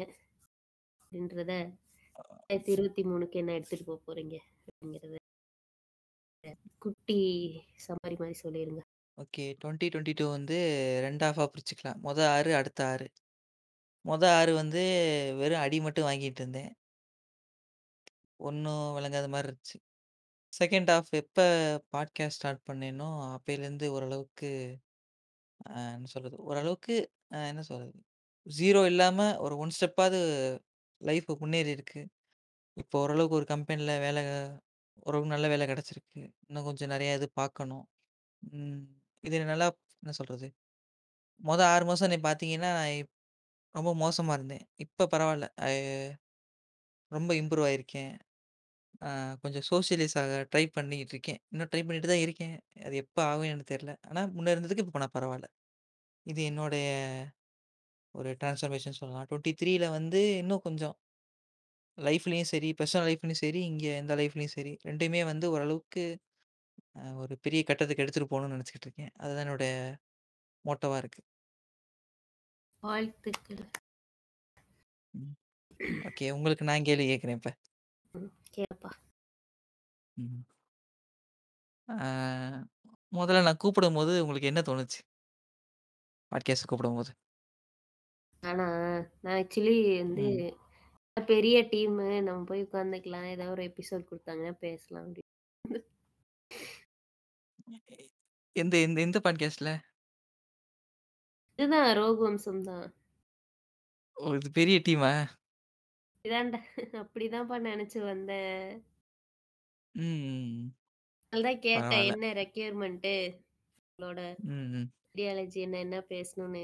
[1.02, 1.52] அப்படின்றத
[2.50, 4.36] 2023க்கு என்ன எடுத்துட்டு போக போறீங்க?
[4.62, 5.16] அப்படிங்கிறத
[6.82, 7.18] குட்டி
[7.86, 8.82] சமாரி மாதிரி சொல்லிருங்க.
[9.18, 9.44] ஓகே.
[9.62, 10.58] 2022 வந்து
[11.02, 12.02] 2 ஹாஃபா பிரிச்சுக்கலாம்.
[12.08, 13.08] மொதல் ஆறு அடுத்த ஆறு
[14.06, 14.82] மொதல் ஆறு வந்து
[15.40, 16.72] வெறும் அடி மட்டும் வாங்கிட்டு இருந்தேன்.
[18.40, 19.78] ஒன்றும் விளங்காத மாதிரி இருந்துச்சு.
[20.54, 21.46] செகண்ட் ஹாஃப் எப்போ
[21.94, 24.50] பாட்காஸ்ட் ஸ்டார்ட் பண்ணேனோ, அப்பயிலேருந்து ஓரளவுக்கு
[25.70, 26.96] அ என்ன சொல்கிறது ஓரளவுக்கு
[27.50, 28.00] என்ன சொல்கிறது
[28.48, 30.20] 0 இல்லாம ஒரு 1 ஸ்டெப்பாவது
[31.02, 32.02] லைஃப் முன்னேறி இருக்கு.
[32.78, 34.22] இப்போ ஓரளவுக்கு ஒரு கம்பெனில வேலை
[35.04, 37.86] ஓரளவுக்கு நல்ல வேலை கிடச்சிருக்கு இன்னும் கொஞ்சம் நெறைய இது பார்க்கணும்.
[38.44, 38.82] ம்.
[39.24, 39.68] இது நல்லா
[40.04, 40.48] என்ன சொல்றது?
[41.42, 43.10] மொத 6 மாசம் என்னைய பார்த்தீங்கன்னா, நான்
[43.76, 44.66] ரொம்ப மோசமா இருந்தேன்.
[44.86, 45.48] இப்ப பரவால்ல.
[45.62, 45.70] அ
[47.12, 48.12] ரொம்ப இம்ப்ரூவ் ஆயிருக்கேன்.
[49.02, 49.10] அ
[49.44, 51.40] கொஞ்சம் சோஷியலைஸ் ஆக ட்ரை பண்ணிக்கிட்டு இருக்கேன்.
[51.52, 52.56] இன்னும் ட்ரை பண்ணிட்டு தான் இருக்கேன்.
[52.84, 53.96] அது எப்ப ஆகும்னு எனக்கு தெரியல.
[54.10, 55.48] ஆனா முன்ன இருந்ததுக்கு இப்ப நான் பரவால்ல.
[56.26, 56.86] இது என்னுடைய
[58.16, 59.28] ஒரு டிரான்ஸ்ஃபர்மேஷன் சொல்லலாம்.
[59.30, 60.96] 23ல வந்து இன்னும் கொஞ்சம்
[61.98, 66.04] லைஃப்லயும் சரி, பெர்சனல் லைஃப்லயும் சரி, இங்க இந்த லைஃப்லயும் சரி 2மே வந்து ஓரளவுக்கு
[66.96, 69.14] அ ஒரு பெரிய கட்டத்துக்கு எடுத்துட்டு போணும்னு நெனச்சுக்கிட்டு இருக்கேன்.
[69.18, 69.66] அதுதான் என்னோட
[70.66, 71.22] மோட்டோவா இருக்கு.
[72.84, 73.66] வாழ்த்துக்கள்.
[75.14, 75.34] ம்.
[76.04, 76.28] ஓகே.
[76.32, 77.52] உங்களுக்கு நான் கேள்வி கேட்கிறேன் இப்ப.
[78.14, 78.32] ம்.
[78.54, 78.92] கேளுப்பா.
[80.18, 80.46] ம்.
[81.88, 81.96] ஆ
[83.14, 85.00] முதல்ல நான் கூப்பிடும்போது உங்களுக்கு என்ன தோணுச்சு?
[86.32, 87.12] பாட்காஸ்ட் கூப்பிடும்போது.
[88.46, 88.66] ஆனா,
[89.22, 90.56] நான் ஆக்சுவலி வந்து
[91.18, 91.26] ம்.
[91.26, 93.30] பெரிய டீமு நம்ம போய் உட்காந்துக்கலாம்.
[93.30, 95.24] ஏதாவது ஒரு எபிசோட் குடுத்தாங்கன்னா பேசலாம் அப்படின்னு.
[98.56, 99.70] எந்த எந்த எந்த பாட்காஸ்ட்ல?
[101.60, 102.94] இதுதான் ரோகவம்சம் தான்.
[104.18, 104.34] ஓ!
[104.34, 105.14] இது பெரிய டீமா?
[106.26, 106.60] இதான்டா
[107.02, 108.86] அப்படிதான்ப்பா நெனச்சு வந்தேன்.
[109.96, 110.76] ம்.
[111.30, 111.90] அதுதான் கேட்டேன்.
[111.90, 112.06] பரவால்ல.
[112.06, 113.16] என்ன ரெக்யர்மென்ட்டு
[113.90, 114.88] உங்களோட ம், ம்.
[115.14, 116.62] ஐடியாலஜி என்ன என்ன பேசணும்னு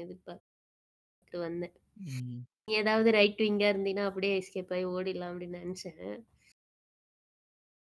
[1.32, 1.74] எதிர்பார்த்துட்டு வந்தேன்.
[2.74, 6.02] ஏதாவது ரைட் விங்கா இருந்தீன்னா அப்படியே எஸ்கேப் ஆயி ஓடிடலாம் அப்படின்னு நெனச்சேன்.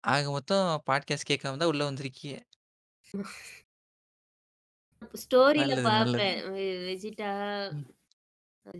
[0.05, 2.35] ஆக மொத்தம் பாட்காஸ்ட் கேட்காம தான் உள்ள வந்திருக்கீய.
[5.55, 6.31] நல்லது, நல்லது.
[6.31, 6.53] பாப்பேன்.
[6.53, 7.31] வெ வெஜிடா,
[7.69, 7.85] ம்.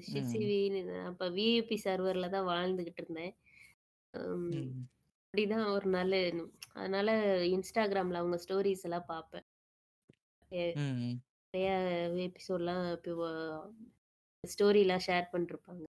[0.09, 0.51] ம்.
[0.51, 3.35] ஷிசிவின்னு அப்ப வியூபி சர்வர்ல தான் வாழ்ந்துகிட்டு இருந்தேன்.
[4.49, 4.61] ம்.
[4.61, 4.89] ம்.
[5.25, 6.21] அப்படிதான் ஒரு நாளு
[6.75, 7.11] அதனால
[7.49, 9.47] இன்ஸ்டாகிராம்ல அவங்க ஸ்டோரீஸ் எல்லாம் பாப்பேன்.
[10.51, 11.21] எ ம், ம்.
[11.55, 11.71] நெறைய
[12.27, 13.29] எபிசோட்லாம் இப்போ
[14.47, 15.83] ஸ்டோரிலாம் ஷேர் பண்ணிருப்பாங்க.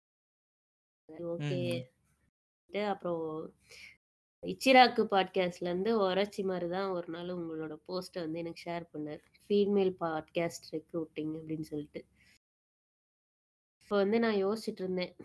[1.10, 2.84] ஓகே.
[2.86, 3.54] அப்புறம்
[4.46, 9.20] இச்சிராக்கு பாட்காஸ்ட்லேருந்து ஒரச்சிமாரு தான் ஒரு நாள் உங்களோட போஸ்ட்ட வந்து எனக்கு ஷேர் பண்ணாரு.
[9.44, 12.06] ஃபீமேல் பாட்காஸ்ட் ரெக்ரூட்டிங் அப்படின்னு சொல்லிட்டு.
[13.84, 15.16] இப்போ வந்து நான் யோசிச்சுட்டு இருந்தேன்.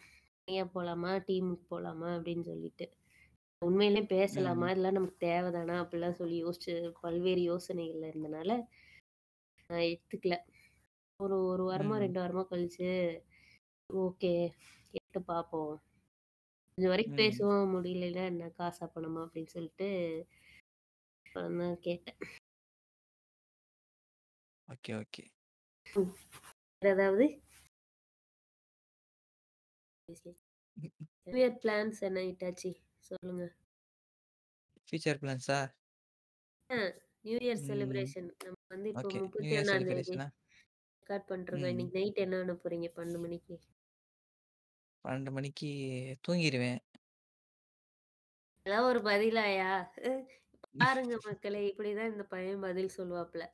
[0.44, 1.12] தனியா போலாமா?
[1.28, 2.08] டீமுக்கு போலாமா?
[2.16, 2.96] அப்படின்னு சொல்லிட்டு.
[3.58, 4.70] உண்மையிலே பேசலாமா?
[4.70, 5.76] இதெல்லாம் நமக்கு தேவைதானா?
[5.82, 8.66] அப்படிலாம் சொல்லி யோசிச்சு பல்வேறு யோசனைகள்ல இருந்தனால,
[9.66, 10.36] நான் எடுத்துக்கல.
[11.20, 11.98] ஒரு 1 வாரமோ, ம்.
[11.98, 12.88] 2 வாரமோ கழிச்சு,
[13.90, 14.32] ஓகே
[14.94, 15.74] கேட்டு பார்ப்போம்.
[16.78, 17.20] இது வரைக்கும் ம்.
[17.22, 17.72] பேசுவோம்.
[17.74, 19.22] முடியலைன்னா என்ன காசா பணமா?
[19.26, 19.88] அப்படின்னு சொல்லிட்டு
[21.26, 22.20] அப்புறம் தான் கேட்டேன்.
[24.68, 25.24] Okay, okay.
[25.86, 26.12] ம்.
[26.82, 27.26] வேற ஏதாவது?
[30.08, 30.34] ம்.
[31.26, 32.72] நியூ இயர் பிளான்ஸ் என்ன ஹிட்டாச்சி?
[33.04, 33.44] சொல்லுங்க.
[34.88, 35.58] ஃபியூச்சர் பிளான்ஸா?
[36.70, 36.76] ஆ
[37.24, 37.64] நியூ இயர் ம்.
[37.68, 38.28] செலிப்ரேஷன்.
[38.44, 39.18] நம்ம வந்து இப்போ ஓகே.
[39.36, 40.26] நியூ இயர் 31 தேதி செலிப்ரேஷனா?
[41.08, 41.66] ரெக்கார்ட் பண்றோங்க.
[41.66, 41.72] ம்.
[41.72, 43.56] இன்னைக்கு நைட் என்ன பண்ண போறீங்க 12 மணிக்கு?
[45.04, 45.70] 12 மணிக்கு
[46.24, 46.80] தூங்கிருவேன்.
[48.66, 49.70] இதெல்லாம் ஒரு பதிலாயா?
[50.74, 53.44] பாருங்க மக்களே, இப்படிதான் இந்த பையன் பதில் சொல்லுவாப்ல.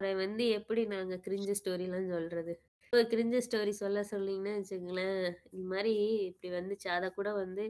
[0.00, 2.52] அவன் வந்து எப்படி நாங்க கிரிஞ்சு ஸ்டோரிலாம் சொல்றது?
[2.84, 5.18] இப்போ கிரிஞ்சு ஸ்டோரி சொல்ல சொன்னீங்கன்னு வச்சுக்கங்களேன்,
[5.50, 5.94] இந்த மாரி
[6.30, 6.88] இப்படி வந்துச்சு.
[6.96, 7.64] அத கூட வந்து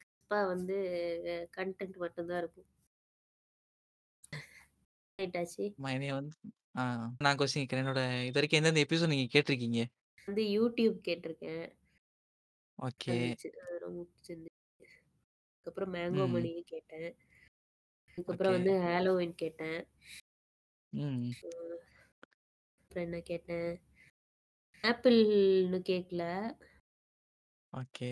[0.00, 0.78] கிறிஸ்பா வந்து
[1.56, 2.68] கன்டென்ட் மட்டும் தான் இருக்கும்.
[5.72, 6.34] ஆமா என்னைய வந்து
[6.74, 6.82] ஆ
[7.20, 7.84] நான் கொஸ்டின் கேட்கிறேன்.
[7.84, 9.80] என்னோட இதுவரைக்கும் எந்தெந்த எபிசோட் நீங்க கேட்டிருக்கீங்க?
[10.28, 11.64] வந்து யூடியூப் கேட்டிருக்கேன்.
[12.78, 13.14] ஓகே.
[13.14, 13.50] இருந்துச்சு.
[13.64, 14.58] அது ரொம்ப பிடிச்சிருந்துச்சு.
[15.50, 16.32] அதுக்கப்புறம் மேங்கோ ம்.
[16.34, 17.10] மணின்னு கேட்டேன்.
[18.08, 18.58] அதுக்கப்புறம் ஓகே.
[18.58, 19.80] வந்து ஹாலோவின் கேட்டேன்.
[20.92, 21.22] ம்.
[22.82, 23.70] அப்புறம் என்ன கேட்டேன்?
[24.84, 25.18] ஆப்பிள்
[25.60, 26.24] இன்னும் கேட்கல.
[27.72, 28.10] ஓகே.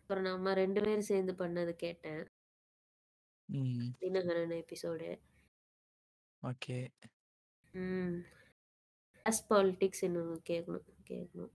[0.00, 2.22] அப்புறம் நம்ம 2 பேரும் சேர்ந்து பண்ணது கேட்டேன்.
[3.46, 3.90] ம்.
[4.00, 5.20] தினகரன் எபிசோடு.
[6.42, 6.88] ஓகே.
[7.72, 8.20] ம்.
[9.12, 11.52] கிளாஸ் பாலிடிக்ஸ் இன்னும் கேட்கணும் கேட்கணும்.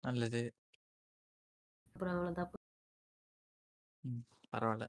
[0.00, 0.54] நல்லது.
[1.86, 2.50] அப்புறம் அவ்வளோதான்.
[4.00, 4.18] ம்.
[4.52, 4.88] பரவால்ல.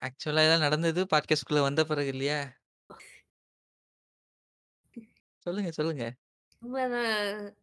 [0.00, 2.58] ஆக்சுவலா இதெல்லாம் நடந்தது பாட்காஸ்ட்குள்ள வந்த பிறகு இல்லையா?
[5.38, 6.16] சொல்லுங்க, சொல்லுங்க.
[6.62, 7.56] உண்மதான்.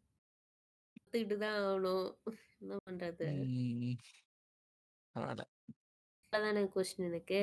[1.00, 2.18] ஒத்துக்கிட்டு தான் ஆகணும்.
[2.60, 3.46] என்ன பண்றது?
[3.46, 3.98] ம்.
[5.16, 5.56] பரவால்ல.
[6.34, 7.40] அதானே கொஸ்டின் எனக்கு.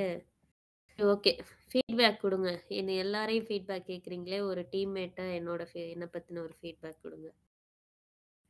[0.99, 1.33] ஓகே.
[1.69, 2.49] ஃபீட்பேக் குடுங்க.
[2.79, 7.29] என்ன எல்லாரையும் ஃபீட்பேக் கேட்குறீங்களே, ஒரு டீம்மேட்டா என்னோட ஃபீ என்ன பத்தின ஒரு ஃபீட்பேக் குடுங்க.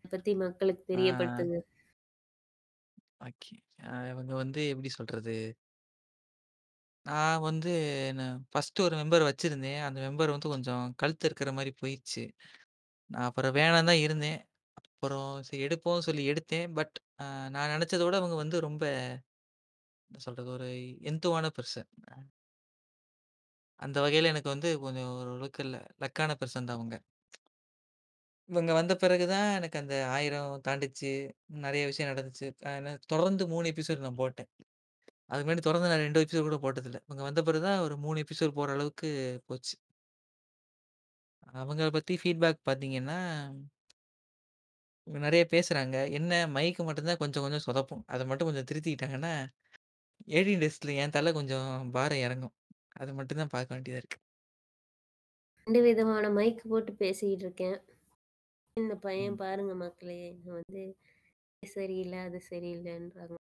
[0.04, 0.82] பத்தி மக்களுக்கு.
[0.92, 1.56] தெரியப்படுத்துங்க.
[3.20, 3.54] ஓகே.
[4.10, 5.36] இவங்க வந்து எப்படி சொல்றது?
[7.06, 7.72] நான் வந்து
[8.14, 9.80] நான் ஃபர்ஸ்ட்டு ஒரு மெம்பர் வச்சிருந்தேன்.
[9.86, 12.22] அந்த மெம்பர் வந்து கொஞ்சம் கழுத்து இருக்கிற மாரி போயிருச்சு.
[13.10, 14.40] நான் அப்புறம் வேணான்னு தான் இருந்தேன்.
[14.82, 16.68] அப்புறம் சரி எடுப்போம்னு சொல்லி எடுத்தேன்.
[16.78, 16.94] பட்
[17.54, 18.84] நான் நெனச்சத விட அவங்க வந்து ரொம்ப
[20.14, 20.50] என்ன சொல்றது?
[20.52, 20.68] ஒரு
[21.10, 21.88] எந்துவான பெர்சன்.
[22.08, 22.16] அ
[23.82, 26.96] அந்த வகையில எனக்கு வந்து கொஞ்சம் ஓரளவுக்கு ல லக்கான பெர்சன் தான் அவங்க.
[28.48, 31.10] இவங்க வந்த பிறகு தான் எனக்கு அந்த 1000 தாண்டிச்சு
[31.64, 32.46] நெறைய விஷயம் நடந்துச்சு.
[32.68, 32.72] அ
[33.12, 34.50] தொடர்ந்து 3 எபிசோட் நான் போட்டேன்.
[35.30, 37.00] அதுக்கு முன்னாடி தொடர்ந்து நான் 2 எபிசோட் கூட போட்டதில்ல.
[37.06, 39.10] இவங்க வந்த பிறகு தான் ஒரு 3 எபிசோட் போற அளவுக்கு
[39.48, 39.74] போச்சு.
[41.54, 43.18] அவங்கள பத்தி ஃபீட்பேக் பார்த்தீங்கன்னா
[45.06, 45.96] இவங்க நெறைய பேசுறாங்க.
[46.18, 48.04] என்ன மைக் மட்டும் தான் கொஞ்சம் கொஞ்சம் சொதப்பும்.
[48.08, 49.32] அத மட்டும் கொஞ்சம் திருத்திக்கிட்டாங்கன்னா,
[50.28, 52.54] 18 டேஸ்ல என் தல கொஞ்சம் பாரம் இறங்கும்.
[52.96, 54.18] அது மட்டும் தான் பார்க்க வேண்டியதா இருக்கு.
[55.66, 57.76] 2 விதமான மைக் போட்டு பேசிக்கிட்டு இருக்கேன்.
[58.76, 59.38] இந்த பையன் ம்.
[59.40, 60.84] பாருங்க மக்களே, நான் வந்து
[61.62, 63.38] இது சரியில்ல, அது சரியில்லன்றாங்க.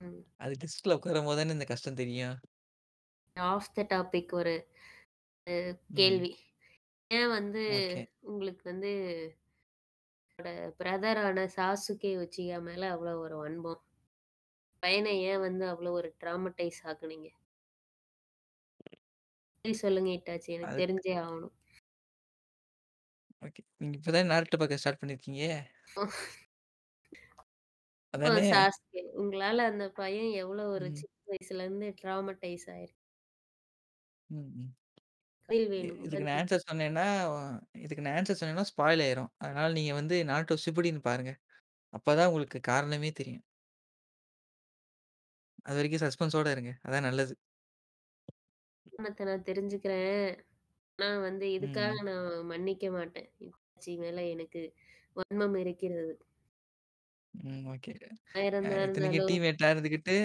[0.00, 0.24] ம்.
[0.40, 2.36] அது டெஸ்க்ல உட்காரும்போது தானே இந்த கஷ்டம் தெரியும்.
[3.36, 4.52] ஆஃப் த டாபிக் ஒரு
[5.46, 5.54] அ
[5.90, 5.90] ம்.
[5.96, 6.32] கேள்வி.
[7.10, 8.02] ஏன் வந்து ஓகே.
[8.28, 8.92] உங்களுக்கு வந்து
[10.38, 13.80] உங்களோட பிரதரான சாசுகே உச்சிகா மேல அவ்வளோ ஒரு வன்மம்?
[14.82, 17.28] பையன ஏன் வந்து அவ்வளோ ஒரு ட்ராமடைஸ் ஆக்குனீங்க?
[19.64, 20.50] சரி சொல்லுங்க இட்டாச்சி.
[20.56, 21.54] எனக்கு அது தெரிஞ்சே ஆவணும்.
[23.42, 23.60] ஓகே.
[23.80, 25.42] நீங்க இப்ப தான் நாருட்டோ பார்க்க ஸ்டார்ட் பண்ணியிருக்கீங்க?
[25.90, 26.02] ஓ
[28.14, 28.46] அதானே?
[29.20, 30.94] உங்களால அந்த பையன் எவ்வளோ ஒரு ம்.
[30.94, 32.98] சின்ன வயசுலேருந்து ட்ராமடைஸ் ஆயிருக்கு.
[34.30, 34.70] ம், ம்.
[35.48, 36.00] பதில் இ வேணும்.
[36.00, 36.40] இதுக்கு நான் பதில்.
[36.40, 37.04] ஆன்சர் சொன்னேன்னா,
[37.80, 39.30] இதுக்கு நான் ஆன்சர் சொன்னேன்னா ஸ்பாயில் ஆயிரும்.
[39.38, 41.32] அதனால நீங்க வந்து நாருட்டோ ஷிப்புடின் பாருங்க.
[41.92, 43.44] அப்பதான் உங்களுக்கு காரணமே தெரியும்.
[45.66, 46.72] அதுவரைக்கும் சஸ்பென்ஸோட இருங்க.
[46.84, 47.34] அதான் நல்லது.
[49.26, 50.26] நான் தெரிஞ்சுக்கிறேன்.
[50.98, 52.00] ஆனா வந்து இதுக்காக ம்.
[52.08, 53.30] நான் மன்னிக்க மாட்டேன்.
[54.00, 54.62] மேல எனக்கு
[55.16, 56.14] வன்மம் இருக்கிறது.
[57.34, 57.62] ம்.
[57.72, 57.92] ஓகே.
[58.34, 60.16] ஆயிரம் அ தான் இத்தனைக்கும் இருந்தாலும் டீம்மேட்டா இருந்துகிட்டு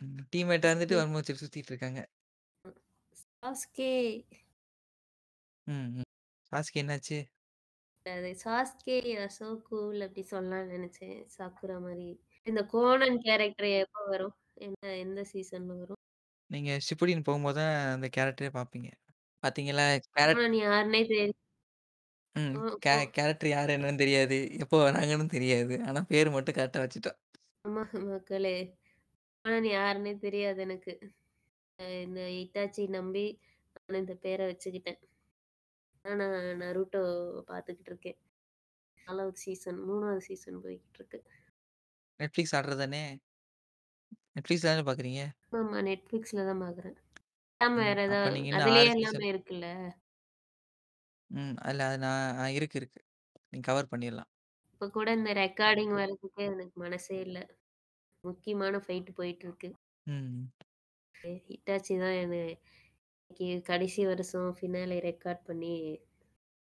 [0.00, 0.98] ம் டீம்மேட்டா இருந்துட்டு ம்.
[0.98, 2.00] வன்மம் வச்சுட்டு சுத்திட்டு இருக்காங்க.
[3.16, 3.90] சாஸ்கே
[5.66, 6.08] ம், ம்.
[6.52, 7.18] சாஸ்கே என்னாச்சு?
[8.06, 11.18] அது சாஸ்கே ஆர் சோ கூல் சொல்லலாம்னு நெனச்சேன்.
[11.34, 12.08] சாக்குரா மாரி.
[12.46, 14.34] இந்த கோனன் கேரக்டர் எப்ப வரும்?
[14.56, 16.02] என்ன எந்த சீசன்ல வரும்?
[16.50, 18.88] நீங்க ஷிப்புடின் போகும்போது தான் அந்த கேரக்டரே பார்ப்பீங்க.
[19.42, 19.86] பார்த்தீங்களா?
[20.16, 21.32] கேரட் கோனன் யாருன்னே தெரி
[22.36, 22.52] ம்.
[22.52, 24.36] கோ கே கோ கேரக்டர் யாரு என்னன்னு தெரியாது.
[24.62, 25.74] எப்போ வராங்கன்னு தெரியாது.
[25.88, 27.18] ஆனா பேரு மட்டும் கரெக்ட்டா வச்சுட்டோம்.
[27.64, 28.52] ஆமா மக்களே.
[29.44, 30.94] கோனன் யாருன்னே தெரியாது எனக்கு.
[31.78, 33.26] அ இந்த இட்டாச்சி நம்பி
[33.84, 35.00] நான் இந்த பேர வச்சுக்கிட்டேன்.
[36.04, 37.02] ஆனா நான் நருட்டோ
[37.48, 38.18] பார்த்துக்கிட்டு இருக்கேன்.
[38.98, 41.20] 4வது சீசன் 3வது சீசன் போய்க்கிட்டு இருக்கு.
[42.20, 43.02] Netflix ஆர்டர் தானே?
[44.36, 45.22] Netflixல தானே பார்க்குறீங்க?
[45.52, 46.96] ஆமா Netflixல தான் பார்க்குறேன்.
[47.60, 47.82] பேசாம ம்.
[47.82, 49.68] வேற அப்ப ஏதாவது நீங்க இன்னும் அதிலேயே 6 எல்லாமே சீசன் இருக்குல்ல.
[51.30, 51.54] ம்.
[51.60, 53.00] அதுல அது நான் அ இருக்கு, இருக்கு.
[53.52, 54.30] நீங்க கவர் பண்ணிரலாம்.
[54.72, 57.38] இப்ப கூட இந்த ரெக்கார்டிங் வர்றதுக்கே எனக்கு மனசே இல்ல.
[58.24, 59.70] முக்கியமான ஃபைட் போயிட்டு இருக்கு.
[60.06, 60.50] ம்.
[61.46, 62.36] ஹிட்டாச்சி தான் என்ன
[63.30, 65.72] இன்னைக்கு கடைசி வருஷம் ஃபினாலே ரெக்கார்ட் பண்ணி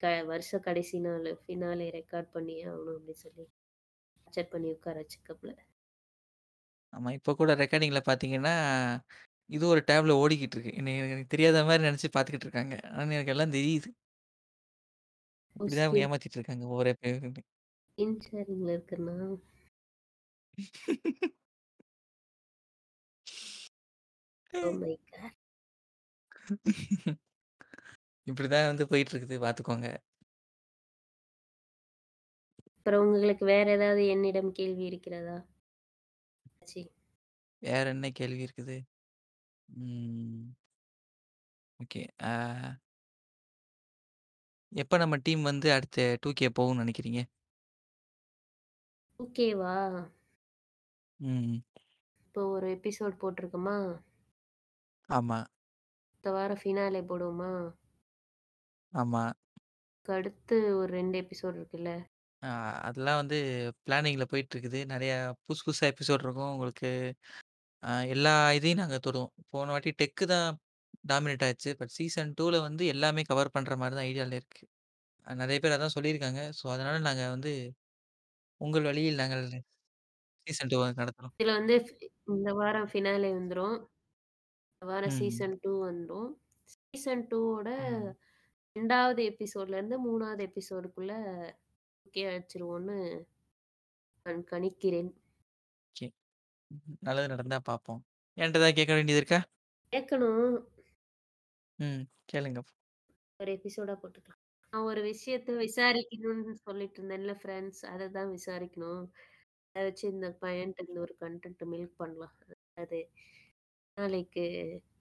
[0.02, 3.44] க வருஷ கடைசி நாள் ஃபினாலே ரெக்கார்ட் பண்ணியே ஆகணும் அப்படின்னு சொல்லி
[4.16, 5.54] டார்ச்சர் பண்ணி உட்கார வச்சுருக்காப்புல.
[6.96, 7.10] ஆமா.
[7.16, 8.54] இப்ப கூட ரெக்கார்டிங்ல பார்த்தீங்கன்னா,
[9.50, 10.72] இது ஒரு டேப்ல ஓடிக்கிட்டு இருக்கு.
[10.78, 12.74] என்னைய எனக்கு தெரியாத மாரி நெனச்சு பார்த்துக்கிட்டு இருக்காங்க.
[12.90, 13.90] ஆனா எனக்கு எல்லாம் தெரியுது.
[15.56, 17.42] இப்படிதான் ஏமாத்திட்டு இருக்காங்க ஒவ்வொரு எபிசோடுமே.
[17.98, 19.16] ஸ்கிரீன் ஷேரிங்ல இருக்குன்னா
[24.52, 25.38] ஓ மை காட்!
[28.26, 29.88] இப்படிதான் வந்து போயிட்டு இருக்குது பார்த்துக்கோங்க.
[32.76, 35.36] அப்புறம் உங்களுக்கு வேற ஏதாவது என்னிடம் கேள்வி இருக்கிறதா?
[36.66, 36.80] சி.
[37.62, 38.76] வேற என்ன கேள்வி இருக்குது?
[39.68, 40.44] ம்.
[41.80, 42.00] ஓகே.
[42.22, 42.32] ஆ
[44.72, 47.20] எப்ப நம்ம டீம் வந்து அடுத்து 2கே போகும்னு நெனைக்கிறீங்க?
[49.20, 49.74] 2கேவா?
[51.20, 51.60] ம்.
[52.20, 53.76] இப்போ ஒரு எபிசோட் போட்டிருக்கோமா?
[55.08, 55.38] ஆமா.
[56.14, 57.50] அடுத்த வாரம் ஃபினாலே போடுவோமா?
[58.92, 59.24] ஆமா.
[59.92, 61.90] அதுக்கு அடுத்து ஒரு 2 எபிசோட் இருக்குல்ல.
[62.46, 62.50] ஆ
[62.88, 63.38] அதெல்லாம் வந்து
[63.84, 64.80] பிளானிங்ல போயிட்டு இருக்குது.
[64.92, 66.52] நெறையா புதுசு புதுசா எபிசோட் இருக்கும்.
[66.54, 66.90] உங்களுக்கு
[67.82, 69.32] அ எல்லா இதையும் நாங்க தொடுவோம்.
[69.52, 70.48] போன வாட்டி டெக்கு தான்
[71.04, 71.70] டாமினேட் ஆச்சு.
[71.80, 74.62] பட் சீசன் 2ல வந்து எல்லாமே கவர் பண்ற மாரி தான் ஐடியால இருக்கு.
[75.26, 76.42] அ நெறைய பேர் அதான் சொல்லியிருக்காங்க.
[76.60, 77.52] ஸோ அதனால நாங்க வந்து
[78.60, 79.44] உங்கள் வழியில் நாங்கள்
[80.46, 81.34] சீசன் 2 நடத்துறோம்.
[81.34, 83.76] இதுல வந்து ஃப் இந்த வாரம் ஃபினாலே வந்துரும்.
[84.72, 85.16] இந்த வாரம் ம்.
[85.16, 86.30] சீசன் 2 வந்துரும்.
[86.72, 88.16] சீசன் 2ஓட ம்.
[88.76, 91.12] 2வது எபிசோட்லேருந்து 3வது எபிசோடுக்குள்ள
[92.16, 92.96] 2கே அடிச்சிருவோம்னு
[94.26, 95.10] நான் கணிக்கிறேன்.
[95.96, 96.06] ஓகே.
[97.02, 98.02] நல்லது நடந்தா பார்ப்போம்.
[98.36, 99.40] என்ட்ட ஏதாவது கேட்க வேண்டியது இருக்கா?
[99.92, 100.56] கேட்கணும்.
[101.78, 102.02] ம்.
[102.28, 102.66] கேளுங்க.
[103.40, 104.40] ஒரு எபிசோடா போட்டுக்கலாம்.
[104.72, 107.82] நான் ஒரு விஷயத்த விசாரிக்கணும்னு சொல்லிட்டு இருந்தேன்ல ஃப்ரெண்ட்ஸ்.
[107.86, 109.02] அத தான் விசாரிக்கணும்.
[109.74, 112.36] அத வச்சு இந்த பையன்ட்ட இருந்து ஒரு கன்டென்ட் மில்க் பண்ணலாம்.
[112.76, 113.00] அது
[113.96, 114.46] நாளைக்கு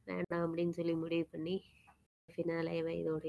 [0.08, 1.56] வேண்டாம் அப்படின்னு சொல்லி முடிவு பண்ணி
[2.30, 3.26] ஃபினாலேவை இதோட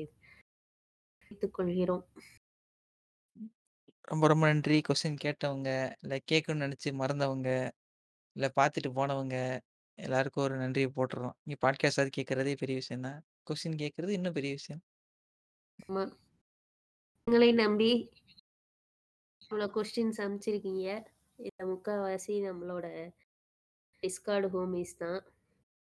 [1.21, 2.05] முடித்துக் கொள்கிறோம்.
[4.09, 4.77] ரொம்ப ரொம்ப நன்றி.
[4.81, 5.69] கொஸ்டின் கேட்டவங்க,
[6.03, 7.49] இல்ல கேட்கணும்னு நெனச்சு மறந்தவங்க,
[8.37, 9.37] இல்ல பார்த்துட்டு போனவங்க,
[9.99, 11.37] எல்லாருக்கும் ஒரு நன்றிய போட்டுறோம்.
[11.45, 13.21] நீங்க பாட்காஸ்டாவது கேட்கறதே பெரிய விஷயம் தான்.
[13.47, 14.83] கொஸ்டின் கேட்கறது இன்னும் பெரிய விஷயம்.
[15.79, 16.03] ஆமா.
[17.27, 17.91] உங்களை நம்பி
[19.43, 20.87] இவ்வளோ கொஸ்டின்ஸ் அனுப்பிச்சிருக்கீங்க.
[21.39, 22.87] இதுல முக்காவாசி நம்மளோட
[24.03, 25.21] டிஸ்கார்ட் ஹோமீஸ் தான்.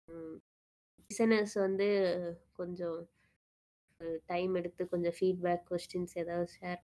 [0.08, 0.38] ம்.
[1.10, 1.88] லிசனர்ஸ் வந்து
[2.54, 3.00] கொஞ்சம்
[4.02, 6.82] அ டைம் எடுத்து கொஞ்சம் ஃபீட்பேக், கொஸ்டின்ஸ் ஏதாவது ஷேர்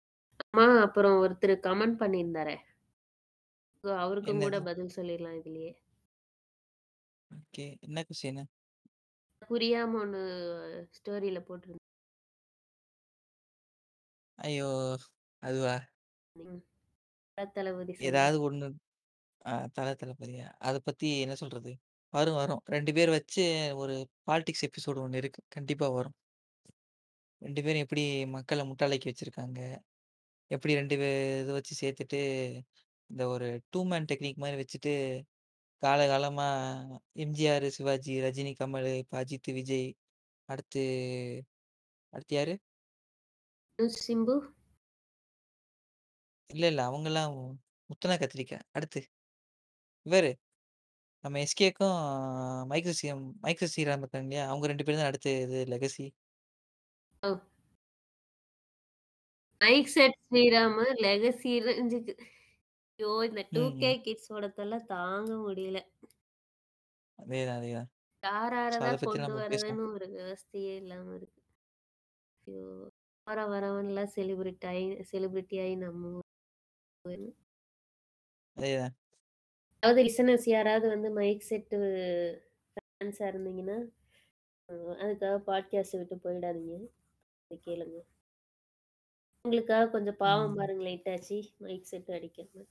[0.53, 2.55] ஆமா அப்புறம் ஒருத்தர் கமெண்ட் பண்ணியிருந்தாரே.
[3.83, 4.67] ஸோ அவருக்கும் கூட என்னது?
[4.67, 5.71] பதில் சொல்லிடலாம் இதுலயே.
[7.31, 7.65] ஓகே.
[7.81, 8.43] என்ன கொஸ்டினு?
[9.41, 10.21] புரியாம ஒண்ணு
[10.97, 11.81] ஸ்டோரியில போட்டிருந்தேன்.
[14.37, 14.69] ஐயோ!
[15.43, 15.75] அதுவா?
[16.35, 16.61] ம்.
[17.55, 17.95] தளபதி.
[18.01, 18.67] ஏதாவது ஒண்ணு
[19.45, 20.47] ஆ தல, தளபதியா?
[20.61, 21.71] அத பத்தி என்ன சொல்றது?
[22.13, 22.61] வரும், வரும்.
[22.69, 23.43] 2 பேர் வச்சு
[23.81, 23.95] ஒரு
[24.27, 25.41] பாலிடிக்ஸ் எபிசோடு ஒண்ணு இருக்கு.
[25.49, 26.15] கண்டிப்பா வரும்.
[27.41, 28.03] 2 பேரும் எப்படி
[28.35, 29.59] மக்கள முட்டாளாக்கி வச்சிருக்காங்க.
[30.51, 31.07] எப்படி 2 பே
[31.39, 32.19] இத வச்சு சேர்த்துட்டு,
[33.09, 34.93] இந்த ஒரு 2 மேன் டெக்னிக் மாரி வச்சுட்டு,
[35.83, 36.49] காலகாலமா
[37.23, 39.89] எம்ஜிஆர், சிவாஜி, ரஜினி, கமலு, இப்ப அஜித், விஜய்,
[40.49, 40.83] அடுத்து
[42.13, 42.55] அடுத்து யாரு?
[43.97, 44.35] சிம்பு.
[46.49, 46.81] இல்ல, இல்ல.
[46.89, 47.33] அவங்கலாம்
[47.89, 48.57] முத்துனா கத்திரிக்கா.
[48.73, 48.99] அடுத்து
[50.05, 50.31] இவரு
[51.23, 51.97] நம்ம எஸ்கேக்கும்
[52.71, 54.45] மைக்கேல் சிஎம் மைக்கேல் ஸ்ரீராம் இருக்காங்க இல்லையா?
[54.49, 56.05] அவங்க 2 பேரும் தான் அடுத்து இது legacy.
[57.23, 57.29] Oh!
[59.61, 61.53] Mike set Sriramu, legacy
[62.99, 63.11] ஐயோ!
[63.27, 63.97] இந்த 2கே ம்.
[64.05, 65.79] கிட்ஸோட தொல்ல தாங்க முடியல.
[67.19, 67.89] அதேதான், அதேதான்.
[68.23, 69.79] யார் யார ஸோ அத தான் பத்தி கொண்டு நம்ம பேசுவோம்.
[69.79, 71.39] வரதுன்னு ஒரு விவஸ்தையே இல்லாம இருக்கு.
[72.47, 72.63] ஐயோ!
[73.27, 76.13] வர வரவன்லாம் செலிபிரிட்டி ஆயி செலிபிரிட்டி ஆயி நம்ம.
[78.57, 78.95] அதேதான்.
[79.83, 81.77] அதாவது லிசனர்ஸ் யாராவது வந்து மைக் செட்டு
[82.77, 83.77] ஃபேன்ஸா இருந்தீங்கன்னா,
[84.99, 86.77] அதுக்காக பாட்காஸ்ட்ட விட்டு போயிடாதீங்க.
[87.65, 87.97] கேளுங்க.
[89.47, 90.57] உங்களுக்காக கொஞ்சம் பாவம் ம்.
[90.57, 92.67] பாருங்களேன் இட்டாச்சி, மைக் செட் அடிக்காம.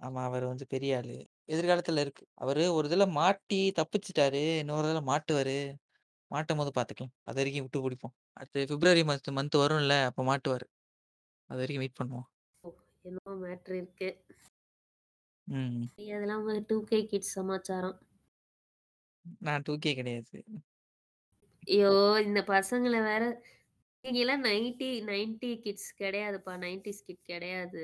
[0.00, 0.20] ஆமா.
[0.28, 1.16] அவரு வந்து பெரிய ஆளு.
[1.48, 2.24] எதிர்காலத்துல இருக்கு.
[2.38, 4.42] அவரு ஒரு இதுல மாட்டி தப்பிச்சுட்டாரு.
[4.62, 5.56] இன்னொரு இதுல மாட்டுவாரு.
[6.30, 7.14] மாட்டும்போது பார்த்துக்கலாம்.
[7.26, 8.16] அது வரைக்கும் விட்டு பிடிப்போம்.
[8.36, 10.68] அடுத்து பிப்ரவரி மந்த் மந்த் வரும்ல, அப்ப மாட்டுவாரு.
[11.50, 12.28] அது வரைக்கும் வெயிட் பண்ணுவோம்.
[12.64, 12.70] ஓ!
[13.04, 14.08] என்னமோ மேட்ரு இருக்கு.
[15.48, 15.88] ம்.
[16.04, 17.96] அதெல்லாம் உங்க 2கே கிட்ஸ் சமாச்சாரம்.
[19.42, 20.36] நான் 2கே கிடையாது.
[21.66, 21.90] ஐயோ!
[22.22, 23.22] இந்த பசங்கள வேற
[24.06, 25.30] நீங்கலாம் 90 90
[25.64, 26.54] கிட்ஸ் கிடையாதுப்பா.
[26.58, 27.82] 90ஸ் கிட் கிடையாது.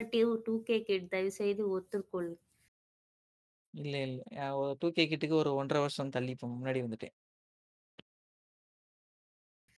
[0.00, 2.32] டிவ் 2கே கிட் தயவுசெய்து ஒத்துக்கொள்.
[3.74, 4.18] இல்ல, இல்ல.
[4.40, 7.14] அ 2கே கிட்டுக்கு ஒரு 1 1/2 வருஷம் தள்ளி இப்ப முன்னாடி வந்துட்டேன்.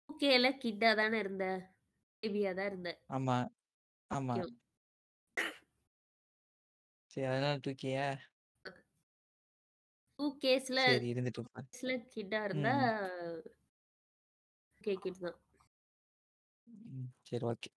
[0.09, 1.43] 2கேல கிட்டா தானே இருந்த.
[2.23, 2.91] பேபியா தான் இருந்த.
[3.09, 3.37] ஆமா,
[4.11, 4.37] ஆமா.
[7.11, 8.07] சரி அதனால 2கேயா?
[10.19, 11.69] 2கேஸ்ல சரி இருந்துட்டு போது.
[11.73, 12.75] ஸ்ல கிட்டா இருந்தா
[14.89, 14.93] ம்.
[14.93, 15.37] 2கே கிட் தான்.
[17.27, 17.69] சரி ஓகே.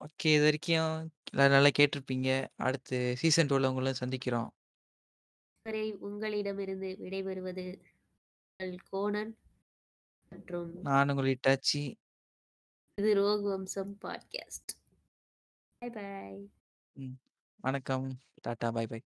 [0.00, 0.28] ஓகே.
[0.36, 0.90] இதுவரைக்கும்
[1.30, 2.28] எல்லாரும் நல்லா கேட்டிருப்பீங்க.
[2.66, 4.50] அடுத்து சீசன் 2ல உங்கள சந்திக்கிறோம்.
[5.66, 7.66] வரை உங்களிடமிருந்து விடைபெறுவது
[8.60, 9.32] உங்கள் கோணன்
[10.32, 11.82] மற்றும் நான் உங்கள் இட்டாச்சி.
[12.98, 14.72] இது ரோக் வம்சம் பாட்காஸ்ட்.
[15.82, 16.40] பாய் பாய்.
[17.64, 18.08] வணக்கம்.
[18.46, 18.70] டாடா.
[18.76, 19.04] பாய் பாய்.